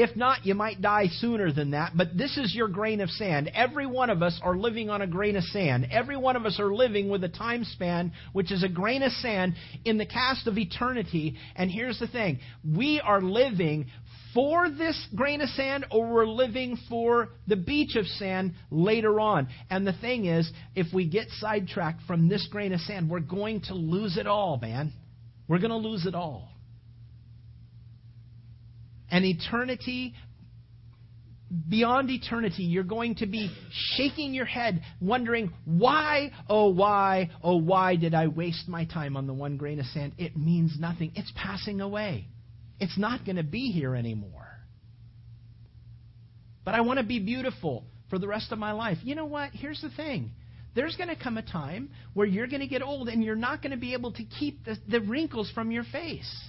If 0.00 0.16
not, 0.16 0.46
you 0.46 0.54
might 0.54 0.80
die 0.80 1.08
sooner 1.18 1.52
than 1.52 1.72
that. 1.72 1.92
But 1.94 2.16
this 2.16 2.38
is 2.38 2.54
your 2.54 2.68
grain 2.68 3.02
of 3.02 3.10
sand. 3.10 3.50
Every 3.52 3.84
one 3.86 4.08
of 4.08 4.22
us 4.22 4.40
are 4.42 4.56
living 4.56 4.88
on 4.88 5.02
a 5.02 5.06
grain 5.06 5.36
of 5.36 5.44
sand. 5.44 5.88
Every 5.90 6.16
one 6.16 6.36
of 6.36 6.46
us 6.46 6.58
are 6.58 6.72
living 6.72 7.10
with 7.10 7.22
a 7.22 7.28
time 7.28 7.64
span, 7.64 8.12
which 8.32 8.50
is 8.50 8.62
a 8.62 8.68
grain 8.68 9.02
of 9.02 9.12
sand 9.12 9.56
in 9.84 9.98
the 9.98 10.06
cast 10.06 10.46
of 10.46 10.56
eternity. 10.56 11.36
And 11.54 11.70
here's 11.70 11.98
the 11.98 12.06
thing 12.06 12.40
we 12.64 12.98
are 12.98 13.20
living 13.20 13.88
for 14.32 14.70
this 14.70 15.06
grain 15.14 15.42
of 15.42 15.50
sand 15.50 15.84
or 15.90 16.10
we're 16.10 16.26
living 16.26 16.78
for 16.88 17.28
the 17.46 17.56
beach 17.56 17.94
of 17.94 18.06
sand 18.06 18.54
later 18.70 19.20
on. 19.20 19.48
And 19.68 19.86
the 19.86 19.92
thing 19.92 20.24
is, 20.24 20.50
if 20.74 20.94
we 20.94 21.10
get 21.10 21.28
sidetracked 21.28 22.04
from 22.06 22.26
this 22.26 22.48
grain 22.50 22.72
of 22.72 22.80
sand, 22.80 23.10
we're 23.10 23.20
going 23.20 23.60
to 23.64 23.74
lose 23.74 24.16
it 24.16 24.26
all, 24.26 24.56
man. 24.56 24.94
We're 25.46 25.58
going 25.58 25.72
to 25.72 25.76
lose 25.76 26.06
it 26.06 26.14
all 26.14 26.49
and 29.10 29.24
eternity 29.24 30.14
beyond 31.68 32.10
eternity, 32.10 32.62
you're 32.62 32.84
going 32.84 33.16
to 33.16 33.26
be 33.26 33.50
shaking 33.96 34.32
your 34.32 34.44
head, 34.44 34.82
wondering, 35.00 35.52
why, 35.64 36.30
oh, 36.48 36.68
why, 36.68 37.30
oh, 37.42 37.56
why 37.56 37.96
did 37.96 38.14
I 38.14 38.28
waste 38.28 38.68
my 38.68 38.84
time 38.84 39.16
on 39.16 39.26
the 39.26 39.34
one 39.34 39.56
grain 39.56 39.80
of 39.80 39.86
sand? 39.86 40.12
It 40.16 40.36
means 40.36 40.76
nothing. 40.78 41.12
It's 41.16 41.32
passing 41.34 41.80
away. 41.80 42.28
It's 42.78 42.96
not 42.96 43.24
going 43.24 43.36
to 43.36 43.42
be 43.42 43.72
here 43.72 43.96
anymore. 43.96 44.46
But 46.64 46.74
I 46.74 46.82
want 46.82 47.00
to 47.00 47.04
be 47.04 47.18
beautiful 47.18 47.84
for 48.10 48.18
the 48.18 48.28
rest 48.28 48.52
of 48.52 48.58
my 48.58 48.72
life. 48.72 48.98
You 49.02 49.14
know 49.16 49.26
what? 49.26 49.50
Here's 49.52 49.80
the 49.80 49.90
thing. 49.90 50.32
There's 50.76 50.94
going 50.94 51.08
to 51.08 51.16
come 51.16 51.36
a 51.36 51.42
time 51.42 51.90
where 52.14 52.26
you're 52.26 52.46
going 52.46 52.60
to 52.60 52.68
get 52.68 52.82
old 52.82 53.08
and 53.08 53.24
you're 53.24 53.34
not 53.34 53.60
going 53.60 53.72
to 53.72 53.76
be 53.76 53.92
able 53.92 54.12
to 54.12 54.24
keep 54.24 54.64
the, 54.64 54.76
the 54.88 55.00
wrinkles 55.00 55.50
from 55.52 55.72
your 55.72 55.82
face. 55.84 56.48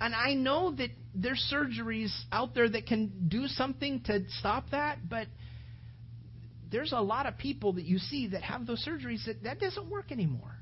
And 0.00 0.14
I 0.14 0.34
know 0.34 0.72
that 0.76 0.90
there's 1.14 1.42
surgeries 1.52 2.12
out 2.30 2.54
there 2.54 2.68
that 2.68 2.86
can 2.86 3.28
do 3.28 3.46
something 3.46 4.02
to 4.04 4.24
stop 4.38 4.70
that, 4.70 5.08
but 5.08 5.26
there's 6.70 6.92
a 6.92 7.00
lot 7.00 7.26
of 7.26 7.38
people 7.38 7.74
that 7.74 7.84
you 7.84 7.98
see 7.98 8.28
that 8.28 8.42
have 8.42 8.66
those 8.66 8.86
surgeries 8.86 9.24
that 9.26 9.42
that 9.44 9.58
doesn't 9.58 9.88
work 9.88 10.12
anymore. 10.12 10.56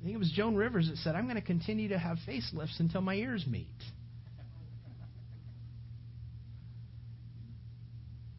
I 0.00 0.04
think 0.04 0.14
it 0.14 0.18
was 0.18 0.30
Joan 0.32 0.54
Rivers 0.56 0.88
that 0.88 0.98
said, 0.98 1.14
I'm 1.14 1.24
going 1.24 1.36
to 1.36 1.40
continue 1.40 1.88
to 1.88 1.98
have 1.98 2.18
facelifts 2.26 2.80
until 2.80 3.00
my 3.00 3.14
ears 3.14 3.46
meet. 3.46 3.68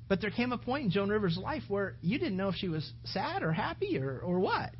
But 0.09 0.21
there 0.21 0.29
came 0.29 0.51
a 0.51 0.57
point 0.57 0.85
in 0.85 0.91
Joan 0.91 1.09
Rivers' 1.09 1.37
life 1.37 1.63
where 1.69 1.95
you 2.01 2.19
didn't 2.19 2.37
know 2.37 2.49
if 2.49 2.55
she 2.55 2.67
was 2.67 2.91
sad 3.05 3.43
or 3.43 3.51
happy 3.51 3.97
or, 3.97 4.19
or 4.19 4.39
what. 4.39 4.71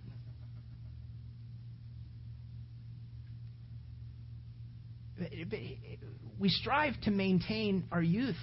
We 6.40 6.50
strive 6.50 6.94
to 7.04 7.12
maintain 7.12 7.86
our 7.92 8.02
youth. 8.02 8.36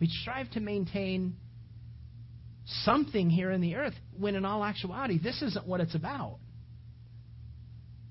We 0.00 0.06
strive 0.06 0.50
to 0.52 0.60
maintain 0.60 1.36
something 2.84 3.30
here 3.30 3.50
in 3.50 3.60
the 3.60 3.76
earth 3.76 3.94
when 4.18 4.34
in 4.34 4.44
all 4.44 4.64
actuality, 4.64 5.18
this 5.18 5.42
isn't 5.42 5.66
what 5.66 5.80
it's 5.80 5.94
about. 5.94 6.38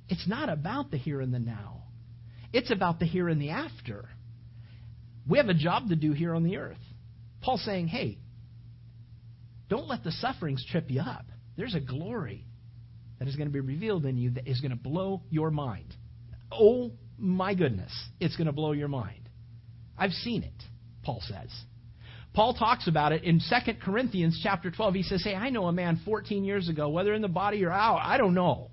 It's 0.09 0.27
not 0.27 0.49
about 0.49 0.91
the 0.91 0.97
here 0.97 1.21
and 1.21 1.33
the 1.33 1.39
now, 1.39 1.83
it's 2.53 2.71
about 2.71 2.99
the 2.99 3.05
here 3.05 3.27
and 3.27 3.41
the 3.41 3.49
after. 3.49 4.09
We 5.27 5.37
have 5.39 5.49
a 5.49 5.53
job 5.53 5.89
to 5.89 5.95
do 5.97 6.13
here 6.13 6.33
on 6.33 6.43
the 6.43 6.55
earth. 6.55 6.77
Paul's 7.41 7.63
saying, 7.65 7.87
hey, 7.87 8.17
don't 9.69 9.87
let 9.87 10.03
the 10.03 10.11
sufferings 10.11 10.65
trip 10.71 10.85
you 10.89 11.01
up. 11.01 11.25
There's 11.57 11.75
a 11.75 11.81
glory 11.81 12.45
that 13.19 13.27
is 13.27 13.35
going 13.35 13.47
to 13.47 13.53
be 13.53 13.59
revealed 13.59 14.05
in 14.05 14.17
you 14.17 14.31
that 14.31 14.47
is 14.47 14.61
going 14.61 14.71
to 14.71 14.77
blow 14.77 15.21
your 15.29 15.51
mind. 15.51 15.93
Oh 16.51 16.91
my 17.17 17.53
goodness, 17.53 17.91
it's 18.19 18.35
going 18.35 18.47
to 18.47 18.53
blow 18.53 18.71
your 18.71 18.87
mind. 18.87 19.29
I've 19.97 20.11
seen 20.11 20.43
it, 20.43 20.63
Paul 21.03 21.21
says. 21.27 21.49
Paul 22.33 22.53
talks 22.53 22.87
about 22.87 23.13
it 23.13 23.23
in 23.23 23.39
2 23.39 23.73
Corinthians 23.83 24.39
chapter 24.43 24.69
12. 24.69 24.93
He 24.93 25.03
says, 25.03 25.23
Hey, 25.23 25.33
I 25.33 25.49
know 25.49 25.65
a 25.65 25.71
man 25.71 25.99
14 26.05 26.43
years 26.43 26.69
ago, 26.69 26.89
whether 26.89 27.13
in 27.13 27.23
the 27.23 27.27
body 27.27 27.65
or 27.65 27.71
out, 27.71 27.99
I 28.03 28.17
don't 28.17 28.35
know. 28.35 28.69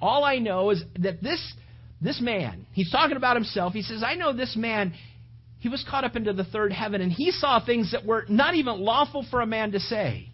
All 0.00 0.22
I 0.22 0.36
know 0.36 0.70
is 0.70 0.82
that 0.98 1.22
this, 1.22 1.40
this 2.00 2.20
man, 2.20 2.66
he's 2.72 2.90
talking 2.90 3.16
about 3.16 3.36
himself. 3.36 3.72
He 3.72 3.82
says, 3.82 4.02
I 4.04 4.14
know 4.16 4.34
this 4.34 4.54
man, 4.54 4.92
he 5.60 5.68
was 5.68 5.84
caught 5.88 6.04
up 6.04 6.14
into 6.14 6.34
the 6.34 6.44
third 6.44 6.72
heaven, 6.72 7.00
and 7.00 7.10
he 7.10 7.30
saw 7.30 7.64
things 7.64 7.92
that 7.92 8.04
were 8.04 8.26
not 8.28 8.54
even 8.54 8.78
lawful 8.80 9.24
for 9.30 9.40
a 9.40 9.46
man 9.46 9.72
to 9.72 9.80
say. 9.80 10.28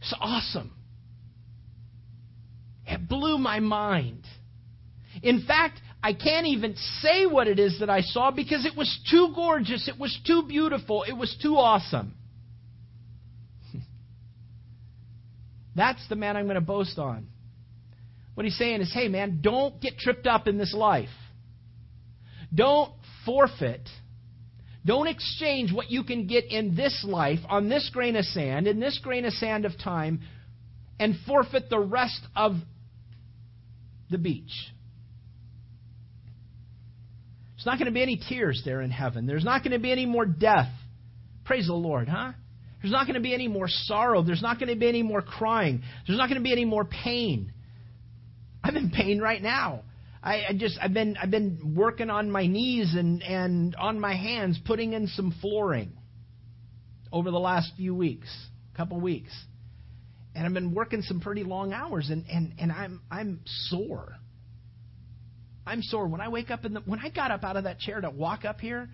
It's 0.00 0.14
awesome. 0.20 0.72
It 2.86 3.08
blew 3.08 3.38
my 3.38 3.60
mind. 3.60 4.24
In 5.22 5.44
fact, 5.46 5.80
I 6.02 6.12
can't 6.14 6.46
even 6.46 6.76
say 7.00 7.26
what 7.26 7.46
it 7.46 7.58
is 7.58 7.80
that 7.80 7.90
I 7.90 8.00
saw 8.00 8.30
because 8.30 8.64
it 8.64 8.76
was 8.76 8.98
too 9.10 9.32
gorgeous, 9.34 9.88
it 9.88 9.98
was 9.98 10.18
too 10.26 10.44
beautiful, 10.48 11.04
it 11.06 11.12
was 11.12 11.36
too 11.42 11.56
awesome. 11.56 12.14
That's 15.76 16.06
the 16.08 16.16
man 16.16 16.36
I'm 16.36 16.44
going 16.44 16.54
to 16.54 16.60
boast 16.60 16.98
on. 16.98 17.26
What 18.34 18.44
he's 18.44 18.56
saying 18.56 18.80
is, 18.80 18.92
hey, 18.94 19.08
man, 19.08 19.40
don't 19.42 19.80
get 19.80 19.98
tripped 19.98 20.26
up 20.26 20.48
in 20.48 20.56
this 20.56 20.72
life. 20.72 21.10
Don't 22.54 22.92
forfeit. 23.26 23.86
Don't 24.84 25.08
exchange 25.08 25.72
what 25.72 25.90
you 25.90 26.04
can 26.04 26.26
get 26.26 26.44
in 26.50 26.74
this 26.74 27.04
life 27.06 27.40
on 27.48 27.68
this 27.68 27.90
grain 27.92 28.16
of 28.16 28.24
sand, 28.24 28.66
in 28.66 28.80
this 28.80 28.98
grain 29.02 29.26
of 29.26 29.34
sand 29.34 29.66
of 29.66 29.72
time, 29.78 30.22
and 30.98 31.16
forfeit 31.26 31.68
the 31.68 31.78
rest 31.78 32.20
of 32.34 32.56
the 34.10 34.16
beach. 34.16 34.72
There's 37.60 37.66
not 37.66 37.78
going 37.78 37.92
to 37.92 37.92
be 37.92 38.00
any 38.00 38.16
tears 38.16 38.62
there 38.64 38.80
in 38.80 38.90
heaven. 38.90 39.26
There's 39.26 39.44
not 39.44 39.62
going 39.62 39.72
to 39.72 39.78
be 39.78 39.92
any 39.92 40.06
more 40.06 40.24
death. 40.24 40.72
Praise 41.44 41.66
the 41.66 41.74
Lord, 41.74 42.08
huh? 42.08 42.32
There's 42.80 42.90
not 42.90 43.06
going 43.06 43.16
to 43.16 43.20
be 43.20 43.34
any 43.34 43.48
more 43.48 43.68
sorrow. 43.68 44.22
There's 44.22 44.40
not 44.40 44.58
going 44.58 44.70
to 44.70 44.76
be 44.76 44.88
any 44.88 45.02
more 45.02 45.20
crying. 45.20 45.82
There's 46.06 46.16
not 46.16 46.30
going 46.30 46.38
to 46.38 46.42
be 46.42 46.52
any 46.52 46.64
more 46.64 46.86
pain. 46.86 47.52
I'm 48.64 48.78
in 48.78 48.88
pain 48.88 49.20
right 49.20 49.42
now. 49.42 49.82
I, 50.22 50.36
I 50.48 50.52
just 50.56 50.78
I've 50.80 50.94
been 50.94 51.18
I've 51.20 51.30
been 51.30 51.74
working 51.76 52.08
on 52.08 52.30
my 52.30 52.46
knees 52.46 52.94
and 52.96 53.22
and 53.22 53.76
on 53.76 54.00
my 54.00 54.16
hands, 54.16 54.58
putting 54.64 54.94
in 54.94 55.08
some 55.08 55.34
flooring 55.42 55.92
over 57.12 57.30
the 57.30 57.38
last 57.38 57.72
few 57.76 57.94
weeks, 57.94 58.28
couple 58.74 58.98
weeks, 59.00 59.32
and 60.34 60.46
I've 60.46 60.54
been 60.54 60.72
working 60.72 61.02
some 61.02 61.20
pretty 61.20 61.44
long 61.44 61.74
hours, 61.74 62.08
and 62.08 62.24
and 62.30 62.54
and 62.58 62.72
I'm 62.72 63.02
I'm 63.10 63.40
sore. 63.44 64.16
I'm 65.70 65.82
sore 65.82 66.08
when 66.08 66.20
I 66.20 66.28
wake 66.28 66.50
up 66.50 66.64
in 66.64 66.74
the 66.74 66.80
when 66.80 66.98
I 66.98 67.10
got 67.10 67.30
up 67.30 67.44
out 67.44 67.56
of 67.56 67.64
that 67.64 67.78
chair 67.78 68.00
to 68.00 68.10
walk 68.10 68.44
up 68.44 68.60
here. 68.60 68.88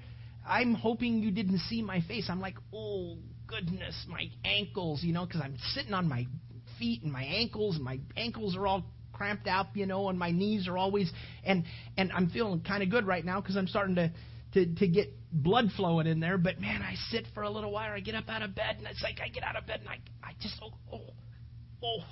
I'm 0.46 0.74
hoping 0.74 1.20
you 1.20 1.30
didn't 1.30 1.58
see 1.60 1.80
my 1.80 2.02
face. 2.02 2.26
I'm 2.28 2.40
like, 2.40 2.56
oh 2.72 3.16
goodness, 3.46 3.94
my 4.08 4.28
ankles, 4.44 5.02
you 5.02 5.14
know, 5.14 5.24
because 5.24 5.40
I'm 5.40 5.56
sitting 5.72 5.94
on 5.94 6.06
my 6.06 6.26
feet 6.78 7.02
and 7.02 7.10
my 7.10 7.24
ankles, 7.24 7.76
and 7.76 7.84
my 7.84 7.98
ankles 8.16 8.56
are 8.56 8.66
all 8.66 8.84
cramped 9.14 9.46
out, 9.46 9.68
you 9.74 9.86
know, 9.86 10.10
and 10.10 10.18
my 10.18 10.30
knees 10.30 10.68
are 10.68 10.76
always 10.76 11.10
and 11.44 11.64
and 11.96 12.12
I'm 12.12 12.28
feeling 12.28 12.60
kind 12.60 12.82
of 12.82 12.90
good 12.90 13.06
right 13.06 13.24
now 13.24 13.40
because 13.40 13.56
I'm 13.56 13.68
starting 13.68 13.94
to 13.94 14.12
to 14.52 14.66
to 14.74 14.86
get 14.86 15.14
blood 15.32 15.70
flowing 15.76 16.06
in 16.06 16.20
there. 16.20 16.36
But 16.36 16.60
man, 16.60 16.82
I 16.82 16.94
sit 17.10 17.24
for 17.32 17.42
a 17.42 17.50
little 17.50 17.72
while. 17.72 17.90
I 17.90 18.00
get 18.00 18.14
up 18.14 18.28
out 18.28 18.42
of 18.42 18.54
bed, 18.54 18.76
and 18.76 18.86
it's 18.86 19.02
like 19.02 19.18
I 19.24 19.28
get 19.28 19.44
out 19.44 19.56
of 19.56 19.66
bed 19.66 19.80
and 19.80 19.88
I 19.88 19.98
I 20.22 20.32
just 20.42 20.60
oh 20.62 20.72
oh 20.92 21.00
oh 21.82 22.04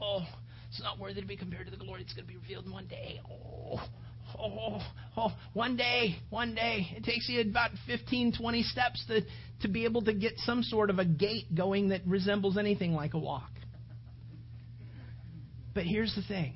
oh. 0.00 0.26
It's 0.68 0.82
not 0.82 0.98
worthy 0.98 1.20
to 1.20 1.26
be 1.26 1.36
compared 1.36 1.66
to 1.66 1.70
the 1.70 1.76
glory 1.76 2.02
that's 2.02 2.14
going 2.14 2.26
to 2.26 2.32
be 2.32 2.38
revealed 2.38 2.66
in 2.66 2.72
one 2.72 2.86
day. 2.86 3.20
Oh, 3.28 3.80
oh, 4.38 4.80
oh, 5.16 5.32
one 5.54 5.76
day, 5.76 6.16
one 6.30 6.54
day. 6.54 6.88
It 6.96 7.04
takes 7.04 7.28
you 7.28 7.40
about 7.40 7.70
15, 7.86 8.34
20 8.38 8.62
steps 8.62 9.04
to, 9.08 9.22
to 9.62 9.68
be 9.68 9.84
able 9.84 10.02
to 10.02 10.12
get 10.12 10.34
some 10.38 10.62
sort 10.62 10.90
of 10.90 10.98
a 10.98 11.04
gait 11.04 11.54
going 11.54 11.88
that 11.88 12.02
resembles 12.06 12.58
anything 12.58 12.92
like 12.92 13.14
a 13.14 13.18
walk. 13.18 13.50
But 15.74 15.84
here's 15.84 16.14
the 16.14 16.22
thing 16.22 16.54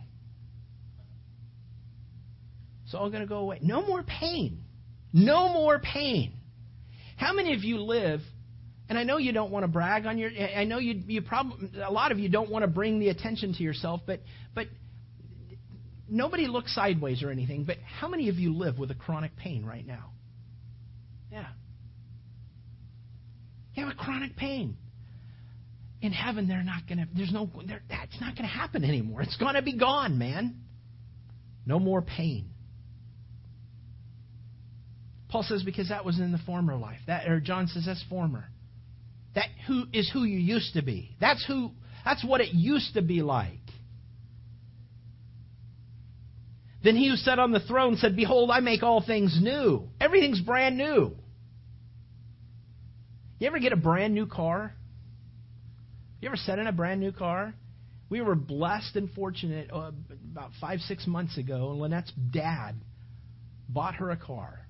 it's 2.84 2.94
all 2.94 3.08
going 3.08 3.22
to 3.22 3.28
go 3.28 3.38
away. 3.38 3.58
No 3.62 3.86
more 3.86 4.02
pain. 4.02 4.64
No 5.14 5.48
more 5.48 5.78
pain. 5.78 6.34
How 7.16 7.32
many 7.32 7.54
of 7.54 7.64
you 7.64 7.78
live? 7.78 8.20
And 8.92 8.98
I 8.98 9.04
know 9.04 9.16
you 9.16 9.32
don't 9.32 9.50
want 9.50 9.62
to 9.64 9.68
brag 9.68 10.04
on 10.04 10.18
your. 10.18 10.30
I 10.30 10.64
know 10.64 10.76
you. 10.76 11.00
You 11.06 11.22
probably 11.22 11.70
a 11.82 11.90
lot 11.90 12.12
of 12.12 12.18
you 12.18 12.28
don't 12.28 12.50
want 12.50 12.62
to 12.62 12.66
bring 12.66 13.00
the 13.00 13.08
attention 13.08 13.54
to 13.54 13.62
yourself, 13.62 14.02
but 14.06 14.20
but 14.54 14.66
nobody 16.10 16.46
looks 16.46 16.74
sideways 16.74 17.22
or 17.22 17.30
anything. 17.30 17.64
But 17.64 17.78
how 17.78 18.06
many 18.06 18.28
of 18.28 18.34
you 18.34 18.54
live 18.54 18.78
with 18.78 18.90
a 18.90 18.94
chronic 18.94 19.34
pain 19.34 19.64
right 19.64 19.86
now? 19.86 20.10
Yeah. 21.30 21.46
You 23.72 23.86
have 23.86 23.94
a 23.94 23.96
chronic 23.96 24.36
pain 24.36 24.76
in 26.02 26.12
heaven 26.12 26.46
they're 26.46 26.62
not 26.62 26.86
going 26.86 26.98
to 26.98 27.08
there's 27.16 27.32
no 27.32 27.48
that's 27.88 28.20
not 28.20 28.36
going 28.36 28.46
to 28.46 28.54
happen 28.54 28.84
anymore 28.84 29.22
it's 29.22 29.36
going 29.38 29.54
to 29.54 29.62
be 29.62 29.78
gone 29.78 30.18
man 30.18 30.56
no 31.64 31.78
more 31.78 32.02
pain 32.02 32.50
paul 35.28 35.44
says 35.44 35.62
because 35.62 35.90
that 35.90 36.04
was 36.04 36.18
in 36.18 36.32
the 36.32 36.40
former 36.44 36.74
life 36.74 36.98
that 37.06 37.28
or 37.28 37.38
john 37.38 37.68
says 37.68 37.84
that's 37.86 38.04
former 38.10 38.48
that 39.34 39.46
who 39.66 39.84
is 39.92 40.10
who 40.12 40.24
you 40.24 40.38
used 40.38 40.74
to 40.74 40.82
be. 40.82 41.16
That's 41.20 41.44
who 41.46 41.70
that's 42.04 42.24
what 42.24 42.40
it 42.40 42.52
used 42.52 42.94
to 42.94 43.02
be 43.02 43.22
like. 43.22 43.58
Then 46.84 46.96
he 46.96 47.08
who 47.08 47.16
sat 47.16 47.38
on 47.38 47.52
the 47.52 47.60
throne 47.60 47.96
said 47.96 48.16
behold 48.16 48.50
i 48.50 48.60
make 48.60 48.82
all 48.82 49.04
things 49.04 49.38
new. 49.40 49.88
Everything's 50.00 50.40
brand 50.40 50.76
new. 50.76 51.12
You 53.38 53.48
ever 53.48 53.58
get 53.58 53.72
a 53.72 53.76
brand 53.76 54.14
new 54.14 54.26
car? 54.26 54.72
You 56.20 56.28
ever 56.28 56.36
sat 56.36 56.60
in 56.60 56.68
a 56.68 56.72
brand 56.72 57.00
new 57.00 57.10
car? 57.10 57.54
We 58.08 58.20
were 58.20 58.36
blessed 58.36 58.94
and 58.94 59.10
fortunate 59.10 59.70
uh, 59.72 59.90
about 60.30 60.50
five, 60.60 60.78
six 60.80 61.06
months 61.06 61.36
ago, 61.38 61.70
and 61.70 61.80
Lynette's 61.80 62.12
dad 62.30 62.76
bought 63.68 63.96
her 63.96 64.10
a 64.10 64.16
car. 64.16 64.61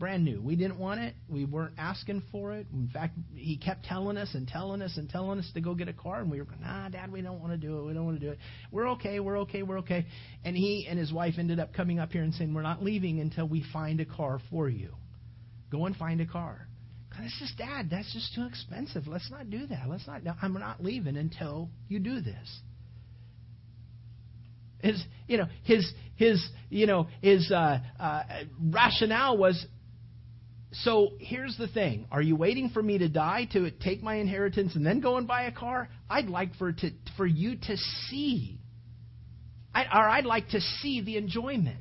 Brand 0.00 0.24
new. 0.24 0.40
We 0.40 0.56
didn't 0.56 0.78
want 0.78 1.00
it. 1.00 1.14
We 1.28 1.44
weren't 1.44 1.74
asking 1.76 2.22
for 2.32 2.54
it. 2.54 2.66
In 2.72 2.88
fact, 2.88 3.18
he 3.34 3.58
kept 3.58 3.84
telling 3.84 4.16
us 4.16 4.30
and 4.32 4.48
telling 4.48 4.80
us 4.80 4.96
and 4.96 5.10
telling 5.10 5.38
us 5.38 5.50
to 5.52 5.60
go 5.60 5.74
get 5.74 5.88
a 5.88 5.92
car, 5.92 6.22
and 6.22 6.30
we 6.30 6.38
were, 6.38 6.46
going, 6.46 6.62
nah, 6.62 6.88
Dad, 6.88 7.12
we 7.12 7.20
don't 7.20 7.38
want 7.38 7.52
to 7.52 7.58
do 7.58 7.78
it. 7.78 7.84
We 7.84 7.92
don't 7.92 8.06
want 8.06 8.18
to 8.18 8.26
do 8.26 8.32
it. 8.32 8.38
We're 8.72 8.88
okay. 8.92 9.20
We're 9.20 9.40
okay. 9.40 9.62
We're 9.62 9.80
okay. 9.80 10.06
And 10.42 10.56
he 10.56 10.86
and 10.88 10.98
his 10.98 11.12
wife 11.12 11.34
ended 11.36 11.60
up 11.60 11.74
coming 11.74 11.98
up 11.98 12.12
here 12.12 12.22
and 12.22 12.32
saying, 12.32 12.54
We're 12.54 12.62
not 12.62 12.82
leaving 12.82 13.20
until 13.20 13.46
we 13.46 13.62
find 13.74 14.00
a 14.00 14.06
car 14.06 14.40
for 14.48 14.70
you. 14.70 14.94
Go 15.70 15.84
and 15.84 15.94
find 15.94 16.22
a 16.22 16.26
car. 16.26 16.66
That's 17.18 17.38
just 17.38 17.58
dad. 17.58 17.90
That's 17.90 18.10
just 18.14 18.34
too 18.34 18.46
expensive. 18.46 19.06
Let's 19.06 19.30
not 19.30 19.50
do 19.50 19.66
that. 19.66 19.86
Let's 19.86 20.06
not. 20.06 20.22
I'm 20.40 20.54
not 20.54 20.82
leaving 20.82 21.18
until 21.18 21.68
you 21.88 21.98
do 21.98 22.22
this. 22.22 22.60
His, 24.78 25.04
you 25.28 25.36
know, 25.36 25.46
his 25.64 25.92
his 26.16 26.42
you 26.70 26.86
know 26.86 27.08
his 27.20 27.52
uh, 27.52 27.80
uh, 27.98 28.22
rationale 28.58 29.36
was. 29.36 29.66
So 30.72 31.14
here's 31.18 31.56
the 31.56 31.66
thing: 31.66 32.06
Are 32.12 32.22
you 32.22 32.36
waiting 32.36 32.70
for 32.70 32.82
me 32.82 32.98
to 32.98 33.08
die 33.08 33.48
to 33.52 33.70
take 33.70 34.02
my 34.02 34.16
inheritance 34.16 34.76
and 34.76 34.86
then 34.86 35.00
go 35.00 35.16
and 35.16 35.26
buy 35.26 35.44
a 35.44 35.52
car? 35.52 35.88
I'd 36.08 36.28
like 36.28 36.54
for 36.56 36.72
to 36.72 36.90
for 37.16 37.26
you 37.26 37.56
to 37.56 37.76
see, 37.76 38.60
I, 39.74 39.82
or 39.84 40.08
I'd 40.08 40.26
like 40.26 40.50
to 40.50 40.60
see 40.60 41.00
the 41.00 41.16
enjoyment. 41.16 41.78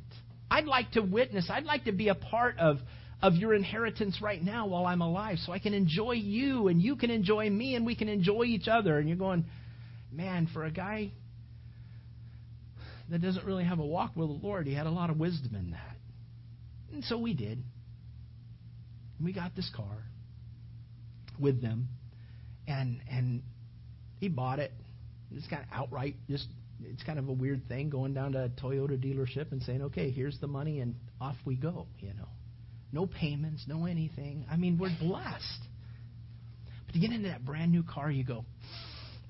I'd 0.49 0.65
like 0.65 0.91
to 0.91 1.02
witness. 1.02 1.49
I'd 1.52 1.65
like 1.65 1.86
to 1.86 1.91
be 1.91 2.08
a 2.08 2.15
part 2.15 2.58
of 2.58 2.80
of 3.21 3.36
your 3.36 3.54
inheritance 3.54 4.21
right 4.21 4.41
now 4.41 4.65
while 4.67 4.86
I'm 4.86 5.02
alive 5.02 5.38
so 5.45 5.52
I 5.52 5.60
can 5.60 5.73
enjoy 5.73 6.13
you 6.13 6.69
and 6.69 6.82
you 6.82 6.95
can 6.95 7.12
enjoy 7.12 7.49
me 7.49 7.75
and 7.75 7.86
we 7.86 7.95
can 7.95 8.08
enjoy 8.08 8.43
each 8.43 8.67
other. 8.67 8.97
And 8.97 9.08
you're 9.08 9.17
going, 9.17 9.45
man, 10.12 10.47
for 10.54 10.63
a 10.63 10.71
guy 10.71 11.12
that 13.12 13.21
doesn't 13.21 13.45
really 13.45 13.65
have 13.65 13.80
a 13.80 13.86
walk 13.86 14.15
with 14.15 14.30
the 14.30 14.47
Lord, 14.47 14.67
he 14.67 14.73
had 14.73 14.88
a 14.88 14.91
lot 14.91 15.10
of 15.10 15.17
wisdom 15.17 15.54
in 15.56 15.71
that. 15.71 15.97
And 16.93 17.04
so 17.04 17.17
we 17.19 17.34
did. 17.34 17.62
We 19.23 19.34
got 19.34 19.55
this 19.55 19.69
car 19.75 20.03
with 21.39 21.62
them. 21.62 21.89
And 22.67 23.01
and 23.10 23.41
he 24.19 24.29
bought 24.29 24.60
it. 24.60 24.71
It's 25.32 25.47
kind 25.47 25.63
of 25.63 25.69
outright 25.71 26.15
just 26.29 26.47
it's 26.84 27.03
kind 27.03 27.19
of 27.19 27.27
a 27.27 27.34
weird 27.34 27.67
thing 27.67 27.89
going 27.89 28.13
down 28.13 28.34
to 28.34 28.45
a 28.45 28.49
Toyota 28.49 28.97
dealership 28.97 29.51
and 29.51 29.62
saying, 29.63 29.82
"Okay, 29.84 30.12
here's 30.12 30.39
the 30.39 30.47
money 30.47 30.79
and 30.79 30.95
off 31.19 31.36
we 31.45 31.55
go," 31.55 31.88
you 31.99 32.13
know 32.13 32.29
no 32.91 33.05
payments, 33.05 33.65
no 33.67 33.86
anything. 33.86 34.45
I 34.49 34.58
mean, 34.58 34.77
we're 34.77 34.95
blessed. 34.99 35.62
But 36.86 36.93
to 36.93 36.99
get 36.99 37.12
into 37.12 37.27
that 37.29 37.45
brand 37.45 37.71
new 37.71 37.84
car, 37.84 38.10
you 38.10 38.23
go, 38.23 38.45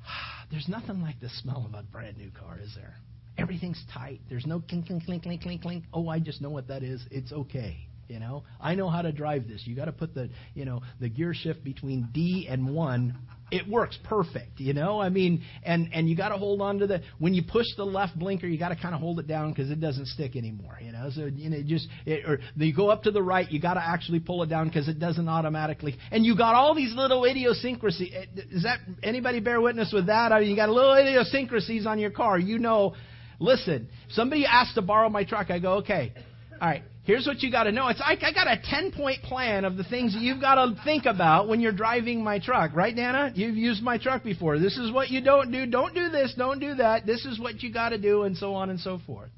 there's 0.51 0.67
nothing 0.67 1.01
like 1.01 1.19
the 1.19 1.29
smell 1.29 1.65
of 1.67 1.73
a 1.77 1.83
brand 1.83 2.17
new 2.17 2.31
car, 2.31 2.57
is 2.61 2.73
there? 2.75 2.95
Everything's 3.37 3.81
tight. 3.93 4.21
There's 4.29 4.45
no 4.45 4.61
clink, 4.61 4.87
clink, 4.87 5.05
clink, 5.05 5.23
clink, 5.23 5.41
clink, 5.41 5.61
clink. 5.61 5.83
Oh, 5.93 6.09
I 6.09 6.19
just 6.19 6.41
know 6.41 6.49
what 6.49 6.67
that 6.67 6.83
is. 6.83 7.01
It's 7.09 7.31
okay. 7.31 7.87
You 8.09 8.19
know, 8.19 8.43
I 8.59 8.75
know 8.75 8.89
how 8.89 9.01
to 9.01 9.11
drive 9.11 9.47
this. 9.47 9.61
You 9.65 9.75
got 9.75 9.85
to 9.85 9.91
put 9.91 10.13
the, 10.13 10.29
you 10.53 10.65
know, 10.65 10.81
the 10.99 11.09
gear 11.09 11.33
shift 11.33 11.63
between 11.63 12.09
D 12.11 12.47
and 12.49 12.73
one 12.73 13.15
it 13.51 13.67
works 13.67 13.97
perfect, 14.03 14.59
you 14.59 14.73
know. 14.73 14.99
I 14.99 15.09
mean, 15.09 15.43
and 15.63 15.89
and 15.93 16.09
you 16.09 16.15
got 16.15 16.29
to 16.29 16.37
hold 16.37 16.61
on 16.61 16.79
to 16.79 16.87
the 16.87 17.01
when 17.17 17.33
you 17.33 17.43
push 17.43 17.65
the 17.77 17.83
left 17.83 18.17
blinker, 18.17 18.47
you 18.47 18.59
got 18.59 18.69
to 18.69 18.75
kind 18.75 18.93
of 18.93 19.01
hold 19.01 19.19
it 19.19 19.27
down 19.27 19.51
because 19.51 19.71
it 19.71 19.79
doesn't 19.79 20.07
stick 20.07 20.35
anymore, 20.35 20.77
you 20.81 20.91
know. 20.91 21.09
So 21.13 21.25
you 21.25 21.49
know, 21.49 21.57
just 21.65 21.87
it, 22.05 22.25
or 22.25 22.39
you 22.55 22.75
go 22.75 22.89
up 22.89 23.03
to 23.03 23.11
the 23.11 23.23
right, 23.23 23.49
you 23.51 23.59
got 23.59 23.75
to 23.75 23.83
actually 23.83 24.19
pull 24.19 24.43
it 24.43 24.49
down 24.49 24.67
because 24.67 24.87
it 24.87 24.99
doesn't 24.99 25.27
automatically. 25.27 25.97
And 26.11 26.25
you 26.25 26.37
got 26.37 26.55
all 26.55 26.75
these 26.75 26.93
little 26.95 27.25
idiosyncrasies. 27.25 28.11
Eh, 28.13 28.25
is 28.51 28.63
that 28.63 28.79
anybody 29.01 29.39
bear 29.39 29.59
witness 29.59 29.91
with 29.93 30.07
that? 30.07 30.31
I 30.31 30.41
mean, 30.41 30.49
you 30.49 30.55
got 30.55 30.69
little 30.69 30.93
idiosyncrasies 30.93 31.85
on 31.85 31.99
your 31.99 32.11
car. 32.11 32.37
You 32.37 32.59
know, 32.59 32.95
listen, 33.39 33.89
somebody 34.09 34.45
asked 34.45 34.75
to 34.75 34.81
borrow 34.81 35.09
my 35.09 35.23
truck. 35.23 35.49
I 35.49 35.59
go, 35.59 35.77
okay, 35.77 36.13
all 36.61 36.67
right. 36.67 36.83
Here's 37.09 37.25
what 37.25 37.41
you 37.41 37.51
got 37.51 37.63
to 37.63 37.71
know. 37.71 37.87
It's 37.87 37.99
like 37.99 38.21
I 38.21 38.31
got 38.31 38.45
a 38.45 38.61
10 38.63 38.91
point 38.91 39.23
plan 39.23 39.65
of 39.65 39.77
the 39.77 39.83
things 39.83 40.13
that 40.13 40.21
you've 40.21 40.39
got 40.39 40.63
to 40.63 40.79
think 40.83 41.07
about 41.07 41.47
when 41.47 41.59
you're 41.59 41.71
driving 41.71 42.23
my 42.23 42.37
truck. 42.37 42.75
Right, 42.75 42.95
Nana? 42.95 43.31
You've 43.33 43.55
used 43.55 43.81
my 43.81 43.97
truck 43.97 44.23
before. 44.23 44.59
This 44.59 44.77
is 44.77 44.91
what 44.91 45.09
you 45.09 45.19
don't 45.19 45.51
do. 45.51 45.65
Don't 45.65 45.95
do 45.95 46.09
this. 46.09 46.35
Don't 46.37 46.59
do 46.59 46.75
that. 46.75 47.07
This 47.07 47.25
is 47.25 47.39
what 47.39 47.63
you 47.63 47.73
got 47.73 47.89
to 47.89 47.97
do, 47.97 48.25
and 48.25 48.37
so 48.37 48.53
on 48.53 48.69
and 48.69 48.79
so 48.79 48.99
forth. 49.07 49.31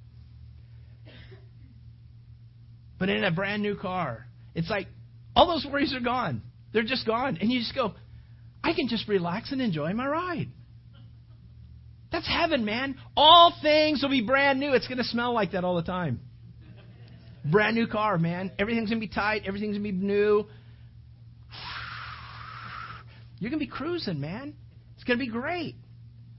But 3.00 3.08
in 3.08 3.24
a 3.24 3.32
brand 3.32 3.62
new 3.62 3.78
car, 3.78 4.28
it's 4.54 4.70
like 4.70 4.88
all 5.34 5.48
those 5.48 5.66
worries 5.72 5.96
are 5.96 6.02
gone. 6.02 6.42
They're 6.74 6.84
just 6.84 7.08
gone. 7.08 7.38
And 7.40 7.50
you 7.50 7.60
just 7.60 7.74
go, 7.74 7.94
I 8.62 8.74
can 8.74 8.90
just 8.90 9.08
relax 9.08 9.54
and 9.54 9.62
enjoy 9.62 9.94
my 9.94 10.08
ride. 10.08 10.50
That's 12.12 12.28
heaven, 12.28 12.66
man. 12.66 12.98
All 13.16 13.54
things 13.62 14.04
will 14.04 14.10
be 14.10 14.22
brand 14.22 14.60
new. 14.60 14.74
It's 14.74 14.90
going 14.90 14.98
to 14.98 15.06
smell 15.06 15.34
like 15.34 15.54
that 15.54 15.64
all 15.64 15.78
the 15.78 15.84
time. 15.84 16.20
Brand 17.44 17.76
new 17.76 17.88
car, 17.88 18.18
man. 18.18 18.52
Everything's 18.60 18.90
going 18.90 19.02
to 19.02 19.08
be 19.08 19.14
tight. 19.14 19.44
Everything's 19.46 19.78
going 19.78 19.84
to 19.84 19.92
be 19.92 20.06
new. 20.06 20.46
You're 23.40 23.50
going 23.50 23.60
to 23.60 23.66
be 23.66 23.72
cruising, 23.72 24.20
man. 24.20 24.54
It's 24.96 25.04
going 25.04 25.18
to 25.18 25.26
be 25.26 25.32
great. 25.32 25.76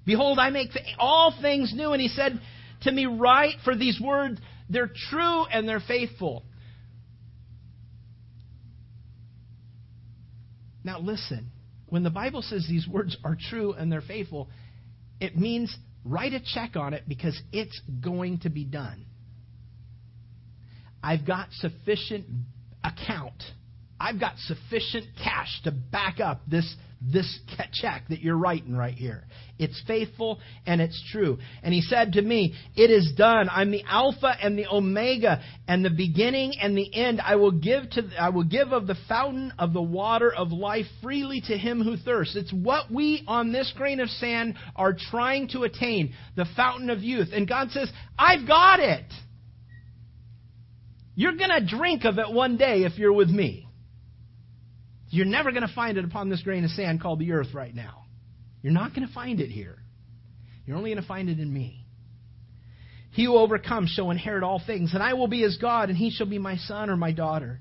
Behold, 0.06 0.38
I 0.38 0.50
make 0.50 0.72
th- 0.72 0.84
all 0.98 1.34
things 1.42 1.72
new. 1.74 1.92
And 1.92 2.00
he 2.00 2.08
said 2.08 2.40
to 2.82 2.92
me, 2.92 3.06
Write, 3.06 3.56
for 3.64 3.74
these 3.74 4.00
words, 4.00 4.40
they're 4.70 4.90
true 5.10 5.44
and 5.46 5.68
they're 5.68 5.80
faithful. 5.80 6.44
Now, 10.84 11.00
listen. 11.00 11.50
When 11.86 12.04
the 12.04 12.10
Bible 12.10 12.40
says 12.40 12.66
these 12.66 12.88
words 12.88 13.16
are 13.22 13.36
true 13.50 13.74
and 13.74 13.92
they're 13.92 14.00
faithful, 14.00 14.48
it 15.20 15.36
means 15.36 15.76
write 16.04 16.32
a 16.32 16.40
check 16.40 16.74
on 16.74 16.94
it 16.94 17.02
because 17.06 17.38
it's 17.52 17.78
going 18.00 18.38
to 18.40 18.48
be 18.48 18.64
done. 18.64 19.04
I've 21.02 21.26
got 21.26 21.48
sufficient 21.52 22.26
account. 22.84 23.42
I've 24.02 24.18
got 24.18 24.36
sufficient 24.38 25.06
cash 25.22 25.60
to 25.62 25.70
back 25.70 26.18
up 26.18 26.40
this, 26.48 26.74
this 27.00 27.38
check 27.72 28.02
that 28.08 28.20
you're 28.20 28.36
writing 28.36 28.74
right 28.74 28.94
here. 28.94 29.22
It's 29.60 29.80
faithful 29.86 30.40
and 30.66 30.80
it's 30.80 31.00
true. 31.12 31.38
And 31.62 31.72
he 31.72 31.82
said 31.82 32.14
to 32.14 32.22
me, 32.22 32.54
It 32.74 32.90
is 32.90 33.12
done. 33.16 33.48
I'm 33.48 33.70
the 33.70 33.84
Alpha 33.86 34.34
and 34.42 34.58
the 34.58 34.66
Omega 34.66 35.40
and 35.68 35.84
the 35.84 35.90
beginning 35.90 36.54
and 36.60 36.76
the 36.76 36.92
end. 36.92 37.20
I 37.20 37.36
will 37.36 37.52
give 37.52 37.90
to 37.90 38.10
I 38.18 38.30
will 38.30 38.42
give 38.42 38.72
of 38.72 38.88
the 38.88 38.96
fountain 39.08 39.52
of 39.56 39.72
the 39.72 39.82
water 39.82 40.34
of 40.34 40.50
life 40.50 40.86
freely 41.00 41.40
to 41.42 41.56
him 41.56 41.80
who 41.80 41.96
thirsts. 41.96 42.34
It's 42.34 42.52
what 42.52 42.90
we 42.90 43.22
on 43.28 43.52
this 43.52 43.72
grain 43.76 44.00
of 44.00 44.08
sand 44.08 44.56
are 44.74 44.96
trying 45.10 45.46
to 45.50 45.62
attain, 45.62 46.12
the 46.34 46.46
fountain 46.56 46.90
of 46.90 46.98
youth. 47.04 47.28
And 47.32 47.48
God 47.48 47.70
says, 47.70 47.88
I've 48.18 48.48
got 48.48 48.80
it. 48.80 49.04
You're 51.14 51.36
going 51.36 51.50
to 51.50 51.66
drink 51.66 52.04
of 52.04 52.18
it 52.18 52.30
one 52.32 52.56
day 52.56 52.84
if 52.84 52.98
you're 52.98 53.12
with 53.12 53.30
me. 53.30 53.68
You're 55.10 55.26
never 55.26 55.50
going 55.50 55.66
to 55.66 55.74
find 55.74 55.98
it 55.98 56.04
upon 56.04 56.30
this 56.30 56.40
grain 56.42 56.64
of 56.64 56.70
sand 56.70 57.02
called 57.02 57.18
the 57.18 57.32
earth 57.32 57.52
right 57.52 57.74
now. 57.74 58.04
You're 58.62 58.72
not 58.72 58.94
going 58.94 59.06
to 59.06 59.12
find 59.12 59.40
it 59.40 59.50
here. 59.50 59.78
You're 60.64 60.76
only 60.76 60.90
going 60.90 61.02
to 61.02 61.08
find 61.08 61.28
it 61.28 61.38
in 61.38 61.52
me. 61.52 61.84
He 63.10 63.24
who 63.24 63.36
overcomes 63.36 63.90
shall 63.90 64.10
inherit 64.10 64.42
all 64.42 64.62
things, 64.64 64.94
and 64.94 65.02
I 65.02 65.12
will 65.12 65.28
be 65.28 65.42
his 65.42 65.58
God, 65.58 65.90
and 65.90 65.98
he 65.98 66.10
shall 66.10 66.26
be 66.26 66.38
my 66.38 66.56
son 66.56 66.88
or 66.88 66.96
my 66.96 67.12
daughter. 67.12 67.60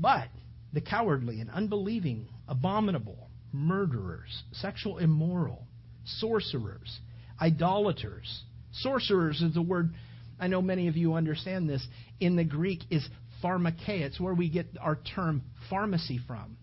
But 0.00 0.28
the 0.72 0.80
cowardly 0.80 1.40
and 1.40 1.48
unbelieving, 1.48 2.28
abominable, 2.48 3.30
murderers, 3.52 4.42
sexual 4.52 4.98
immoral, 4.98 5.66
sorcerers, 6.04 6.98
idolaters. 7.40 8.42
Sorcerers 8.72 9.40
is 9.42 9.54
the 9.54 9.62
word 9.62 9.94
I 10.38 10.48
know 10.48 10.60
many 10.60 10.88
of 10.88 10.96
you 10.96 11.14
understand 11.14 11.68
this, 11.68 11.86
in 12.20 12.36
the 12.36 12.44
Greek 12.44 12.80
is 12.90 13.06
pharmakeia. 13.42 14.02
It's 14.02 14.20
where 14.20 14.34
we 14.34 14.48
get 14.48 14.66
our 14.80 14.96
term 15.14 15.42
pharmacy 15.70 16.20
from. 16.26 16.56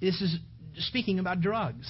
This 0.00 0.20
is 0.20 0.38
speaking 0.76 1.18
about 1.18 1.40
drugs. 1.40 1.88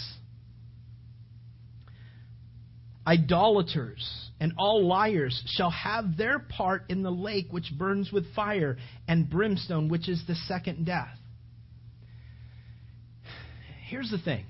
Idolaters 3.06 4.30
and 4.38 4.52
all 4.58 4.86
liars 4.86 5.42
shall 5.46 5.70
have 5.70 6.16
their 6.16 6.38
part 6.38 6.84
in 6.90 7.02
the 7.02 7.10
lake 7.10 7.46
which 7.50 7.72
burns 7.76 8.12
with 8.12 8.34
fire 8.34 8.76
and 9.06 9.30
brimstone, 9.30 9.88
which 9.88 10.08
is 10.08 10.22
the 10.26 10.34
second 10.34 10.84
death. 10.84 11.16
Here's 13.88 14.10
the 14.10 14.18
thing 14.18 14.44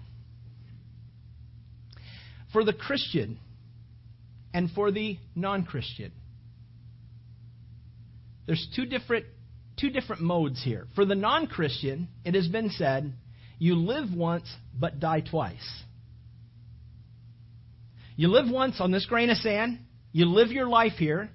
for 2.53 2.65
the 2.65 2.73
Christian 2.73 3.39
and 4.53 4.71
for 4.73 4.91
the 4.91 5.19
non 5.37 5.65
Christian, 5.65 6.11
there's 8.49 8.67
two 8.75 8.87
different 8.87 9.27
two 9.79 9.91
different 9.91 10.23
modes 10.23 10.61
here. 10.65 10.89
For 10.97 11.05
the 11.05 11.15
non-Christian, 11.15 12.09
it 12.25 12.35
has 12.35 12.49
been 12.49 12.71
said, 12.71 13.13
you 13.59 13.77
live 13.77 14.13
once 14.13 14.49
but 14.77 14.99
die 14.99 15.21
twice. 15.21 15.83
You 18.17 18.29
live 18.29 18.51
once 18.51 18.81
on 18.81 18.91
this 18.91 19.07
grain 19.07 19.31
of 19.31 19.37
sand, 19.37 19.79
you 20.11 20.25
live 20.25 20.51
your 20.51 20.67
life 20.67 20.95
here, 20.95 21.31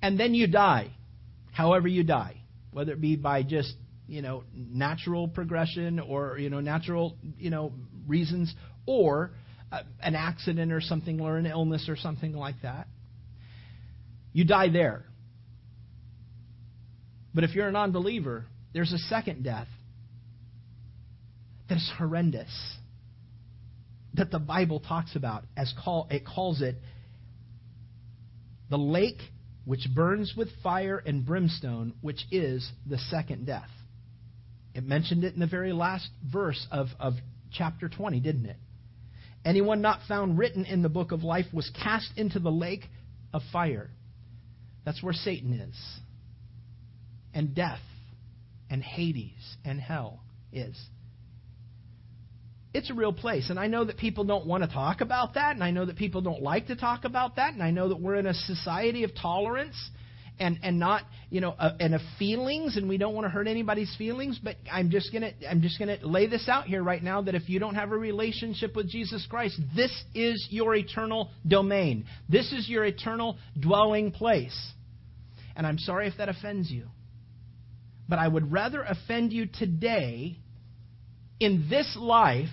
and 0.00 0.20
then 0.20 0.34
you 0.34 0.46
die. 0.46 0.92
However 1.50 1.88
you 1.88 2.04
die, 2.04 2.36
whether 2.70 2.92
it 2.92 3.00
be 3.00 3.16
by 3.16 3.42
just, 3.42 3.74
you 4.06 4.20
know, 4.22 4.44
natural 4.54 5.26
progression 5.26 5.98
or, 5.98 6.38
you 6.38 6.50
know, 6.50 6.60
natural, 6.60 7.16
you 7.38 7.50
know, 7.50 7.72
reasons 8.06 8.54
or 8.84 9.32
uh, 9.72 9.82
an 10.00 10.14
accident 10.14 10.70
or 10.72 10.82
something 10.82 11.20
or 11.20 11.38
an 11.38 11.46
illness 11.46 11.88
or 11.88 11.96
something 11.96 12.34
like 12.34 12.60
that. 12.62 12.86
You 14.36 14.44
die 14.44 14.68
there. 14.68 15.02
But 17.32 17.44
if 17.44 17.54
you're 17.54 17.68
a 17.68 17.72
non 17.72 17.90
believer, 17.92 18.44
there's 18.74 18.92
a 18.92 18.98
second 18.98 19.44
death 19.44 19.68
that 21.70 21.76
is 21.76 21.92
horrendous 21.96 22.50
that 24.12 24.30
the 24.30 24.38
Bible 24.38 24.80
talks 24.80 25.16
about 25.16 25.44
as 25.56 25.72
call 25.82 26.06
it 26.10 26.26
calls 26.26 26.60
it 26.60 26.76
the 28.68 28.76
lake 28.76 29.22
which 29.64 29.88
burns 29.94 30.34
with 30.36 30.48
fire 30.62 30.98
and 30.98 31.24
brimstone, 31.24 31.94
which 32.02 32.20
is 32.30 32.70
the 32.86 32.98
second 32.98 33.46
death. 33.46 33.70
It 34.74 34.84
mentioned 34.84 35.24
it 35.24 35.32
in 35.32 35.40
the 35.40 35.46
very 35.46 35.72
last 35.72 36.10
verse 36.30 36.66
of, 36.70 36.88
of 37.00 37.14
chapter 37.50 37.88
20, 37.88 38.20
didn't 38.20 38.44
it? 38.44 38.58
Anyone 39.46 39.80
not 39.80 40.00
found 40.06 40.36
written 40.36 40.66
in 40.66 40.82
the 40.82 40.90
book 40.90 41.12
of 41.12 41.24
life 41.24 41.46
was 41.54 41.70
cast 41.82 42.10
into 42.18 42.38
the 42.38 42.52
lake 42.52 42.84
of 43.32 43.40
fire. 43.50 43.92
That's 44.86 45.02
where 45.02 45.12
Satan 45.12 45.52
is. 45.52 46.00
And 47.34 47.54
death. 47.54 47.80
And 48.70 48.82
Hades. 48.82 49.56
And 49.64 49.78
hell 49.78 50.20
is. 50.52 50.80
It's 52.72 52.90
a 52.90 52.94
real 52.94 53.12
place. 53.12 53.50
And 53.50 53.58
I 53.58 53.66
know 53.66 53.84
that 53.84 53.98
people 53.98 54.24
don't 54.24 54.46
want 54.46 54.62
to 54.62 54.68
talk 54.68 55.00
about 55.00 55.34
that, 55.34 55.54
and 55.54 55.64
I 55.64 55.70
know 55.70 55.86
that 55.86 55.96
people 55.96 56.20
don't 56.20 56.42
like 56.42 56.66
to 56.66 56.76
talk 56.76 57.04
about 57.04 57.36
that, 57.36 57.54
and 57.54 57.62
I 57.62 57.70
know 57.70 57.88
that 57.88 57.98
we're 57.98 58.16
in 58.16 58.26
a 58.26 58.34
society 58.34 59.02
of 59.04 59.12
tolerance 59.14 59.76
and 60.38 60.58
and 60.62 60.78
not 60.78 61.02
you 61.30 61.40
know 61.40 61.54
uh, 61.58 61.72
and 61.80 61.94
of 61.94 62.02
feelings. 62.18 62.76
And 62.76 62.86
we 62.86 62.98
don't 62.98 63.14
want 63.14 63.24
to 63.24 63.30
hurt 63.30 63.48
anybody's 63.48 63.94
feelings. 63.96 64.38
But 64.42 64.56
i'm 64.70 64.90
just 64.90 65.10
going 65.10 65.22
to 65.22 65.50
i'm 65.50 65.62
just 65.62 65.78
going 65.78 65.98
to 65.98 66.06
lay 66.06 66.26
this 66.26 66.48
out 66.50 66.66
here 66.66 66.82
right 66.82 67.02
now 67.02 67.22
that 67.22 67.34
if 67.34 67.48
you 67.48 67.58
don't 67.58 67.76
have 67.76 67.92
a 67.92 67.96
relationship 67.96 68.76
with 68.76 68.90
jesus 68.90 69.26
christ 69.30 69.58
this 69.74 70.04
is 70.14 70.46
your 70.50 70.74
eternal 70.74 71.30
domain. 71.46 72.04
This 72.28 72.52
is 72.52 72.68
your 72.68 72.84
eternal 72.84 73.38
dwelling 73.58 74.12
place 74.12 74.72
and 75.56 75.66
I'm 75.66 75.78
sorry 75.78 76.06
if 76.06 76.18
that 76.18 76.28
offends 76.28 76.70
you. 76.70 76.86
But 78.08 78.18
I 78.18 78.28
would 78.28 78.52
rather 78.52 78.82
offend 78.82 79.32
you 79.32 79.46
today 79.46 80.36
in 81.40 81.66
this 81.68 81.96
life 81.98 82.48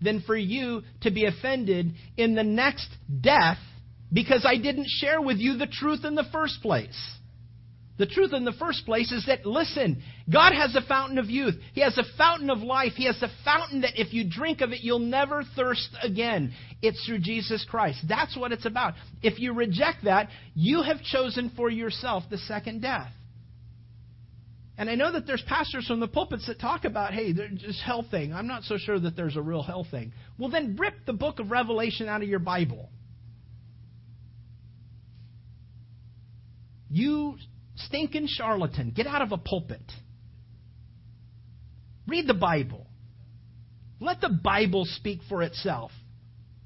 than 0.00 0.20
for 0.22 0.36
you 0.36 0.82
to 1.02 1.10
be 1.10 1.26
offended 1.26 1.92
in 2.16 2.34
the 2.34 2.42
next 2.42 2.88
death 3.20 3.58
because 4.12 4.46
I 4.48 4.56
didn't 4.56 4.86
share 4.88 5.20
with 5.20 5.38
you 5.38 5.58
the 5.58 5.66
truth 5.66 6.04
in 6.04 6.14
the 6.14 6.24
first 6.32 6.62
place. 6.62 6.98
The 7.98 8.06
truth 8.06 8.32
in 8.32 8.44
the 8.44 8.52
first 8.52 8.86
place 8.86 9.12
is 9.12 9.26
that, 9.26 9.44
listen, 9.44 10.02
God 10.32 10.54
has 10.54 10.74
a 10.74 10.80
fountain 10.80 11.18
of 11.18 11.26
youth. 11.26 11.54
He 11.74 11.82
has 11.82 11.96
a 11.98 12.04
fountain 12.16 12.48
of 12.48 12.58
life. 12.58 12.92
He 12.96 13.04
has 13.04 13.20
a 13.22 13.28
fountain 13.44 13.82
that 13.82 14.00
if 14.00 14.14
you 14.14 14.28
drink 14.28 14.62
of 14.62 14.72
it, 14.72 14.80
you'll 14.80 14.98
never 14.98 15.44
thirst 15.54 15.90
again. 16.02 16.54
It's 16.80 17.04
through 17.04 17.18
Jesus 17.18 17.66
Christ. 17.68 18.02
That's 18.08 18.36
what 18.36 18.50
it's 18.50 18.64
about. 18.64 18.94
If 19.22 19.38
you 19.38 19.52
reject 19.52 20.04
that, 20.04 20.30
you 20.54 20.82
have 20.82 21.02
chosen 21.02 21.52
for 21.54 21.68
yourself 21.68 22.24
the 22.30 22.38
second 22.38 22.80
death. 22.80 23.12
And 24.78 24.88
I 24.88 24.94
know 24.94 25.12
that 25.12 25.26
there's 25.26 25.44
pastors 25.46 25.86
from 25.86 26.00
the 26.00 26.08
pulpits 26.08 26.46
that 26.46 26.58
talk 26.58 26.86
about, 26.86 27.12
hey, 27.12 27.32
there's 27.32 27.60
this 27.60 27.80
hell 27.84 28.06
thing. 28.10 28.32
I'm 28.32 28.46
not 28.46 28.62
so 28.64 28.78
sure 28.78 28.98
that 28.98 29.14
there's 29.14 29.36
a 29.36 29.42
real 29.42 29.62
hell 29.62 29.86
thing. 29.88 30.12
Well, 30.38 30.48
then 30.48 30.76
rip 30.80 30.94
the 31.04 31.12
book 31.12 31.40
of 31.40 31.50
Revelation 31.50 32.08
out 32.08 32.22
of 32.22 32.28
your 32.28 32.38
Bible. 32.38 32.88
You 36.90 37.36
stinking 37.86 38.26
charlatan, 38.28 38.92
get 38.94 39.06
out 39.06 39.22
of 39.22 39.32
a 39.32 39.38
pulpit. 39.38 39.82
Read 42.06 42.26
the 42.26 42.34
Bible. 42.34 42.86
Let 44.00 44.20
the 44.20 44.28
Bible 44.28 44.84
speak 44.84 45.20
for 45.28 45.42
itself. 45.42 45.92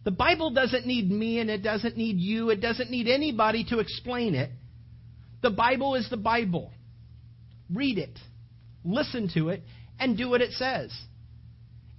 The 0.05 0.11
Bible 0.11 0.51
doesn't 0.51 0.87
need 0.87 1.11
me 1.11 1.41
and 1.41 1.51
it 1.51 1.63
doesn't 1.63 1.97
need 1.97 2.19
you. 2.19 2.51
It 2.51 2.61
doesn't 2.61 2.91
need 2.91 3.09
anybody 3.09 3.65
to 3.71 3.81
explain 3.81 4.35
it. 4.35 4.51
The 5.43 5.51
Bible 5.51 5.97
is 5.97 6.09
the 6.09 6.17
Bible. 6.17 6.73
Read 7.73 7.99
it, 7.99 8.19
listen 8.85 9.29
to 9.35 9.49
it, 9.49 9.63
and 9.99 10.17
do 10.17 10.31
what 10.31 10.41
it 10.41 10.53
says. 10.53 10.97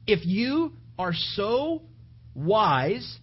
If 0.07 0.26
you 0.26 0.72
are 0.97 1.13
so 1.13 1.82
wise 2.34 3.18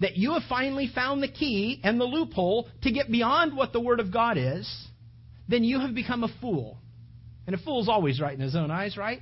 that 0.00 0.16
you 0.16 0.32
have 0.32 0.42
finally 0.48 0.90
found 0.94 1.22
the 1.22 1.28
key 1.28 1.80
and 1.84 2.00
the 2.00 2.04
loophole 2.04 2.68
to 2.82 2.90
get 2.90 3.10
beyond 3.10 3.56
what 3.56 3.72
the 3.72 3.80
Word 3.80 4.00
of 4.00 4.12
God 4.12 4.38
is, 4.38 4.66
then 5.50 5.64
you 5.64 5.80
have 5.80 5.94
become 5.94 6.24
a 6.24 6.28
fool. 6.40 6.78
And 7.46 7.54
a 7.54 7.58
fool's 7.58 7.88
always 7.88 8.20
right 8.20 8.32
in 8.32 8.40
his 8.40 8.54
own 8.54 8.70
eyes, 8.70 8.96
right? 8.96 9.20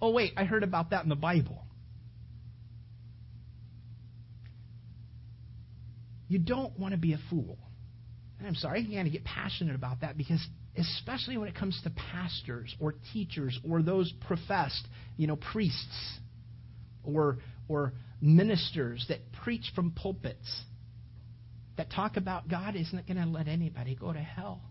Oh, 0.00 0.10
wait, 0.10 0.32
I 0.36 0.44
heard 0.44 0.64
about 0.64 0.90
that 0.90 1.04
in 1.04 1.08
the 1.08 1.14
Bible. 1.14 1.64
You 6.26 6.40
don't 6.40 6.76
want 6.78 6.92
to 6.92 6.98
be 6.98 7.12
a 7.12 7.20
fool. 7.30 7.58
And 8.38 8.48
I'm 8.48 8.56
sorry, 8.56 8.80
you 8.80 8.96
got 8.96 9.04
to 9.04 9.10
get 9.10 9.24
passionate 9.24 9.76
about 9.76 10.00
that 10.00 10.16
because, 10.16 10.44
especially 10.76 11.36
when 11.36 11.46
it 11.46 11.54
comes 11.54 11.78
to 11.84 11.90
pastors 11.90 12.74
or 12.80 12.96
teachers 13.12 13.56
or 13.68 13.82
those 13.82 14.12
professed, 14.26 14.88
you 15.16 15.28
know, 15.28 15.36
priests 15.36 16.18
or 17.04 17.38
or 17.68 17.92
ministers 18.20 19.04
that 19.08 19.20
preach 19.44 19.70
from 19.74 19.92
pulpits 19.92 20.62
that 21.76 21.90
talk 21.90 22.16
about 22.16 22.48
God 22.48 22.74
isn't 22.74 23.06
going 23.06 23.18
to 23.18 23.26
let 23.26 23.46
anybody 23.46 23.94
go 23.94 24.12
to 24.12 24.18
hell. 24.18 24.62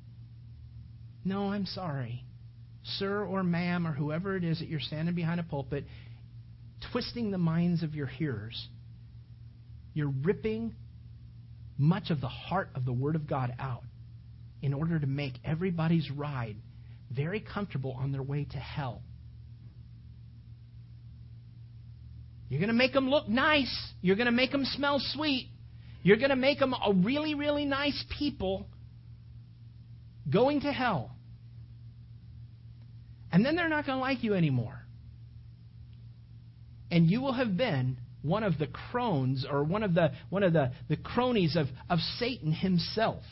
No, 1.24 1.51
I'm 1.51 1.65
sorry. 1.65 2.24
Sir 2.84 3.24
or 3.24 3.43
ma'am 3.43 3.86
or 3.86 3.91
whoever 3.91 4.36
it 4.36 4.43
is 4.43 4.59
that 4.59 4.67
you're 4.67 4.80
standing 4.80 5.13
behind 5.13 5.39
a 5.39 5.43
pulpit, 5.43 5.86
twisting 6.91 7.32
the 7.32 7.38
minds 7.38 7.84
of 7.84 7.93
your 7.93 8.07
hearers. 8.07 8.67
You're 9.93 10.13
ripping 10.24 10.74
much 11.78 12.09
of 12.09 12.22
the 12.22 12.28
heart 12.28 12.69
of 12.76 12.86
the 12.86 12.93
Word 12.93 13.15
of 13.15 13.28
God 13.28 13.53
out 13.59 13.84
in 14.61 14.74
order 14.74 14.99
to 14.99 15.07
make 15.07 15.34
everybody's 15.43 16.09
ride 16.11 16.55
very 17.11 17.39
comfortable 17.39 17.95
on 17.99 18.11
their 18.11 18.24
way 18.24 18.45
to 18.45 18.57
hell. 18.57 19.01
You're 22.49 22.59
going 22.59 22.69
to 22.69 22.74
make 22.74 22.93
them 22.93 23.09
look 23.09 23.30
nice. 23.30 23.74
You're 24.01 24.15
going 24.15 24.26
to 24.26 24.32
make 24.32 24.51
them 24.51 24.65
smell 24.65 24.99
sweet. 24.99 25.49
You're 26.03 26.17
going 26.17 26.32
to 26.32 26.36
make 26.36 26.59
them 26.59 26.74
a 26.74 26.93
really, 26.93 27.34
really 27.34 27.65
nice 27.65 28.03
people 28.17 28.67
going 30.30 30.61
to 30.61 30.72
hell. 30.72 31.15
And 33.32 33.45
then 33.45 33.55
they're 33.55 33.69
not 33.69 33.86
going 33.86 33.97
to 33.97 34.01
like 34.01 34.24
you 34.24 34.34
anymore. 34.34 34.82
And 36.89 37.09
you 37.09 37.22
will 37.22 37.34
have 37.34 37.55
been 37.55 37.97
one 38.22 38.43
of 38.43 38.57
the 38.57 38.67
crones 38.67 39.45
or 39.49 39.63
one 39.63 39.84
of 39.84 39.93
the 39.93 40.11
one 40.30 40.43
of 40.43 40.53
the, 40.53 40.72
the 40.89 40.97
cronies 40.97 41.55
of, 41.55 41.67
of 41.89 41.99
Satan 42.19 42.51
himself. 42.51 43.24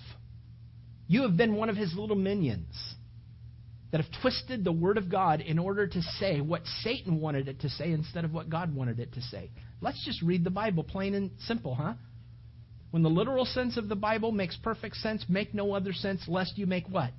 You 1.08 1.24
have 1.24 1.36
been 1.36 1.56
one 1.56 1.70
of 1.70 1.76
his 1.76 1.94
little 1.96 2.16
minions 2.16 2.76
that 3.92 4.02
have 4.02 4.22
twisted 4.22 4.64
the 4.64 4.72
word 4.72 4.98
of 4.98 5.10
God 5.10 5.42
in 5.42 5.58
order 5.58 5.88
to 5.88 6.02
say 6.20 6.42
what 6.42 6.62
Satan 6.84 7.20
wanted 7.20 7.48
it 7.48 7.62
to 7.62 7.70
say 7.70 7.92
instead 7.92 8.24
of 8.24 8.32
what 8.32 8.50
God 8.50 8.74
wanted 8.74 9.00
it 9.00 9.14
to 9.14 9.22
say. 9.22 9.52
Let's 9.82 10.04
just 10.06 10.22
read 10.22 10.44
the 10.44 10.52
Bible 10.52 10.84
plain 10.84 11.16
and 11.16 11.32
simple, 11.40 11.74
huh? 11.74 11.94
When 12.92 13.04
the 13.04 13.10
literal 13.10 13.46
sense 13.46 13.78
of 13.78 13.88
the 13.88 13.96
Bible 13.96 14.32
makes 14.32 14.58
perfect 14.58 14.96
sense, 14.98 15.24
make 15.30 15.54
no 15.54 15.74
other 15.74 15.94
sense 15.94 16.28
lest 16.28 16.58
you 16.58 16.66
make 16.66 16.88
what? 16.88 17.12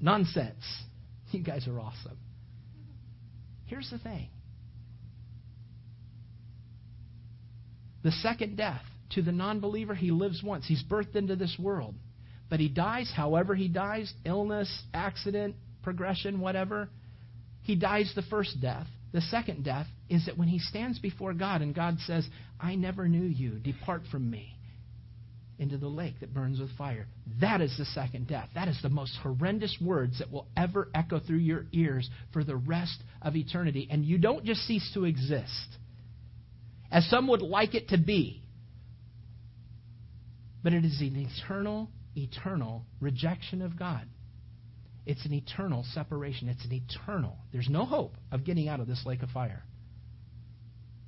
Nonsense. 0.00 0.64
You 1.30 1.42
guys 1.42 1.66
are 1.66 1.80
awesome. 1.80 2.18
Here's 3.66 3.88
the 3.90 3.98
thing 3.98 4.28
the 8.02 8.10
second 8.10 8.56
death. 8.56 8.82
To 9.12 9.20
the 9.20 9.32
non 9.32 9.60
believer, 9.60 9.94
he 9.94 10.10
lives 10.10 10.42
once. 10.42 10.66
He's 10.66 10.82
birthed 10.82 11.16
into 11.16 11.36
this 11.36 11.54
world. 11.58 11.94
But 12.48 12.60
he 12.60 12.68
dies 12.68 13.12
however 13.14 13.54
he 13.54 13.68
dies 13.68 14.12
illness, 14.24 14.84
accident, 14.94 15.54
progression, 15.82 16.40
whatever. 16.40 16.88
He 17.62 17.76
dies 17.76 18.10
the 18.14 18.22
first 18.22 18.60
death. 18.60 18.86
The 19.12 19.20
second 19.20 19.64
death 19.64 19.86
is 20.08 20.24
that 20.26 20.38
when 20.38 20.48
he 20.48 20.58
stands 20.58 20.98
before 20.98 21.34
God 21.34 21.60
and 21.60 21.74
God 21.74 21.98
says, 22.06 22.26
I 22.58 22.74
never 22.74 23.06
knew 23.06 23.24
you, 23.24 23.58
depart 23.58 24.02
from 24.10 24.30
me 24.30 24.51
into 25.62 25.78
the 25.78 25.88
lake 25.88 26.20
that 26.20 26.34
burns 26.34 26.60
with 26.60 26.70
fire. 26.76 27.06
That 27.40 27.60
is 27.60 27.74
the 27.78 27.84
second 27.86 28.26
death. 28.26 28.48
That 28.54 28.68
is 28.68 28.78
the 28.82 28.90
most 28.90 29.16
horrendous 29.22 29.78
words 29.80 30.18
that 30.18 30.30
will 30.30 30.48
ever 30.56 30.88
echo 30.94 31.20
through 31.20 31.38
your 31.38 31.64
ears 31.72 32.10
for 32.32 32.44
the 32.44 32.56
rest 32.56 33.02
of 33.22 33.36
eternity. 33.36 33.88
And 33.90 34.04
you 34.04 34.18
don't 34.18 34.44
just 34.44 34.60
cease 34.62 34.90
to 34.94 35.04
exist, 35.04 35.78
as 36.90 37.08
some 37.08 37.28
would 37.28 37.40
like 37.40 37.74
it 37.74 37.88
to 37.88 37.98
be, 37.98 38.42
but 40.62 40.72
it 40.72 40.84
is 40.84 41.00
an 41.00 41.16
eternal, 41.16 41.88
eternal 42.16 42.84
rejection 43.00 43.62
of 43.62 43.78
God. 43.78 44.06
It's 45.06 45.24
an 45.24 45.32
eternal 45.32 45.84
separation. 45.94 46.48
It's 46.48 46.64
an 46.64 46.72
eternal. 46.72 47.36
There's 47.52 47.68
no 47.68 47.84
hope 47.84 48.14
of 48.30 48.44
getting 48.44 48.68
out 48.68 48.80
of 48.80 48.86
this 48.86 49.02
lake 49.06 49.22
of 49.22 49.30
fire. 49.30 49.64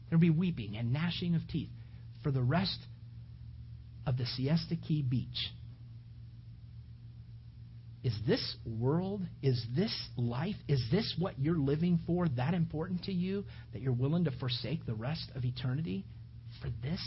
There'll 0.09 0.21
be 0.21 0.31
weeping 0.31 0.77
and 0.77 0.93
gnashing 0.93 1.35
of 1.35 1.43
teeth 1.49 1.71
for 2.23 2.31
the 2.31 2.43
rest 2.43 2.79
of 4.07 4.17
the 4.17 4.27
Siesta 4.27 4.77
Key 4.77 5.03
beach. 5.03 5.53
Is 8.03 8.15
this 8.27 8.57
world, 8.67 9.23
is 9.43 9.65
this 9.75 9.95
life, 10.19 10.57
is 10.69 10.83
this 10.93 11.15
what 11.19 11.39
you're 11.39 11.57
living 11.57 12.01
for 12.07 12.29
that 12.37 12.53
important 12.53 13.05
to 13.05 13.13
you 13.13 13.45
that 13.73 13.81
you're 13.81 13.95
willing 13.95 14.25
to 14.25 14.31
forsake 14.31 14.85
the 14.85 14.95
rest 14.95 15.31
of 15.35 15.45
eternity 15.45 16.05
for 16.61 16.69
this? 16.83 17.01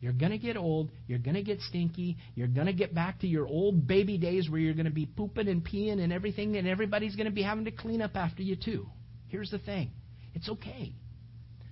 You're 0.00 0.14
going 0.14 0.32
to 0.32 0.38
get 0.38 0.56
old. 0.56 0.90
You're 1.06 1.20
going 1.20 1.36
to 1.36 1.42
get 1.42 1.60
stinky. 1.60 2.16
You're 2.34 2.48
going 2.48 2.66
to 2.66 2.72
get 2.72 2.94
back 2.94 3.20
to 3.20 3.28
your 3.28 3.46
old 3.46 3.86
baby 3.86 4.18
days 4.18 4.50
where 4.50 4.58
you're 4.58 4.74
going 4.74 4.86
to 4.86 4.90
be 4.90 5.06
pooping 5.06 5.46
and 5.46 5.64
peeing 5.64 6.02
and 6.02 6.12
everything, 6.12 6.56
and 6.56 6.66
everybody's 6.66 7.14
going 7.14 7.28
to 7.28 7.32
be 7.32 7.42
having 7.42 7.66
to 7.66 7.70
clean 7.70 8.02
up 8.02 8.16
after 8.16 8.42
you, 8.42 8.56
too. 8.56 8.88
Here's 9.28 9.50
the 9.50 9.58
thing 9.58 9.92
it's 10.34 10.48
okay. 10.48 10.92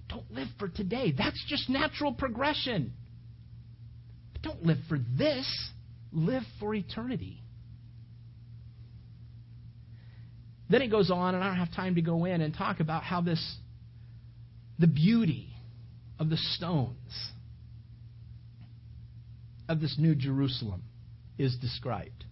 Don't 0.08 0.30
live 0.30 0.48
for 0.58 0.68
today. 0.68 1.12
That's 1.16 1.42
just 1.48 1.68
natural 1.68 2.12
progression. 2.12 2.92
Don't 4.42 4.64
live 4.64 4.78
for 4.88 4.98
this, 5.18 5.46
live 6.12 6.42
for 6.58 6.74
eternity. 6.74 7.42
Then 10.70 10.82
it 10.82 10.88
goes 10.88 11.10
on, 11.10 11.34
and 11.34 11.42
I 11.42 11.48
don't 11.48 11.56
have 11.56 11.74
time 11.74 11.96
to 11.96 12.02
go 12.02 12.24
in 12.24 12.40
and 12.40 12.54
talk 12.54 12.80
about 12.80 13.02
how 13.02 13.20
this, 13.20 13.56
the 14.78 14.86
beauty 14.86 15.48
of 16.18 16.30
the 16.30 16.36
stones 16.36 17.32
of 19.68 19.80
this 19.80 19.96
new 19.98 20.14
Jerusalem 20.14 20.82
is 21.38 21.56
described. 21.60 22.24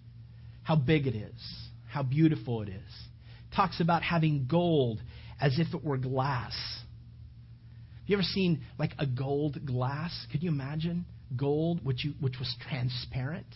How 0.62 0.76
big 0.76 1.06
it 1.06 1.16
is, 1.16 1.68
how 1.88 2.02
beautiful 2.02 2.62
it 2.62 2.68
is. 2.68 2.92
Talks 3.56 3.80
about 3.80 4.02
having 4.02 4.46
gold 4.48 5.00
as 5.40 5.58
if 5.58 5.74
it 5.74 5.82
were 5.82 5.96
glass. 5.96 6.52
Have 6.52 8.08
you 8.08 8.16
ever 8.16 8.22
seen 8.22 8.60
like 8.78 8.92
a 8.98 9.06
gold 9.06 9.64
glass? 9.66 10.26
Could 10.30 10.42
you 10.42 10.50
imagine? 10.50 11.06
Gold, 11.36 11.84
which, 11.84 12.04
you, 12.04 12.14
which 12.20 12.38
was 12.38 12.54
transparent. 12.68 13.46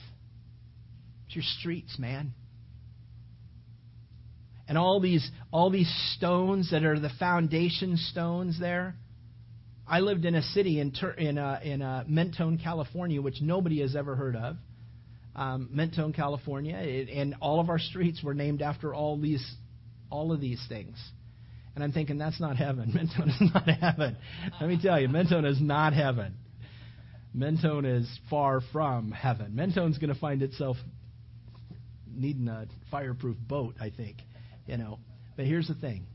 It's 1.26 1.36
your 1.36 1.44
streets, 1.60 1.98
man. 1.98 2.32
And 4.68 4.78
all 4.78 5.00
these, 5.00 5.28
all 5.52 5.70
these 5.70 5.92
stones 6.16 6.70
that 6.70 6.84
are 6.84 6.98
the 6.98 7.10
foundation 7.18 7.96
stones 7.96 8.58
there. 8.58 8.94
I 9.86 10.00
lived 10.00 10.24
in 10.24 10.34
a 10.34 10.42
city 10.42 10.80
in, 10.80 10.92
in, 11.18 11.38
uh, 11.38 11.60
in 11.62 11.82
uh, 11.82 12.04
Mentone, 12.06 12.58
California, 12.62 13.20
which 13.20 13.42
nobody 13.42 13.80
has 13.80 13.96
ever 13.96 14.14
heard 14.14 14.36
of. 14.36 14.56
Um, 15.34 15.68
Mentone, 15.72 16.12
California, 16.12 16.76
it, 16.76 17.08
and 17.08 17.34
all 17.40 17.58
of 17.58 17.68
our 17.68 17.78
streets 17.78 18.22
were 18.22 18.34
named 18.34 18.62
after 18.62 18.94
all 18.94 19.18
these, 19.18 19.44
all 20.10 20.32
of 20.32 20.40
these 20.40 20.64
things. 20.68 20.96
And 21.74 21.82
I'm 21.82 21.92
thinking 21.92 22.18
that's 22.18 22.40
not 22.40 22.56
heaven. 22.56 22.92
Mentone 22.94 23.30
is 23.30 23.50
not 23.52 23.68
heaven. 23.68 24.16
Let 24.60 24.68
me 24.68 24.78
tell 24.80 25.00
you, 25.00 25.08
Mentone 25.08 25.46
is 25.46 25.60
not 25.60 25.94
heaven. 25.94 26.34
Mentone 27.34 27.84
is 27.84 28.20
far 28.28 28.60
from 28.72 29.10
heaven. 29.10 29.54
Mentone's 29.54 29.98
going 29.98 30.12
to 30.12 30.20
find 30.20 30.42
itself 30.42 30.76
needing 32.06 32.48
a 32.48 32.66
fireproof 32.90 33.36
boat, 33.48 33.74
I 33.80 33.90
think. 33.90 34.18
You 34.66 34.76
know, 34.76 34.98
but 35.36 35.46
here's 35.46 35.66
the 35.66 35.74
thing. 35.74 36.06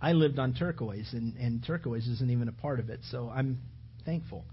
I 0.00 0.12
lived 0.12 0.38
on 0.38 0.54
turquoise, 0.54 1.08
and, 1.12 1.36
and 1.36 1.64
turquoise 1.64 2.06
isn't 2.06 2.30
even 2.30 2.48
a 2.48 2.52
part 2.52 2.78
of 2.78 2.90
it, 2.90 3.00
so 3.10 3.30
I'm 3.34 3.58
thankful. 4.04 4.44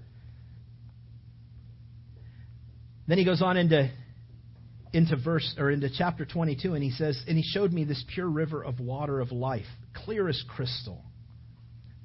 Then 3.07 3.17
he 3.17 3.25
goes 3.25 3.41
on 3.41 3.57
into 3.57 3.91
into 4.93 5.15
verse 5.15 5.55
or 5.57 5.71
into 5.71 5.89
chapter 5.97 6.25
22 6.25 6.73
and 6.73 6.83
he 6.83 6.91
says 6.91 7.21
and 7.25 7.37
he 7.37 7.43
showed 7.43 7.71
me 7.71 7.85
this 7.85 8.03
pure 8.13 8.27
river 8.27 8.61
of 8.61 8.81
water 8.81 9.21
of 9.21 9.31
life 9.31 9.65
clear 9.93 10.27
as 10.27 10.43
crystal 10.49 11.01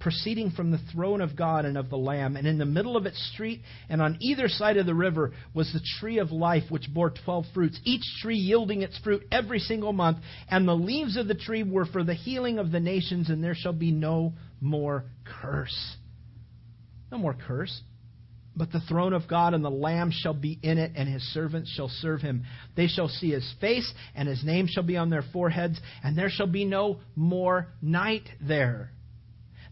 proceeding 0.00 0.50
from 0.50 0.70
the 0.70 0.80
throne 0.92 1.20
of 1.20 1.36
God 1.36 1.64
and 1.64 1.76
of 1.76 1.88
the 1.88 1.96
lamb 1.96 2.36
and 2.36 2.46
in 2.46 2.58
the 2.58 2.66
middle 2.66 2.96
of 2.96 3.06
its 3.06 3.20
street 3.32 3.62
and 3.88 4.02
on 4.02 4.18
either 4.20 4.48
side 4.48 4.76
of 4.76 4.86
the 4.86 4.94
river 4.94 5.32
was 5.54 5.72
the 5.72 5.80
tree 5.98 6.18
of 6.18 6.30
life 6.30 6.64
which 6.68 6.92
bore 6.92 7.10
12 7.24 7.44
fruits 7.54 7.80
each 7.84 8.04
tree 8.20 8.36
yielding 8.36 8.82
its 8.82 8.98
fruit 8.98 9.22
every 9.32 9.58
single 9.58 9.92
month 9.92 10.18
and 10.50 10.68
the 10.68 10.74
leaves 10.74 11.16
of 11.16 11.28
the 11.28 11.34
tree 11.34 11.62
were 11.62 11.86
for 11.86 12.04
the 12.04 12.14
healing 12.14 12.58
of 12.58 12.70
the 12.70 12.80
nations 12.80 13.30
and 13.30 13.42
there 13.42 13.54
shall 13.54 13.72
be 13.72 13.90
no 13.90 14.32
more 14.60 15.04
curse 15.24 15.96
no 17.10 17.18
more 17.18 17.34
curse 17.34 17.80
but 18.56 18.72
the 18.72 18.80
throne 18.80 19.12
of 19.12 19.28
God 19.28 19.52
and 19.52 19.62
the 19.62 19.70
Lamb 19.70 20.10
shall 20.10 20.32
be 20.32 20.58
in 20.62 20.78
it, 20.78 20.92
and 20.96 21.06
his 21.06 21.22
servants 21.34 21.70
shall 21.70 21.90
serve 21.90 22.22
him. 22.22 22.44
They 22.74 22.86
shall 22.86 23.08
see 23.08 23.32
his 23.32 23.54
face, 23.60 23.92
and 24.14 24.26
his 24.26 24.42
name 24.42 24.66
shall 24.66 24.82
be 24.82 24.96
on 24.96 25.10
their 25.10 25.24
foreheads, 25.30 25.78
and 26.02 26.16
there 26.16 26.30
shall 26.30 26.46
be 26.46 26.64
no 26.64 27.00
more 27.14 27.68
night 27.82 28.26
there. 28.40 28.92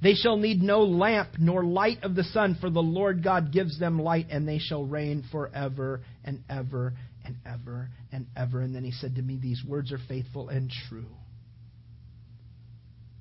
They 0.04 0.12
shall 0.12 0.36
need 0.36 0.60
no 0.60 0.82
lamp 0.82 1.30
nor 1.38 1.64
light 1.64 2.02
of 2.02 2.14
the 2.14 2.24
sun, 2.24 2.58
for 2.60 2.68
the 2.68 2.82
Lord 2.82 3.24
God 3.24 3.50
gives 3.50 3.78
them 3.80 3.98
light, 3.98 4.26
and 4.28 4.46
they 4.46 4.58
shall 4.58 4.84
reign 4.84 5.24
forever 5.32 6.02
and 6.22 6.44
ever 6.50 6.92
and 7.24 7.36
ever 7.46 7.88
and 8.12 8.26
ever. 8.36 8.60
And 8.60 8.74
then 8.74 8.84
he 8.84 8.90
said 8.90 9.14
to 9.14 9.22
me, 9.22 9.38
These 9.40 9.62
words 9.66 9.92
are 9.92 9.98
faithful 10.06 10.50
and 10.50 10.70
true. 10.90 11.08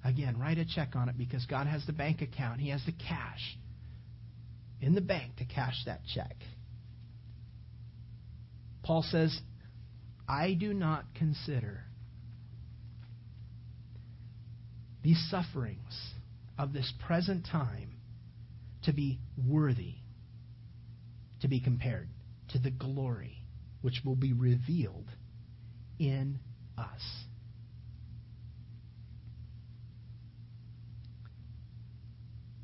Again, 0.03 0.37
write 0.37 0.57
a 0.57 0.65
check 0.65 0.97
on 0.97 1.07
it 1.07 1.17
because 1.17 1.45
God 1.45 1.67
has 1.67 1.85
the 1.85 1.93
bank 1.93 2.21
account, 2.21 2.59
He 2.59 2.67
has 2.71 2.83
the 2.85 2.91
cash 2.91 3.57
in 4.81 4.93
the 4.93 4.99
bank 4.99 5.37
to 5.37 5.45
cash 5.45 5.81
that 5.85 6.01
check. 6.13 6.35
Paul 8.83 9.05
says, 9.09 9.39
I 10.27 10.53
do 10.53 10.73
not 10.73 11.05
consider 11.15 11.79
these 15.01 15.25
sufferings 15.31 16.12
of 16.57 16.73
this 16.73 16.91
present 17.05 17.45
time 17.51 17.97
to 18.83 18.93
be 18.93 19.19
worthy 19.47 19.95
to 21.43 21.47
be 21.49 21.59
compared 21.59 22.07
to 22.49 22.57
the 22.57 22.71
glory 22.71 23.37
which 23.81 24.01
will 24.05 24.15
be 24.15 24.31
revealed 24.31 25.09
in 25.99 26.39
us. 26.77 27.01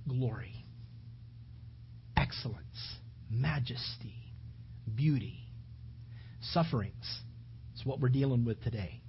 Glory 0.07 0.65
excellence, 2.15 2.95
majesty, 3.29 4.15
beauty, 4.95 5.39
sufferings. 6.41 7.21
It's 7.73 7.85
what 7.85 7.99
we're 7.99 8.09
dealing 8.09 8.45
with 8.45 8.63
today. 8.63 9.01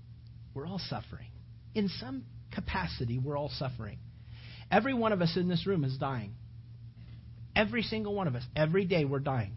We're 0.55 0.67
all 0.67 0.81
suffering. 0.89 1.29
In 1.75 1.89
some 2.01 2.25
capacity, 2.51 3.19
we're 3.19 3.37
all 3.37 3.51
suffering. 3.57 3.99
Every 4.71 4.95
one 4.95 5.13
of 5.13 5.21
us 5.21 5.37
in 5.37 5.49
this 5.49 5.67
room 5.67 5.85
is 5.85 5.97
dying. 5.99 6.35
Every 7.57 7.83
single 7.83 8.15
one 8.15 8.29
of 8.29 8.37
us. 8.37 8.45
Every 8.55 8.85
day 8.85 9.05
we're 9.05 9.19
dying. 9.19 9.57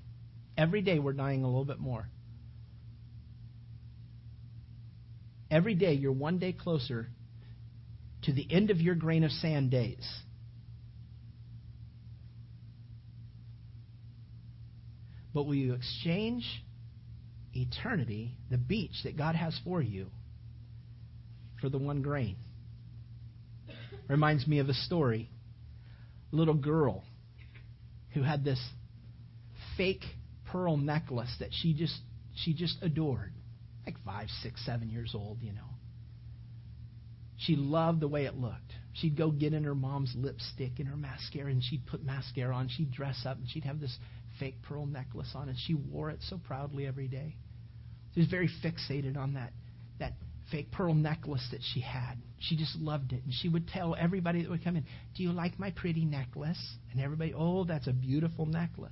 Every 0.57 0.81
day 0.81 0.99
we're 0.99 1.13
dying 1.13 1.43
a 1.43 1.47
little 1.47 1.65
bit 1.65 1.79
more. 1.79 2.09
Every 5.51 5.75
day 5.75 5.93
you're 5.93 6.11
one 6.11 6.39
day 6.39 6.51
closer 6.51 7.09
to 8.23 8.33
the 8.33 8.47
end 8.49 8.71
of 8.71 8.81
your 8.81 8.95
grain 8.95 9.23
of 9.23 9.31
sand 9.31 9.69
days. 9.69 10.03
But 15.33 15.43
will 15.43 15.55
you 15.55 15.73
exchange 15.73 16.43
eternity, 17.53 18.37
the 18.49 18.57
beach 18.57 18.93
that 19.03 19.17
God 19.17 19.35
has 19.35 19.59
for 19.63 19.81
you, 19.81 20.07
for 21.61 21.69
the 21.69 21.77
one 21.77 22.01
grain? 22.01 22.37
Reminds 24.07 24.47
me 24.47 24.59
of 24.59 24.69
a 24.69 24.73
story. 24.73 25.29
A 26.31 26.35
little 26.35 26.53
girl 26.53 27.03
who 28.13 28.21
had 28.21 28.43
this 28.43 28.61
fake 29.77 30.03
pearl 30.45 30.77
necklace 30.77 31.33
that 31.39 31.49
she 31.51 31.73
just 31.73 31.99
she 32.35 32.53
just 32.53 32.77
adored. 32.81 33.33
Like 33.85 33.95
five, 34.05 34.27
six, 34.41 34.65
seven 34.65 34.89
years 34.89 35.13
old, 35.13 35.39
you 35.41 35.51
know. 35.51 35.69
She 37.37 37.55
loved 37.55 37.99
the 37.99 38.07
way 38.07 38.25
it 38.25 38.35
looked. 38.35 38.71
She'd 38.93 39.17
go 39.17 39.29
get 39.31 39.53
in 39.53 39.65
her 39.65 39.75
mom's 39.75 40.13
lipstick 40.15 40.79
and 40.79 40.87
her 40.87 40.95
mascara, 40.95 41.51
and 41.51 41.61
she'd 41.61 41.85
put 41.85 42.03
mascara 42.03 42.55
on. 42.55 42.69
She'd 42.69 42.91
dress 42.91 43.25
up, 43.25 43.37
and 43.37 43.49
she'd 43.49 43.65
have 43.65 43.81
this 43.81 43.97
fake 44.39 44.61
pearl 44.61 44.85
necklace 44.85 45.31
on, 45.35 45.49
and 45.49 45.57
she 45.57 45.73
wore 45.73 46.09
it 46.11 46.19
so 46.29 46.37
proudly 46.37 46.87
every 46.87 47.07
day. 47.07 47.35
She 48.13 48.21
was 48.21 48.29
very 48.29 48.49
fixated 48.63 49.17
on 49.17 49.33
that, 49.33 49.51
that 49.99 50.13
fake 50.51 50.71
pearl 50.71 50.93
necklace 50.93 51.47
that 51.51 51.61
she 51.73 51.79
had. 51.81 52.15
She 52.39 52.55
just 52.55 52.75
loved 52.77 53.13
it. 53.13 53.23
And 53.23 53.33
she 53.33 53.49
would 53.49 53.67
tell 53.67 53.95
everybody 53.95 54.41
that 54.41 54.49
would 54.49 54.63
come 54.63 54.75
in, 54.75 54.85
Do 55.15 55.23
you 55.23 55.31
like 55.31 55.59
my 55.59 55.71
pretty 55.71 56.05
necklace? 56.05 56.59
And 56.91 57.01
everybody, 57.01 57.33
Oh, 57.33 57.63
that's 57.63 57.87
a 57.87 57.93
beautiful 57.93 58.45
necklace. 58.45 58.91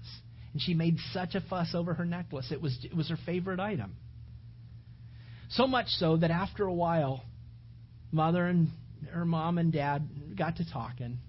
And 0.54 0.62
she 0.62 0.74
made 0.74 0.98
such 1.14 1.36
a 1.36 1.42
fuss 1.42 1.74
over 1.74 1.94
her 1.94 2.06
necklace. 2.06 2.52
It 2.52 2.62
was, 2.62 2.78
it 2.84 2.96
was 2.96 3.10
her 3.10 3.18
favorite 3.26 3.60
item. 3.60 3.96
So 5.50 5.68
much 5.68 5.88
so 5.88 6.18
that 6.18 6.32
after 6.32 6.66
a 6.66 6.74
while, 6.74 7.24
mother 8.12 8.46
and 8.46 8.70
her 9.12 9.26
mom 9.26 9.58
and 9.58 9.72
dad 9.72 10.08
got 10.38 10.58
to 10.58 10.72
talking. 10.72 11.20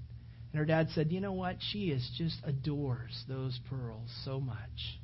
And 0.52 0.58
her 0.58 0.64
dad 0.64 0.88
said, 0.94 1.10
You 1.10 1.20
know 1.20 1.32
what? 1.32 1.56
She 1.72 1.90
is 1.90 2.08
just 2.16 2.36
adores 2.44 3.24
those 3.28 3.58
pearls 3.70 4.10
so 4.24 4.40
much. 4.40 4.98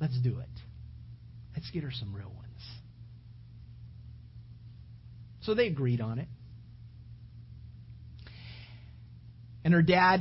Let's 0.00 0.18
do 0.20 0.38
it. 0.38 0.48
Let's 1.54 1.70
get 1.70 1.82
her 1.84 1.92
some 1.92 2.14
real 2.14 2.32
ones. 2.34 2.43
So 5.44 5.54
they 5.54 5.66
agreed 5.66 6.00
on 6.00 6.18
it. 6.18 6.28
And 9.62 9.72
her 9.72 9.82
dad 9.82 10.20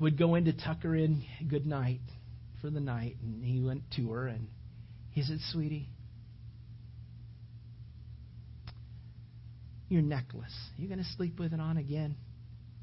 would 0.00 0.18
go 0.18 0.34
in 0.34 0.46
to 0.46 0.52
tuck 0.52 0.82
her 0.82 0.94
in 0.94 1.24
good 1.48 1.66
night 1.66 2.00
for 2.60 2.70
the 2.70 2.80
night. 2.80 3.16
And 3.22 3.44
he 3.44 3.60
went 3.60 3.82
to 3.96 4.10
her 4.12 4.26
and 4.26 4.48
he 5.10 5.22
said, 5.22 5.38
Sweetie, 5.52 5.88
your 9.88 10.02
necklace, 10.02 10.54
you 10.76 10.88
going 10.88 10.98
to 10.98 11.10
sleep 11.16 11.38
with 11.38 11.52
it 11.52 11.60
on 11.60 11.76
again? 11.76 12.16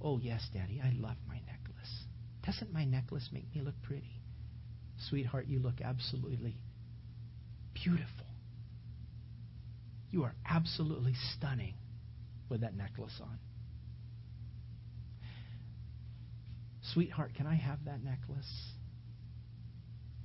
Oh, 0.01 0.19
yes, 0.19 0.41
Daddy, 0.53 0.81
I 0.83 0.93
love 0.95 1.17
my 1.27 1.35
necklace. 1.35 2.05
Doesn't 2.45 2.71
my 2.71 2.85
necklace 2.85 3.27
make 3.31 3.53
me 3.55 3.61
look 3.61 3.75
pretty? 3.83 4.21
Sweetheart, 5.09 5.47
you 5.47 5.59
look 5.59 5.81
absolutely 5.83 6.55
beautiful. 7.73 8.20
You 10.11 10.23
are 10.23 10.35
absolutely 10.47 11.13
stunning 11.35 11.73
with 12.49 12.61
that 12.61 12.75
necklace 12.75 13.17
on. 13.21 13.39
Sweetheart, 16.93 17.31
can 17.35 17.47
I 17.47 17.55
have 17.55 17.79
that 17.85 18.03
necklace? 18.03 18.51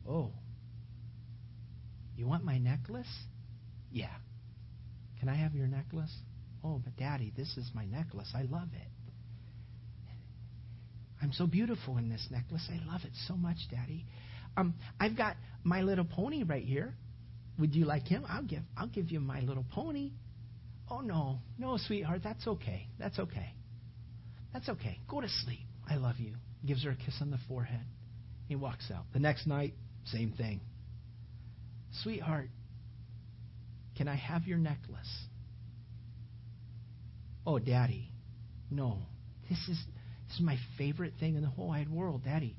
Oh. 0.08 0.32
You 2.16 2.26
want 2.26 2.44
my 2.44 2.58
necklace? 2.58 3.06
Yeah. 3.92 4.14
Can 5.20 5.28
I 5.28 5.34
have 5.36 5.54
your 5.54 5.68
necklace? 5.68 6.12
Oh, 6.64 6.80
but 6.82 6.96
Daddy, 6.96 7.32
this 7.36 7.56
is 7.56 7.70
my 7.74 7.84
necklace. 7.84 8.32
I 8.34 8.42
love 8.42 8.68
it. 8.74 8.88
I'm 11.22 11.32
so 11.32 11.46
beautiful 11.46 11.96
in 11.96 12.08
this 12.08 12.26
necklace. 12.30 12.68
I 12.70 12.84
love 12.90 13.02
it 13.04 13.12
so 13.26 13.36
much, 13.36 13.56
Daddy. 13.70 14.04
Um, 14.56 14.74
I've 14.98 15.16
got 15.16 15.36
my 15.64 15.82
little 15.82 16.04
pony 16.04 16.42
right 16.42 16.64
here. 16.64 16.94
Would 17.58 17.74
you 17.74 17.84
like 17.84 18.06
him? 18.06 18.24
I'll 18.28 18.42
give 18.42 18.62
I'll 18.76 18.88
give 18.88 19.10
you 19.10 19.20
my 19.20 19.40
little 19.40 19.64
pony. 19.72 20.12
Oh 20.90 21.00
no, 21.00 21.40
no, 21.58 21.78
sweetheart, 21.78 22.20
that's 22.22 22.46
okay. 22.46 22.86
That's 22.98 23.18
okay. 23.18 23.54
That's 24.52 24.68
okay. 24.68 25.00
Go 25.08 25.20
to 25.20 25.28
sleep. 25.28 25.66
I 25.88 25.96
love 25.96 26.16
you. 26.18 26.34
Gives 26.64 26.84
her 26.84 26.90
a 26.90 26.96
kiss 26.96 27.16
on 27.20 27.30
the 27.30 27.38
forehead. 27.48 27.84
He 28.48 28.56
walks 28.56 28.90
out. 28.94 29.04
The 29.12 29.18
next 29.18 29.46
night, 29.46 29.74
same 30.06 30.32
thing. 30.32 30.60
Sweetheart, 32.02 32.48
can 33.96 34.08
I 34.08 34.14
have 34.14 34.46
your 34.46 34.58
necklace? 34.58 35.26
Oh, 37.46 37.58
Daddy, 37.58 38.10
no. 38.70 38.98
This 39.48 39.58
is 39.68 39.78
this 40.26 40.36
is 40.36 40.40
my 40.40 40.58
favorite 40.76 41.14
thing 41.18 41.36
in 41.36 41.42
the 41.42 41.48
whole 41.48 41.68
wide 41.68 41.88
world, 41.88 42.22
Daddy. 42.24 42.56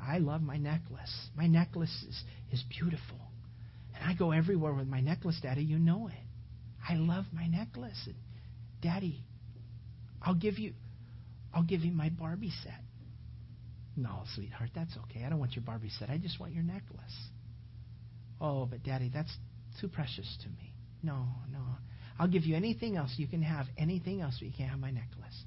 I 0.00 0.18
love 0.18 0.42
my 0.42 0.56
necklace. 0.56 1.12
My 1.36 1.46
necklace 1.46 2.04
is, 2.08 2.22
is 2.52 2.64
beautiful. 2.78 3.16
And 4.04 4.12
I 4.12 4.14
go 4.14 4.32
everywhere 4.32 4.74
with 4.74 4.86
my 4.86 5.00
necklace, 5.00 5.38
Daddy. 5.42 5.62
You 5.62 5.78
know 5.78 6.08
it. 6.08 6.26
I 6.86 6.94
love 6.94 7.24
my 7.32 7.46
necklace. 7.46 7.98
And 8.04 8.14
Daddy, 8.82 9.24
I'll 10.20 10.34
give 10.34 10.58
you 10.58 10.74
I'll 11.54 11.62
give 11.62 11.80
you 11.80 11.92
my 11.92 12.10
Barbie 12.10 12.52
set. 12.62 12.82
No, 13.96 14.24
sweetheart, 14.34 14.70
that's 14.74 14.94
okay. 15.04 15.24
I 15.24 15.30
don't 15.30 15.38
want 15.38 15.54
your 15.54 15.64
Barbie 15.64 15.88
set. 15.98 16.10
I 16.10 16.18
just 16.18 16.38
want 16.38 16.52
your 16.52 16.64
necklace. 16.64 17.16
Oh, 18.40 18.66
but 18.66 18.82
Daddy, 18.82 19.10
that's 19.12 19.34
too 19.80 19.88
precious 19.88 20.36
to 20.42 20.48
me. 20.48 20.74
No, 21.02 21.24
no. 21.50 21.60
I'll 22.18 22.28
give 22.28 22.44
you 22.44 22.56
anything 22.56 22.96
else. 22.96 23.14
You 23.16 23.28
can 23.28 23.40
have 23.40 23.66
anything 23.78 24.20
else, 24.20 24.36
but 24.38 24.48
you 24.48 24.52
can't 24.54 24.70
have 24.70 24.80
my 24.80 24.90
necklace. 24.90 25.44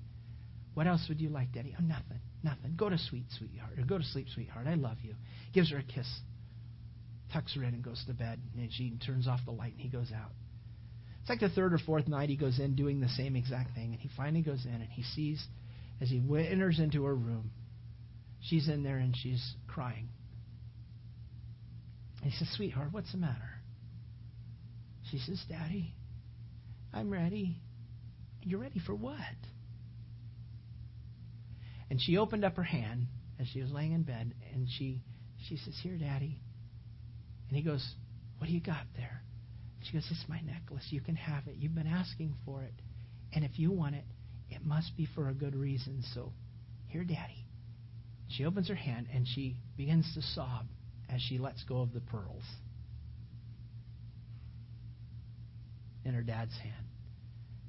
What 0.74 0.88
else 0.88 1.06
would 1.10 1.20
you 1.22 1.30
like, 1.30 1.52
Daddy? 1.52 1.76
Oh, 1.78 1.84
nothing. 1.84 2.22
Nothing. 2.42 2.74
Go 2.76 2.90
to 2.90 2.98
sweet, 2.98 3.26
sweetheart. 3.38 3.78
Or 3.78 3.84
go 3.84 3.98
to 3.98 4.04
sleep, 4.04 4.28
sweetheart. 4.34 4.66
I 4.66 4.76
love 4.76 4.98
you. 5.04 5.14
Gives 5.54 5.72
her 5.72 5.78
a 5.78 5.84
kiss 5.84 6.08
tucks 7.32 7.56
her 7.56 7.64
in, 7.64 7.74
and 7.74 7.84
goes 7.84 8.04
to 8.08 8.14
bed. 8.14 8.40
And 8.56 8.72
she 8.72 8.98
turns 9.06 9.28
off 9.28 9.40
the 9.46 9.52
light, 9.52 9.74
and 9.74 9.82
he 9.82 9.90
goes 9.90 10.12
out. 10.12 10.32
It's 11.22 11.30
like 11.30 11.40
the 11.40 11.50
third 11.50 11.74
or 11.74 11.78
fourth 11.80 12.08
night 12.08 12.30
he 12.30 12.38
goes 12.38 12.58
in 12.58 12.76
doing 12.76 13.02
the 13.02 13.10
same 13.10 13.36
exact 13.36 13.76
thing, 13.76 13.92
and 13.92 14.00
he 14.00 14.10
finally 14.16 14.42
goes 14.42 14.66
in 14.66 14.76
and 14.76 14.90
he 14.90 15.04
sees 15.04 15.46
as 16.00 16.10
he 16.10 16.20
enters 16.20 16.80
into 16.80 17.06
her 17.06 17.16
room, 17.16 17.52
she's 18.42 18.70
in 18.70 18.84
there 18.84 18.98
and 18.98 19.16
she's 19.16 19.56
crying. 19.68 20.10
And 22.22 22.32
he 22.32 22.38
says, 22.38 22.48
Sweetheart, 22.56 22.90
what's 22.92 23.12
the 23.12 23.18
matter? 23.18 23.62
She 25.12 25.18
says, 25.18 25.44
Daddy, 25.50 25.94
I'm 26.94 27.12
ready. 27.12 27.58
You're 28.44 28.60
ready 28.60 28.80
for 28.80 28.94
what? 28.94 29.18
And 31.90 32.00
she 32.02 32.18
opened 32.18 32.44
up 32.46 32.56
her 32.56 32.64
hand 32.64 33.08
as 33.40 33.48
she 33.48 33.62
was 33.62 33.72
laying 33.72 33.94
in 33.94 34.04
bed 34.04 34.34
and 34.54 34.68
she 34.78 35.02
she 35.48 35.58
says, 35.58 35.76
Here, 35.82 35.98
Daddy. 35.98 36.40
And 37.48 37.58
he 37.58 37.64
goes, 37.64 37.86
What 38.38 38.48
do 38.48 38.54
you 38.54 38.62
got 38.62 38.86
there? 38.96 39.22
She 39.84 39.94
goes, 39.94 40.08
It's 40.10 40.26
my 40.28 40.42
necklace. 40.42 40.86
You 40.90 41.02
can 41.02 41.16
have 41.16 41.48
it. 41.48 41.56
You've 41.58 41.76
been 41.76 41.88
asking 41.88 42.36
for 42.46 42.64
it. 42.64 42.74
And 43.34 43.44
if 43.44 43.60
you 43.60 43.72
want 43.72 43.96
it, 43.96 44.06
it 44.50 44.66
must 44.66 44.96
be 44.96 45.08
for 45.16 45.30
a 45.30 45.34
good 45.34 45.56
reason. 45.56 46.04
So, 46.14 46.32
here, 46.88 47.04
Daddy. 47.04 47.46
She 48.30 48.46
opens 48.46 48.68
her 48.68 48.76
hand 48.76 49.08
and 49.14 49.26
she 49.28 49.56
begins 49.78 50.12
to 50.16 50.22
sob 50.22 50.66
as 51.10 51.22
she 51.22 51.38
lets 51.38 51.64
go 51.64 51.82
of 51.82 51.94
the 51.94 52.02
pearls 52.02 52.44
in 56.04 56.14
her 56.14 56.24
dad's 56.24 56.58
hand. 56.58 56.86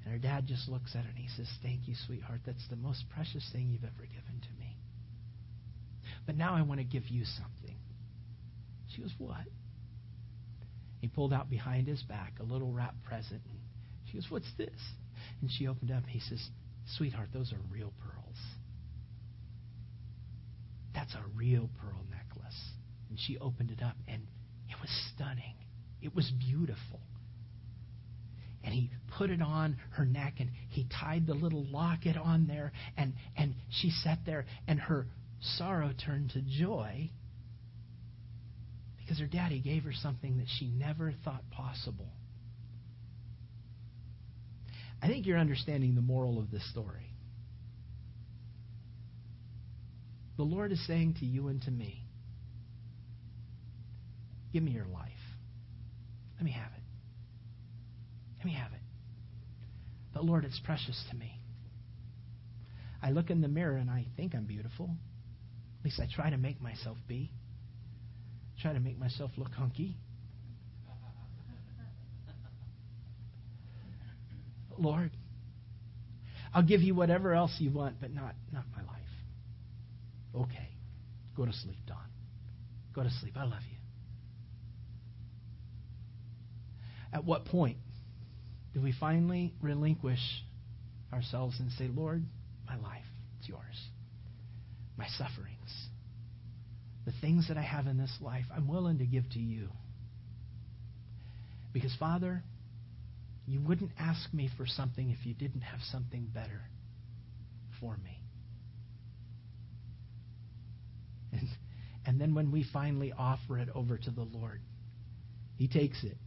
And 0.04 0.12
her 0.12 0.18
dad 0.18 0.46
just 0.46 0.68
looks 0.68 0.94
at 0.94 1.04
her 1.04 1.08
and 1.08 1.18
he 1.18 1.28
says, 1.36 1.48
Thank 1.62 1.86
you, 1.86 1.94
sweetheart. 2.06 2.40
That's 2.46 2.66
the 2.70 2.76
most 2.76 3.04
precious 3.10 3.48
thing 3.52 3.68
you've 3.70 3.84
ever 3.84 4.06
given 4.06 4.40
to 4.40 4.60
me. 4.60 4.76
But 6.26 6.36
now 6.36 6.54
I 6.54 6.62
want 6.62 6.80
to 6.80 6.84
give 6.84 7.08
you 7.08 7.24
something. 7.24 7.76
She 8.94 9.02
goes, 9.02 9.12
What? 9.18 9.46
He 11.00 11.08
pulled 11.08 11.32
out 11.32 11.48
behind 11.48 11.86
his 11.86 12.02
back 12.02 12.34
a 12.40 12.42
little 12.42 12.72
wrapped 12.72 13.02
present. 13.04 13.40
And 13.46 13.58
she 14.06 14.14
goes, 14.14 14.26
What's 14.30 14.50
this? 14.56 14.78
And 15.40 15.50
she 15.50 15.66
opened 15.68 15.90
up. 15.90 16.04
He 16.06 16.20
says, 16.20 16.44
Sweetheart, 16.96 17.28
those 17.32 17.52
are 17.52 17.60
real 17.70 17.92
pearls. 18.00 18.36
That's 20.94 21.14
a 21.14 21.22
real 21.36 21.68
pearl 21.80 22.04
necklace. 22.10 22.70
And 23.10 23.18
she 23.18 23.38
opened 23.38 23.70
it 23.70 23.82
up, 23.82 23.96
and 24.06 24.22
it 24.68 24.76
was 24.80 24.90
stunning. 25.14 25.54
It 26.02 26.14
was 26.14 26.30
beautiful. 26.38 27.00
And 28.64 28.74
he 28.74 28.90
put 29.16 29.30
it 29.30 29.40
on 29.40 29.76
her 29.90 30.04
neck, 30.04 30.34
and 30.40 30.50
he 30.70 30.86
tied 31.00 31.26
the 31.26 31.34
little 31.34 31.64
locket 31.64 32.16
on 32.16 32.46
there, 32.46 32.72
and, 32.96 33.14
and 33.36 33.54
she 33.70 33.90
sat 33.90 34.18
there, 34.26 34.46
and 34.66 34.80
her 34.80 35.06
sorrow 35.56 35.92
turned 36.04 36.30
to 36.30 36.42
joy 36.42 37.10
because 39.08 39.20
her 39.20 39.26
daddy 39.26 39.58
gave 39.58 39.84
her 39.84 39.92
something 40.02 40.36
that 40.36 40.46
she 40.58 40.66
never 40.66 41.14
thought 41.24 41.42
possible. 41.50 42.10
I 45.00 45.08
think 45.08 45.24
you're 45.24 45.38
understanding 45.38 45.94
the 45.94 46.02
moral 46.02 46.38
of 46.38 46.50
this 46.50 46.68
story. 46.70 47.14
The 50.36 50.42
Lord 50.42 50.72
is 50.72 50.86
saying 50.86 51.14
to 51.20 51.24
you 51.24 51.48
and 51.48 51.62
to 51.62 51.70
me, 51.70 52.04
Give 54.52 54.62
me 54.62 54.72
your 54.72 54.86
life. 54.86 55.08
Let 56.36 56.44
me 56.44 56.50
have 56.50 56.72
it. 56.76 56.82
Let 58.38 58.44
me 58.44 58.52
have 58.52 58.72
it. 58.72 58.80
But 60.12 60.24
Lord, 60.24 60.44
it's 60.44 60.60
precious 60.64 61.02
to 61.10 61.16
me. 61.16 61.40
I 63.02 63.10
look 63.10 63.30
in 63.30 63.40
the 63.40 63.48
mirror 63.48 63.76
and 63.76 63.88
I 63.88 64.04
think 64.18 64.34
I'm 64.34 64.44
beautiful. 64.44 64.90
At 65.80 65.84
least 65.86 65.98
I 65.98 66.08
try 66.14 66.28
to 66.28 66.36
make 66.36 66.60
myself 66.60 66.98
be 67.06 67.30
try 68.60 68.72
to 68.72 68.80
make 68.80 68.98
myself 68.98 69.30
look 69.36 69.52
hunky. 69.52 69.96
Lord, 74.78 75.10
I'll 76.52 76.62
give 76.62 76.80
you 76.80 76.94
whatever 76.94 77.34
else 77.34 77.54
you 77.58 77.70
want, 77.70 78.00
but 78.00 78.12
not, 78.12 78.34
not 78.52 78.64
my 78.74 78.82
life. 78.82 78.98
Okay. 80.34 80.68
Go 81.36 81.44
to 81.44 81.52
sleep, 81.52 81.78
Don. 81.86 81.96
Go 82.94 83.02
to 83.04 83.10
sleep. 83.20 83.34
I 83.36 83.44
love 83.44 83.62
you. 83.70 83.76
At 87.12 87.24
what 87.24 87.44
point 87.46 87.76
do 88.74 88.80
we 88.80 88.92
finally 88.98 89.54
relinquish 89.62 90.18
ourselves 91.12 91.56
and 91.58 91.70
say, 91.72 91.88
Lord, 91.88 92.24
my 92.66 92.76
life, 92.76 93.04
it's 93.38 93.48
yours. 93.48 93.62
My 94.96 95.06
sufferings, 95.16 95.87
the 97.08 97.14
things 97.22 97.48
that 97.48 97.56
I 97.56 97.62
have 97.62 97.86
in 97.86 97.96
this 97.96 98.14
life, 98.20 98.44
I'm 98.54 98.68
willing 98.68 98.98
to 98.98 99.06
give 99.06 99.24
to 99.30 99.38
you. 99.38 99.70
Because, 101.72 101.94
Father, 101.98 102.42
you 103.46 103.62
wouldn't 103.62 103.92
ask 103.98 104.34
me 104.34 104.50
for 104.58 104.66
something 104.66 105.08
if 105.08 105.24
you 105.24 105.32
didn't 105.32 105.62
have 105.62 105.80
something 105.90 106.28
better 106.34 106.60
for 107.80 107.96
me. 107.96 108.20
And, 111.32 111.48
and 112.04 112.20
then 112.20 112.34
when 112.34 112.52
we 112.52 112.66
finally 112.74 113.14
offer 113.16 113.58
it 113.58 113.70
over 113.74 113.96
to 113.96 114.10
the 114.10 114.24
Lord, 114.24 114.60
He 115.56 115.66
takes 115.66 116.04
it 116.04 116.18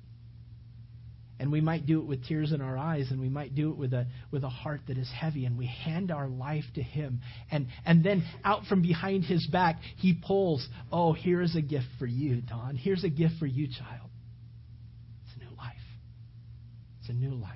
and 1.41 1.51
we 1.51 1.59
might 1.59 1.87
do 1.87 1.99
it 1.99 2.05
with 2.05 2.23
tears 2.27 2.51
in 2.51 2.61
our 2.61 2.77
eyes, 2.77 3.07
and 3.09 3.19
we 3.19 3.27
might 3.27 3.55
do 3.55 3.71
it 3.71 3.75
with 3.75 3.93
a, 3.93 4.05
with 4.29 4.43
a 4.43 4.49
heart 4.49 4.81
that 4.87 4.99
is 4.99 5.09
heavy, 5.11 5.45
and 5.45 5.57
we 5.57 5.65
hand 5.65 6.11
our 6.11 6.27
life 6.27 6.65
to 6.75 6.83
Him. 6.83 7.21
And, 7.49 7.65
and 7.83 8.03
then 8.03 8.23
out 8.45 8.65
from 8.65 8.83
behind 8.83 9.23
His 9.23 9.47
back, 9.47 9.77
He 9.97 10.13
pulls, 10.13 10.63
Oh, 10.91 11.13
here's 11.13 11.55
a 11.55 11.61
gift 11.61 11.87
for 11.97 12.05
you, 12.05 12.41
Don. 12.41 12.75
Here's 12.75 13.03
a 13.03 13.09
gift 13.09 13.33
for 13.39 13.47
you, 13.47 13.67
child. 13.67 14.11
It's 15.25 15.35
a 15.35 15.43
new 15.43 15.57
life. 15.57 15.73
It's 16.99 17.09
a 17.09 17.13
new 17.13 17.33
life. 17.33 17.49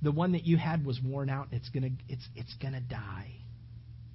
The 0.00 0.12
one 0.12 0.30
that 0.30 0.44
you 0.44 0.56
had 0.56 0.86
was 0.86 1.00
worn 1.04 1.30
out. 1.30 1.48
It's 1.50 1.68
gonna, 1.70 1.90
it's, 2.08 2.28
it's 2.36 2.54
gonna 2.62 2.80
die. 2.80 3.32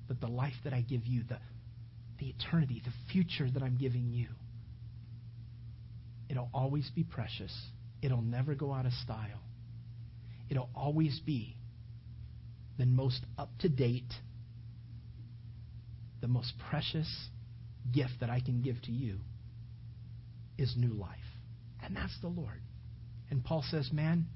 But 0.08 0.22
the 0.22 0.28
life 0.28 0.56
that 0.64 0.72
I 0.72 0.80
give 0.80 1.06
you, 1.06 1.24
the, 1.28 1.40
the 2.18 2.28
eternity, 2.28 2.82
the 2.86 2.94
future 3.12 3.52
that 3.52 3.62
I'm 3.62 3.78
giving 3.78 4.10
you, 4.10 4.30
it'll 6.30 6.50
always 6.54 6.90
be 6.96 7.04
precious 7.04 7.52
It'll 8.02 8.22
never 8.22 8.56
go 8.56 8.74
out 8.74 8.86
of 8.86 8.94
style. 8.94 9.42
It'll 10.50 10.70
always 10.76 11.20
be 11.20 11.58
the 12.78 12.86
most 12.86 13.26
up 13.38 13.50
to 13.60 13.70
date, 13.70 14.14
the 16.22 16.28
most 16.28 16.54
precious 16.70 17.08
gift 17.92 18.14
that 18.20 18.30
I 18.30 18.40
can 18.40 18.62
give 18.62 18.82
to 18.84 18.92
you 18.92 19.20
is 20.58 20.76
new 20.78 20.94
life. 20.94 21.18
And 21.84 21.96
that's 21.96 22.18
the 22.22 22.28
Lord. 22.28 22.62
And 23.30 23.44
Paul 23.44 23.64
says, 23.70 23.90
Man, 23.92 24.28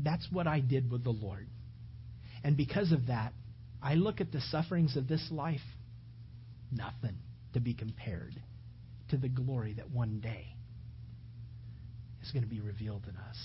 that's 0.00 0.26
what 0.30 0.46
I 0.46 0.60
did 0.60 0.90
with 0.90 1.04
the 1.04 1.10
Lord. 1.10 1.48
And 2.42 2.56
because 2.56 2.92
of 2.92 3.06
that, 3.06 3.32
I 3.82 3.94
look 3.94 4.20
at 4.20 4.32
the 4.32 4.40
sufferings 4.40 4.96
of 4.96 5.08
this 5.08 5.28
life, 5.30 5.60
nothing 6.72 7.16
to 7.52 7.60
be 7.60 7.74
compared 7.74 8.34
to 9.10 9.16
the 9.16 9.28
glory 9.28 9.74
that 9.74 9.90
one 9.90 10.20
day 10.20 10.53
going 12.34 12.42
to 12.42 12.50
be 12.50 12.60
revealed 12.60 13.04
in 13.08 13.16
us. 13.16 13.36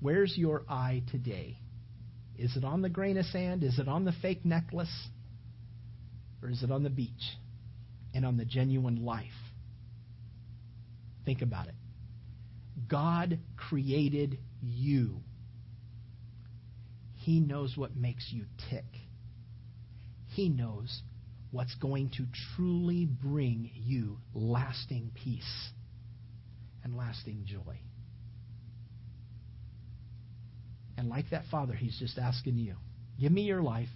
Where's 0.00 0.32
your 0.38 0.62
eye 0.68 1.02
today? 1.10 1.58
Is 2.38 2.56
it 2.56 2.64
on 2.64 2.80
the 2.80 2.88
grain 2.88 3.18
of 3.18 3.26
sand? 3.26 3.64
Is 3.64 3.78
it 3.78 3.88
on 3.88 4.04
the 4.04 4.12
fake 4.22 4.46
necklace? 4.46 5.08
Or 6.42 6.48
is 6.48 6.62
it 6.62 6.70
on 6.70 6.84
the 6.84 6.90
beach 6.90 7.10
and 8.14 8.24
on 8.24 8.38
the 8.38 8.46
genuine 8.46 9.04
life? 9.04 9.26
Think 11.26 11.42
about 11.42 11.66
it. 11.66 11.74
God 12.88 13.40
created 13.56 14.38
you. 14.62 15.16
He 17.16 17.40
knows 17.40 17.76
what 17.76 17.94
makes 17.94 18.26
you 18.30 18.44
tick. 18.70 18.86
He 20.28 20.48
knows 20.48 21.02
what's 21.50 21.74
going 21.74 22.10
to 22.16 22.24
truly 22.56 23.04
bring 23.04 23.70
you 23.74 24.18
lasting 24.32 25.10
peace 25.22 25.70
and 26.84 26.96
lasting 26.96 27.44
joy. 27.46 27.80
And 30.96 31.08
like 31.08 31.30
that 31.30 31.44
father, 31.50 31.74
he's 31.74 31.98
just 31.98 32.18
asking 32.18 32.58
you, 32.58 32.74
give 33.18 33.32
me 33.32 33.42
your 33.42 33.62
life, 33.62 33.88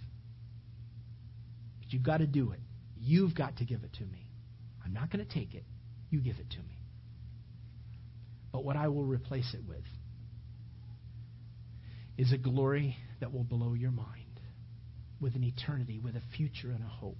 but 1.79 1.93
you've 1.93 2.03
got 2.03 2.17
to 2.17 2.27
do 2.27 2.51
it. 2.51 2.59
You've 2.99 3.35
got 3.35 3.57
to 3.57 3.65
give 3.65 3.83
it 3.83 3.93
to 3.93 4.03
me. 4.03 4.29
I'm 4.83 4.93
not 4.93 5.11
going 5.11 5.25
to 5.25 5.31
take 5.31 5.53
it. 5.53 5.63
You 6.09 6.19
give 6.19 6.37
it 6.39 6.49
to 6.51 6.57
me. 6.57 6.79
But 8.51 8.63
what 8.63 8.75
I 8.75 8.87
will 8.87 9.03
replace 9.03 9.53
it 9.53 9.61
with 9.67 9.83
is 12.17 12.31
a 12.31 12.37
glory 12.37 12.97
that 13.19 13.33
will 13.33 13.43
blow 13.43 13.73
your 13.73 13.91
mind 13.91 14.39
with 15.19 15.35
an 15.35 15.43
eternity, 15.43 15.99
with 15.99 16.15
a 16.15 16.21
future 16.35 16.69
and 16.69 16.83
a 16.83 16.87
hope. 16.87 17.17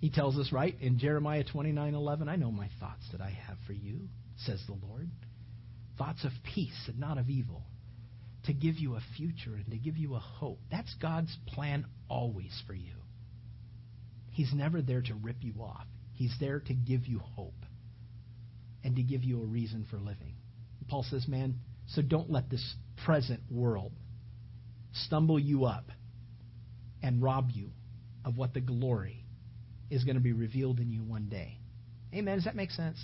He 0.00 0.10
tells 0.10 0.38
us, 0.38 0.52
right, 0.52 0.76
in 0.80 0.98
Jeremiah 0.98 1.44
29 1.44 1.94
11, 1.94 2.28
I 2.28 2.36
know 2.36 2.52
my 2.52 2.68
thoughts 2.78 3.04
that 3.12 3.20
I 3.20 3.30
have 3.30 3.56
for 3.66 3.72
you, 3.72 4.08
says 4.36 4.62
the 4.66 4.86
Lord. 4.86 5.10
Thoughts 5.96 6.24
of 6.24 6.30
peace 6.54 6.84
and 6.86 7.00
not 7.00 7.18
of 7.18 7.28
evil, 7.28 7.64
to 8.44 8.52
give 8.52 8.78
you 8.78 8.94
a 8.94 9.00
future 9.16 9.56
and 9.56 9.66
to 9.70 9.76
give 9.76 9.96
you 9.96 10.14
a 10.14 10.20
hope. 10.20 10.60
That's 10.70 10.94
God's 11.02 11.36
plan 11.48 11.84
always 12.08 12.62
for 12.66 12.74
you. 12.74 12.94
He's 14.30 14.52
never 14.54 14.80
there 14.80 15.02
to 15.02 15.14
rip 15.14 15.38
you 15.40 15.54
off. 15.60 15.86
He's 16.14 16.34
there 16.38 16.60
to 16.60 16.74
give 16.74 17.06
you 17.06 17.18
hope 17.18 17.64
and 18.84 18.94
to 18.94 19.02
give 19.02 19.24
you 19.24 19.42
a 19.42 19.46
reason 19.46 19.84
for 19.90 19.96
living. 19.98 20.34
Paul 20.88 21.04
says, 21.10 21.26
man, 21.26 21.56
so 21.88 22.02
don't 22.02 22.30
let 22.30 22.48
this 22.48 22.74
present 23.04 23.40
world 23.50 23.92
stumble 24.92 25.38
you 25.38 25.64
up 25.64 25.90
and 27.02 27.20
rob 27.20 27.50
you 27.52 27.70
of 28.24 28.36
what 28.36 28.54
the 28.54 28.60
glory 28.60 29.24
is 29.90 30.04
going 30.04 30.16
to 30.16 30.22
be 30.22 30.32
revealed 30.32 30.78
in 30.80 30.90
you 30.90 31.00
one 31.00 31.28
day. 31.28 31.58
Amen. 32.14 32.36
Does 32.36 32.44
that 32.44 32.56
make 32.56 32.70
sense? 32.70 32.98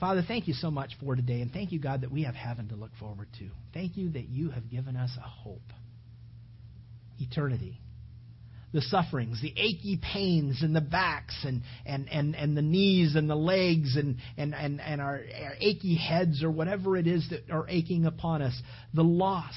Father, 0.00 0.22
thank 0.26 0.46
you 0.46 0.54
so 0.54 0.70
much 0.70 0.92
for 1.00 1.16
today, 1.16 1.40
and 1.40 1.52
thank 1.52 1.72
you, 1.72 1.80
God, 1.80 2.02
that 2.02 2.12
we 2.12 2.22
have 2.22 2.34
heaven 2.34 2.68
to 2.68 2.76
look 2.76 2.92
forward 3.00 3.28
to. 3.40 3.48
Thank 3.74 3.96
you 3.96 4.10
that 4.10 4.28
you 4.28 4.50
have 4.50 4.70
given 4.70 4.96
us 4.96 5.10
a 5.18 5.28
hope. 5.28 5.72
Eternity. 7.18 7.80
The 8.72 8.80
sufferings, 8.82 9.40
the 9.40 9.52
achy 9.56 9.98
pains 10.12 10.62
in 10.62 10.72
the 10.72 10.80
backs 10.80 11.34
and, 11.44 11.62
and, 11.84 12.06
and, 12.12 12.36
and 12.36 12.56
the 12.56 12.62
knees 12.62 13.16
and 13.16 13.28
the 13.28 13.34
legs 13.34 13.96
and, 13.96 14.18
and, 14.36 14.54
and, 14.54 14.80
and 14.80 15.00
our, 15.00 15.14
our 15.42 15.54
achy 15.58 15.96
heads 15.96 16.44
or 16.44 16.50
whatever 16.50 16.96
it 16.96 17.06
is 17.06 17.26
that 17.30 17.50
are 17.50 17.66
aching 17.68 18.04
upon 18.04 18.42
us. 18.42 18.60
The 18.92 19.02
loss 19.02 19.54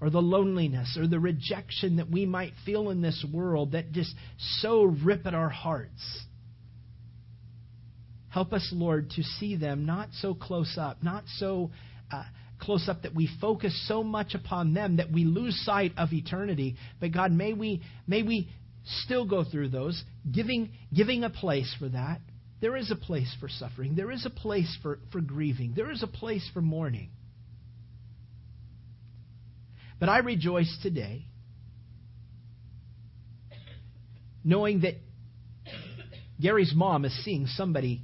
or 0.00 0.10
the 0.10 0.22
loneliness 0.22 0.96
or 0.98 1.06
the 1.06 1.18
rejection 1.18 1.96
that 1.96 2.10
we 2.10 2.24
might 2.26 2.52
feel 2.64 2.90
in 2.90 3.02
this 3.02 3.24
world 3.32 3.72
that 3.72 3.92
just 3.92 4.14
so 4.60 4.84
rip 4.84 5.26
at 5.26 5.34
our 5.34 5.48
hearts. 5.48 6.24
Help 8.28 8.52
us, 8.52 8.68
Lord, 8.72 9.10
to 9.10 9.22
see 9.22 9.56
them 9.56 9.86
not 9.86 10.10
so 10.20 10.34
close 10.34 10.76
up, 10.78 11.02
not 11.02 11.24
so 11.38 11.70
uh, 12.12 12.24
close 12.60 12.88
up 12.88 13.02
that 13.02 13.14
we 13.14 13.28
focus 13.40 13.86
so 13.88 14.04
much 14.04 14.34
upon 14.34 14.74
them 14.74 14.96
that 14.96 15.10
we 15.10 15.24
lose 15.24 15.58
sight 15.64 15.92
of 15.96 16.12
eternity. 16.12 16.76
But 17.00 17.12
God, 17.12 17.32
may 17.32 17.52
we 17.52 17.82
may 18.06 18.22
we 18.22 18.48
still 19.02 19.26
go 19.26 19.44
through 19.44 19.70
those, 19.70 20.02
giving 20.30 20.70
giving 20.94 21.24
a 21.24 21.30
place 21.30 21.74
for 21.78 21.88
that. 21.88 22.20
There 22.60 22.76
is 22.76 22.90
a 22.90 22.96
place 22.96 23.34
for 23.40 23.48
suffering. 23.48 23.94
There 23.94 24.10
is 24.10 24.26
a 24.26 24.30
place 24.30 24.76
for, 24.82 24.98
for 25.12 25.20
grieving. 25.20 25.74
There 25.76 25.90
is 25.90 26.02
a 26.02 26.08
place 26.08 26.48
for 26.52 26.60
mourning. 26.60 27.10
But 29.98 30.08
I 30.08 30.18
rejoice 30.18 30.78
today 30.82 31.26
knowing 34.44 34.80
that 34.80 34.94
Gary's 36.40 36.72
mom 36.74 37.04
is 37.04 37.24
seeing 37.24 37.46
somebody 37.46 38.02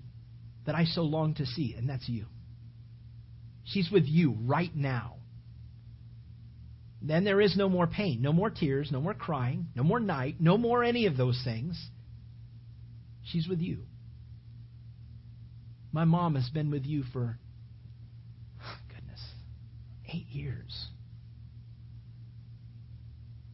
that 0.67 0.75
I 0.75 0.85
so 0.85 1.03
long 1.03 1.35
to 1.35 1.47
see, 1.47 1.75
and 1.77 1.89
that's 1.89 2.09
you. 2.09 2.27
She's 3.65 3.91
with 3.91 4.05
you 4.05 4.37
right 4.45 4.75
now. 4.75 5.17
Then 7.01 7.25
there 7.25 7.41
is 7.41 7.57
no 7.57 7.69
more 7.69 7.87
pain, 7.87 8.23
no 8.23 8.33
more 8.33 8.51
tears, 8.51 8.91
no 8.91 9.01
more 9.01 9.15
crying, 9.15 9.69
no 9.75 9.83
more 9.83 10.01
night, 10.01 10.37
no 10.41 10.59
more 10.59 10.83
any 10.83 11.07
of 11.07 11.17
those 11.17 11.41
things. 11.45 11.91
She's 13.25 13.47
with 13.49 13.61
you. 13.61 13.85
My 15.93 16.05
mom 16.05 16.35
has 16.35 16.49
been 16.49 16.71
with 16.71 16.85
you 16.85 17.05
for, 17.13 17.39
goodness, 18.89 19.21
eight 20.13 20.27
years. 20.29 20.89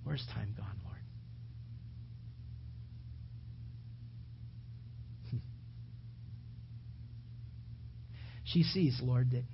Where's 0.04 0.24
time 0.34 0.54
gone, 0.56 0.80
Lord? 0.84 0.98
Hmm. 5.30 5.36
she 8.44 8.62
sees, 8.62 8.98
Lord, 9.02 9.30
that 9.32 9.44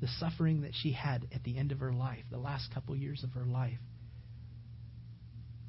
the 0.00 0.08
suffering 0.18 0.62
that 0.62 0.72
she 0.74 0.92
had 0.92 1.26
at 1.34 1.44
the 1.44 1.58
end 1.58 1.72
of 1.72 1.80
her 1.80 1.92
life, 1.92 2.24
the 2.30 2.38
last 2.38 2.72
couple 2.72 2.96
years 2.96 3.22
of 3.22 3.32
her 3.32 3.44
life, 3.44 3.78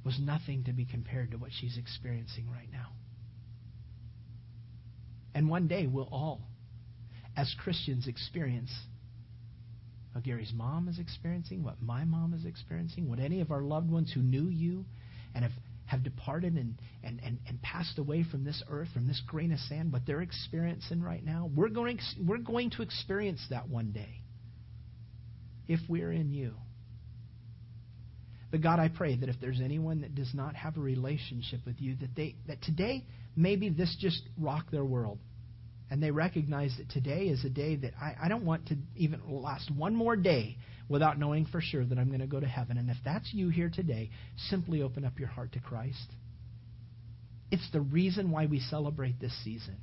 was 0.03 0.17
nothing 0.19 0.63
to 0.63 0.73
be 0.73 0.85
compared 0.85 1.31
to 1.31 1.37
what 1.37 1.51
she's 1.59 1.77
experiencing 1.77 2.49
right 2.49 2.71
now. 2.71 2.87
And 5.35 5.49
one 5.49 5.67
day 5.67 5.85
we'll 5.85 6.09
all, 6.11 6.41
as 7.37 7.53
Christians, 7.63 8.07
experience 8.07 8.71
what 10.11 10.23
Gary's 10.23 10.51
mom 10.53 10.87
is 10.87 10.99
experiencing, 10.99 11.63
what 11.63 11.81
my 11.81 12.03
mom 12.03 12.33
is 12.33 12.45
experiencing, 12.45 13.09
what 13.09 13.19
any 13.19 13.41
of 13.41 13.51
our 13.51 13.61
loved 13.61 13.89
ones 13.89 14.11
who 14.13 14.21
knew 14.21 14.47
you 14.49 14.85
and 15.33 15.43
have, 15.43 15.53
have 15.85 16.03
departed 16.03 16.53
and, 16.55 16.75
and, 17.03 17.21
and, 17.23 17.39
and 17.47 17.61
passed 17.61 17.97
away 17.97 18.25
from 18.29 18.43
this 18.43 18.61
earth, 18.69 18.89
from 18.93 19.07
this 19.07 19.21
grain 19.25 19.51
of 19.51 19.59
sand, 19.59 19.93
what 19.93 20.01
they're 20.05 20.21
experiencing 20.21 21.01
right 21.01 21.23
now. 21.23 21.49
We're 21.55 21.69
going, 21.69 21.99
we're 22.25 22.37
going 22.37 22.71
to 22.71 22.81
experience 22.81 23.45
that 23.49 23.69
one 23.69 23.91
day 23.91 24.21
if 25.67 25.79
we're 25.87 26.11
in 26.11 26.31
you. 26.33 26.55
But 28.51 28.61
God, 28.61 28.79
I 28.79 28.89
pray 28.89 29.15
that 29.15 29.29
if 29.29 29.37
there's 29.39 29.61
anyone 29.63 30.01
that 30.01 30.13
does 30.13 30.33
not 30.33 30.55
have 30.55 30.75
a 30.75 30.81
relationship 30.81 31.61
with 31.65 31.77
you, 31.79 31.95
that 32.01 32.13
they 32.17 32.35
that 32.47 32.61
today 32.61 33.05
maybe 33.33 33.69
this 33.69 33.95
just 33.99 34.21
rocked 34.37 34.71
their 34.71 34.83
world. 34.83 35.19
And 35.91 36.01
they 36.01 36.09
recognize 36.09 36.73
that 36.77 36.89
today 36.89 37.25
is 37.25 37.43
a 37.43 37.49
day 37.49 37.75
that 37.75 37.91
I, 38.01 38.15
I 38.23 38.27
don't 38.29 38.45
want 38.45 38.67
to 38.67 38.77
even 38.95 39.19
last 39.27 39.69
one 39.69 39.93
more 39.93 40.15
day 40.15 40.55
without 40.87 41.19
knowing 41.19 41.45
for 41.45 41.59
sure 41.59 41.83
that 41.83 41.97
I'm 41.97 42.07
going 42.07 42.21
to 42.21 42.27
go 42.27 42.39
to 42.39 42.47
heaven. 42.47 42.77
And 42.77 42.89
if 42.89 42.95
that's 43.03 43.33
you 43.33 43.49
here 43.49 43.69
today, 43.69 44.09
simply 44.49 44.81
open 44.81 45.03
up 45.03 45.19
your 45.19 45.27
heart 45.27 45.51
to 45.51 45.59
Christ. 45.59 46.07
It's 47.51 47.69
the 47.73 47.81
reason 47.81 48.31
why 48.31 48.45
we 48.45 48.61
celebrate 48.61 49.19
this 49.19 49.33
season. 49.43 49.75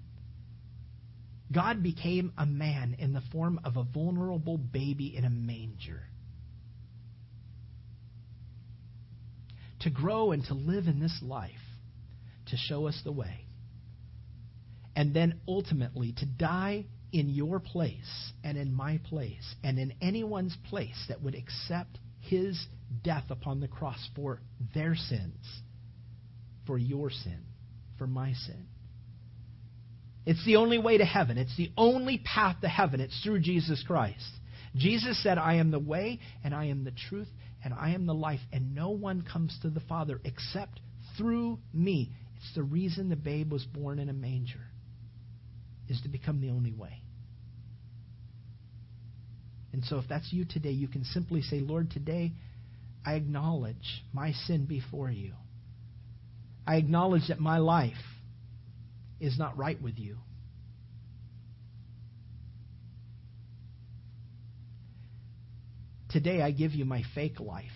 God 1.53 1.83
became 1.83 2.33
a 2.39 2.47
man 2.47 2.97
in 2.99 3.13
the 3.13 3.23
form 3.31 3.61
of 3.63 3.77
a 3.77 3.83
vulnerable 3.85 4.57
baby 4.57 5.15
in 5.15 5.27
a 5.27 5.31
manger. 5.31 6.01
To 9.81 9.91
grow 9.91 10.33
and 10.33 10.43
to 10.47 10.55
live 10.55 10.87
in 10.87 11.01
this 11.01 11.21
life, 11.23 11.53
to 12.47 12.57
show 12.57 12.87
us 12.87 12.99
the 13.05 13.13
way 13.13 13.45
and 14.99 15.15
then 15.15 15.39
ultimately 15.47 16.13
to 16.13 16.27
die 16.27 16.85
in 17.13 17.29
your 17.29 17.61
place 17.61 18.33
and 18.43 18.59
in 18.59 18.75
my 18.75 18.99
place 19.05 19.55
and 19.63 19.79
in 19.79 19.95
anyone's 20.03 20.57
place 20.69 21.07
that 21.09 21.23
would 21.23 21.37
accept 21.37 22.01
his 22.19 22.67
death 23.05 23.23
upon 23.31 23.61
the 23.61 23.69
cross 23.69 24.09
for 24.17 24.41
their 24.75 24.97
sins, 24.97 25.37
for 26.67 26.77
your 26.77 27.11
sin, 27.11 27.39
for 27.97 28.09
my 28.09 28.33
sin. 28.33 28.67
It's 30.27 30.45
the 30.45 30.57
only 30.57 30.79
way 30.79 30.99
to 30.99 31.05
heaven. 31.05 31.39
It's 31.39 31.57
the 31.57 31.71
only 31.77 32.19
path 32.19 32.57
to 32.63 32.69
heaven. 32.69 33.01
It's 33.01 33.23
through 33.23 33.39
Jesus 33.39 33.85
Christ. 33.87 34.29
Jesus 34.75 35.23
said, 35.23 35.39
I 35.39 35.55
am 35.55 35.71
the 35.71 35.79
way, 35.79 36.19
and 36.43 36.53
I 36.53 36.67
am 36.67 36.83
the 36.83 36.93
truth, 37.09 37.29
and 37.65 37.73
I 37.73 37.91
am 37.91 38.07
the 38.07 38.15
life, 38.15 38.41
and 38.53 38.75
no 38.75 38.91
one 38.91 39.23
comes 39.23 39.57
to 39.63 39.71
the 39.71 39.81
Father 39.81 40.21
except 40.25 40.81
through 41.17 41.61
me. 41.73 42.11
It's 42.37 42.55
the 42.57 42.65
reason 42.65 43.09
the 43.09 43.17
babe 43.17 43.53
was 43.53 43.65
born 43.65 44.01
in 44.01 44.09
a 44.09 44.13
manger 44.13 44.68
is 45.89 46.01
to 46.03 46.09
become 46.09 46.41
the 46.41 46.51
only 46.51 46.73
way. 46.73 47.03
And 49.73 49.85
so, 49.85 49.99
if 49.99 50.09
that's 50.09 50.33
you 50.33 50.45
today, 50.45 50.71
you 50.71 50.89
can 50.89 51.05
simply 51.05 51.43
say, 51.43 51.61
Lord, 51.61 51.91
today 51.91 52.33
I 53.05 53.15
acknowledge 53.15 54.03
my 54.13 54.33
sin 54.33 54.67
before 54.67 55.11
you. 55.11 55.35
I 56.67 56.77
acknowledge 56.77 57.29
that 57.29 57.39
my 57.39 57.59
life 57.59 57.95
is 59.21 59.39
not 59.39 59.57
right 59.57 59.81
with 59.81 59.99
you. 59.99 60.17
Today 66.11 66.41
I 66.41 66.51
give 66.51 66.73
you 66.73 66.85
my 66.85 67.03
fake 67.15 67.39
life. 67.39 67.67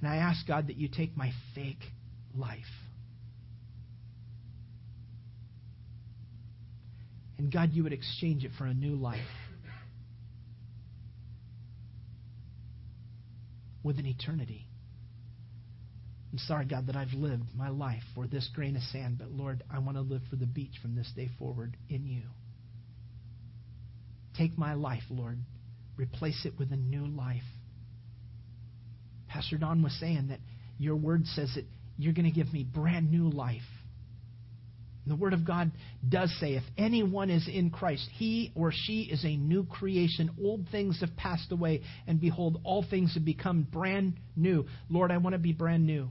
And 0.00 0.10
I 0.10 0.16
ask 0.16 0.46
God 0.46 0.68
that 0.68 0.76
you 0.76 0.88
take 0.88 1.16
my 1.16 1.32
fake 1.54 1.82
life 2.36 2.58
And 7.40 7.50
God, 7.50 7.70
you 7.72 7.84
would 7.84 7.94
exchange 7.94 8.44
it 8.44 8.50
for 8.58 8.66
a 8.66 8.74
new 8.74 8.96
life 8.96 9.18
with 13.82 13.98
an 13.98 14.04
eternity. 14.04 14.66
I'm 16.32 16.38
sorry, 16.40 16.66
God, 16.66 16.88
that 16.88 16.96
I've 16.96 17.14
lived 17.14 17.44
my 17.56 17.70
life 17.70 18.02
for 18.14 18.26
this 18.26 18.46
grain 18.54 18.76
of 18.76 18.82
sand, 18.82 19.16
but 19.18 19.30
Lord, 19.30 19.62
I 19.72 19.78
want 19.78 19.96
to 19.96 20.02
live 20.02 20.20
for 20.28 20.36
the 20.36 20.44
beach 20.44 20.74
from 20.82 20.94
this 20.94 21.10
day 21.16 21.30
forward 21.38 21.78
in 21.88 22.04
you. 22.04 22.24
Take 24.36 24.58
my 24.58 24.74
life, 24.74 25.04
Lord. 25.08 25.38
Replace 25.96 26.44
it 26.44 26.58
with 26.58 26.70
a 26.72 26.76
new 26.76 27.06
life. 27.06 27.40
Pastor 29.28 29.56
Don 29.56 29.82
was 29.82 29.98
saying 29.98 30.28
that 30.28 30.40
your 30.76 30.94
word 30.94 31.24
says 31.24 31.50
that 31.54 31.64
you're 31.96 32.12
going 32.12 32.30
to 32.30 32.38
give 32.38 32.52
me 32.52 32.64
brand 32.64 33.10
new 33.10 33.30
life. 33.30 33.62
The 35.06 35.16
Word 35.16 35.32
of 35.32 35.44
God 35.46 35.72
does 36.06 36.32
say, 36.38 36.54
if 36.54 36.62
anyone 36.76 37.30
is 37.30 37.48
in 37.48 37.70
Christ, 37.70 38.08
he 38.12 38.52
or 38.54 38.70
she 38.72 39.02
is 39.02 39.24
a 39.24 39.36
new 39.36 39.64
creation. 39.64 40.30
Old 40.40 40.66
things 40.70 41.00
have 41.00 41.16
passed 41.16 41.50
away, 41.52 41.80
and 42.06 42.20
behold, 42.20 42.60
all 42.64 42.84
things 42.88 43.14
have 43.14 43.24
become 43.24 43.66
brand 43.70 44.14
new. 44.36 44.66
Lord, 44.88 45.10
I 45.10 45.16
want 45.16 45.34
to 45.34 45.38
be 45.38 45.52
brand 45.52 45.86
new. 45.86 46.10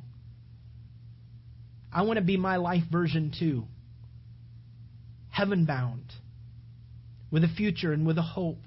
I 1.93 2.01
want 2.01 2.17
to 2.17 2.25
be 2.25 2.37
my 2.37 2.57
life 2.57 2.83
version 2.91 3.31
too. 3.37 3.65
Heaven 5.29 5.65
bound, 5.65 6.11
with 7.31 7.43
a 7.43 7.47
future 7.47 7.93
and 7.93 8.05
with 8.05 8.17
a 8.17 8.23
hope, 8.23 8.59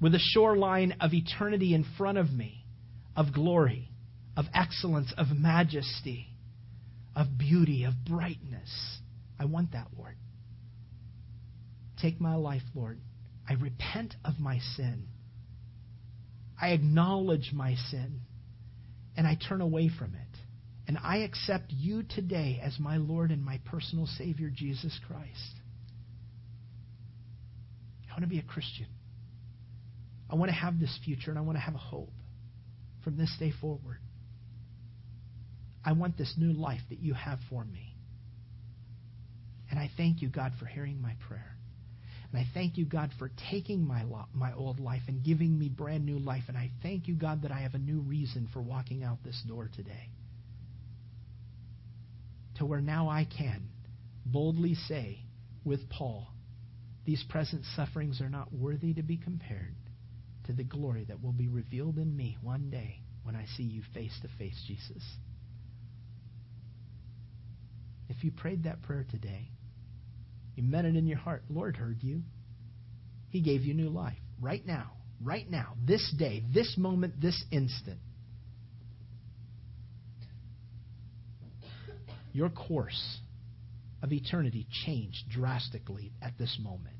with 0.00 0.14
a 0.14 0.20
shoreline 0.20 0.94
of 1.00 1.12
eternity 1.12 1.74
in 1.74 1.84
front 1.98 2.16
of 2.16 2.30
me, 2.32 2.64
of 3.16 3.32
glory, 3.32 3.90
of 4.36 4.44
excellence, 4.54 5.12
of 5.18 5.26
majesty, 5.36 6.29
of 7.14 7.38
beauty, 7.38 7.84
of 7.84 7.94
brightness. 8.04 8.70
I 9.38 9.46
want 9.46 9.72
that, 9.72 9.88
Lord. 9.96 10.16
Take 12.00 12.20
my 12.20 12.34
life, 12.36 12.62
Lord. 12.74 13.00
I 13.48 13.54
repent 13.54 14.14
of 14.24 14.38
my 14.38 14.58
sin. 14.76 15.08
I 16.60 16.70
acknowledge 16.70 17.50
my 17.52 17.74
sin. 17.90 18.20
And 19.16 19.26
I 19.26 19.36
turn 19.48 19.60
away 19.60 19.88
from 19.88 20.14
it. 20.14 20.38
And 20.86 20.98
I 21.02 21.18
accept 21.18 21.66
you 21.68 22.02
today 22.02 22.60
as 22.62 22.78
my 22.78 22.96
Lord 22.96 23.30
and 23.30 23.44
my 23.44 23.60
personal 23.64 24.06
Savior, 24.06 24.50
Jesus 24.54 24.98
Christ. 25.06 25.54
I 28.08 28.14
want 28.14 28.22
to 28.22 28.28
be 28.28 28.38
a 28.38 28.42
Christian. 28.42 28.86
I 30.28 30.36
want 30.36 30.48
to 30.50 30.54
have 30.54 30.78
this 30.78 30.96
future 31.04 31.30
and 31.30 31.38
I 31.38 31.42
want 31.42 31.56
to 31.56 31.62
have 31.62 31.74
a 31.74 31.78
hope 31.78 32.12
from 33.02 33.16
this 33.16 33.34
day 33.38 33.52
forward. 33.60 33.98
I 35.84 35.92
want 35.92 36.18
this 36.18 36.34
new 36.36 36.52
life 36.52 36.80
that 36.90 37.00
you 37.00 37.14
have 37.14 37.38
for 37.48 37.64
me. 37.64 37.96
And 39.70 39.78
I 39.78 39.90
thank 39.96 40.20
you, 40.20 40.28
God, 40.28 40.52
for 40.58 40.66
hearing 40.66 41.00
my 41.00 41.14
prayer. 41.28 41.56
And 42.32 42.40
I 42.40 42.46
thank 42.54 42.76
you, 42.76 42.84
God, 42.84 43.10
for 43.18 43.30
taking 43.50 43.86
my, 43.86 44.04
lo- 44.04 44.26
my 44.32 44.52
old 44.52 44.78
life 44.78 45.02
and 45.08 45.24
giving 45.24 45.58
me 45.58 45.68
brand 45.68 46.04
new 46.04 46.18
life. 46.18 46.44
And 46.48 46.56
I 46.56 46.70
thank 46.82 47.08
you, 47.08 47.14
God, 47.14 47.42
that 47.42 47.50
I 47.50 47.60
have 47.60 47.74
a 47.74 47.78
new 47.78 48.00
reason 48.00 48.48
for 48.52 48.60
walking 48.60 49.02
out 49.02 49.18
this 49.24 49.40
door 49.48 49.68
today. 49.74 50.10
To 52.58 52.66
where 52.66 52.80
now 52.80 53.08
I 53.08 53.24
can 53.24 53.68
boldly 54.24 54.74
say 54.74 55.20
with 55.64 55.88
Paul, 55.88 56.28
these 57.04 57.24
present 57.28 57.64
sufferings 57.74 58.20
are 58.20 58.28
not 58.28 58.52
worthy 58.52 58.94
to 58.94 59.02
be 59.02 59.16
compared 59.16 59.74
to 60.46 60.52
the 60.52 60.62
glory 60.62 61.04
that 61.08 61.22
will 61.22 61.32
be 61.32 61.48
revealed 61.48 61.96
in 61.98 62.16
me 62.16 62.36
one 62.42 62.70
day 62.70 63.00
when 63.24 63.34
I 63.34 63.46
see 63.56 63.64
you 63.64 63.82
face 63.94 64.16
to 64.22 64.28
face, 64.38 64.62
Jesus. 64.66 65.02
If 68.20 68.24
you 68.24 68.32
prayed 68.32 68.64
that 68.64 68.82
prayer 68.82 69.06
today, 69.10 69.48
you 70.54 70.62
meant 70.62 70.86
it 70.86 70.94
in 70.94 71.06
your 71.06 71.16
heart, 71.16 71.42
Lord 71.48 71.74
heard 71.74 72.02
you. 72.02 72.20
He 73.30 73.40
gave 73.40 73.62
you 73.62 73.72
new 73.72 73.88
life 73.88 74.18
right 74.42 74.60
now, 74.66 74.90
right 75.24 75.50
now, 75.50 75.72
this 75.86 76.14
day, 76.18 76.44
this 76.52 76.74
moment, 76.76 77.18
this 77.18 77.42
instant. 77.50 77.98
Your 82.34 82.50
course 82.50 83.20
of 84.02 84.12
eternity 84.12 84.66
changed 84.84 85.30
drastically 85.30 86.12
at 86.20 86.36
this 86.36 86.58
moment. 86.62 86.96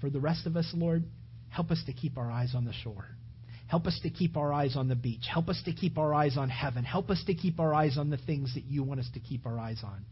For 0.00 0.08
the 0.08 0.20
rest 0.20 0.46
of 0.46 0.56
us, 0.56 0.72
Lord, 0.72 1.04
help 1.50 1.70
us 1.70 1.82
to 1.84 1.92
keep 1.92 2.16
our 2.16 2.30
eyes 2.30 2.54
on 2.54 2.64
the 2.64 2.72
shore. 2.72 3.08
Help 3.70 3.86
us 3.86 4.00
to 4.02 4.10
keep 4.10 4.36
our 4.36 4.52
eyes 4.52 4.74
on 4.74 4.88
the 4.88 4.96
beach. 4.96 5.22
Help 5.32 5.48
us 5.48 5.62
to 5.64 5.72
keep 5.72 5.96
our 5.96 6.12
eyes 6.12 6.36
on 6.36 6.48
heaven. 6.48 6.82
Help 6.82 7.08
us 7.08 7.22
to 7.28 7.34
keep 7.34 7.60
our 7.60 7.72
eyes 7.72 7.96
on 7.96 8.10
the 8.10 8.16
things 8.16 8.52
that 8.54 8.64
you 8.64 8.82
want 8.82 8.98
us 8.98 9.08
to 9.14 9.20
keep 9.20 9.46
our 9.46 9.60
eyes 9.60 9.80
on. 9.84 10.04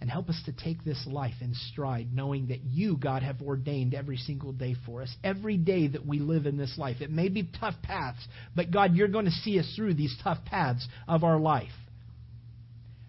And 0.00 0.08
help 0.10 0.30
us 0.30 0.42
to 0.46 0.52
take 0.52 0.82
this 0.82 1.06
life 1.06 1.34
in 1.42 1.52
stride, 1.52 2.08
knowing 2.14 2.46
that 2.46 2.64
you, 2.64 2.96
God, 2.96 3.22
have 3.22 3.42
ordained 3.42 3.92
every 3.92 4.16
single 4.16 4.52
day 4.52 4.76
for 4.86 5.02
us. 5.02 5.14
Every 5.22 5.58
day 5.58 5.88
that 5.88 6.06
we 6.06 6.20
live 6.20 6.46
in 6.46 6.56
this 6.56 6.78
life. 6.78 7.02
It 7.02 7.10
may 7.10 7.28
be 7.28 7.50
tough 7.60 7.74
paths, 7.82 8.26
but 8.56 8.70
God, 8.70 8.94
you're 8.94 9.08
going 9.08 9.26
to 9.26 9.30
see 9.30 9.58
us 9.58 9.70
through 9.76 9.92
these 9.92 10.16
tough 10.24 10.42
paths 10.46 10.88
of 11.06 11.22
our 11.22 11.38
life. 11.38 11.68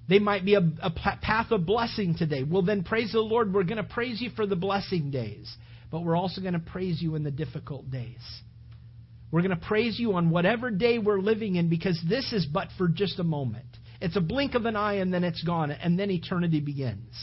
They 0.10 0.20
might 0.20 0.44
be 0.44 0.56
a, 0.56 0.70
a 0.84 0.92
path 0.92 1.52
of 1.52 1.66
blessing 1.66 2.16
today. 2.18 2.44
Well, 2.44 2.62
then 2.62 2.84
praise 2.84 3.14
the 3.14 3.22
Lord. 3.22 3.54
We're 3.54 3.64
going 3.64 3.78
to 3.78 3.84
praise 3.84 4.20
you 4.20 4.32
for 4.36 4.46
the 4.46 4.58
blessing 4.58 5.12
days, 5.12 5.56
but 5.96 6.04
we're 6.04 6.18
also 6.18 6.42
going 6.42 6.52
to 6.52 6.60
praise 6.60 7.02
you 7.02 7.16
in 7.16 7.24
the 7.24 7.32
difficult 7.32 7.90
days. 7.90 8.20
We're 9.32 9.44
going 9.44 9.58
to 9.58 9.66
praise 9.66 9.98
you 9.98 10.16
on 10.16 10.30
whatever 10.30 10.70
day 10.70 10.98
we're 10.98 11.22
living 11.22 11.56
in 11.56 11.70
because 11.70 11.98
this 12.10 12.34
is 12.34 12.46
but 12.46 12.68
for 12.78 12.90
just 12.90 13.18
a 13.18 13.24
moment. 13.24 13.78
It's 14.02 14.18
a 14.18 14.22
blink 14.22 14.56
of 14.56 14.66
an 14.66 14.76
eye 14.76 14.96
and 14.96 15.14
then 15.14 15.24
it's 15.24 15.42
gone, 15.42 15.72
and 15.72 15.98
then 15.98 16.12
eternity 16.12 16.60
begins. 16.60 17.16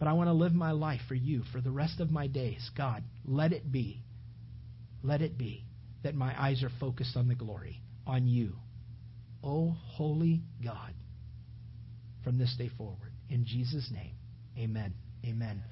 But 0.00 0.08
I 0.08 0.14
want 0.14 0.26
to 0.30 0.32
live 0.32 0.52
my 0.52 0.72
life 0.72 0.98
for 1.06 1.14
you 1.14 1.44
for 1.52 1.60
the 1.60 1.70
rest 1.70 2.00
of 2.00 2.10
my 2.10 2.26
days. 2.26 2.68
God, 2.76 3.04
let 3.24 3.52
it 3.52 3.70
be. 3.70 4.02
Let 5.04 5.22
it 5.22 5.38
be 5.38 5.64
that 6.02 6.16
my 6.16 6.34
eyes 6.36 6.64
are 6.64 6.72
focused 6.80 7.16
on 7.16 7.28
the 7.28 7.36
glory, 7.36 7.82
on 8.04 8.26
you. 8.26 8.54
Oh, 9.44 9.76
holy 9.80 10.42
God 10.60 10.92
from 12.24 12.36
this 12.36 12.52
day 12.58 12.70
forward. 12.76 13.12
In 13.30 13.46
Jesus' 13.46 13.92
name, 13.92 14.16
amen. 14.58 14.92
Amen. 15.24 15.62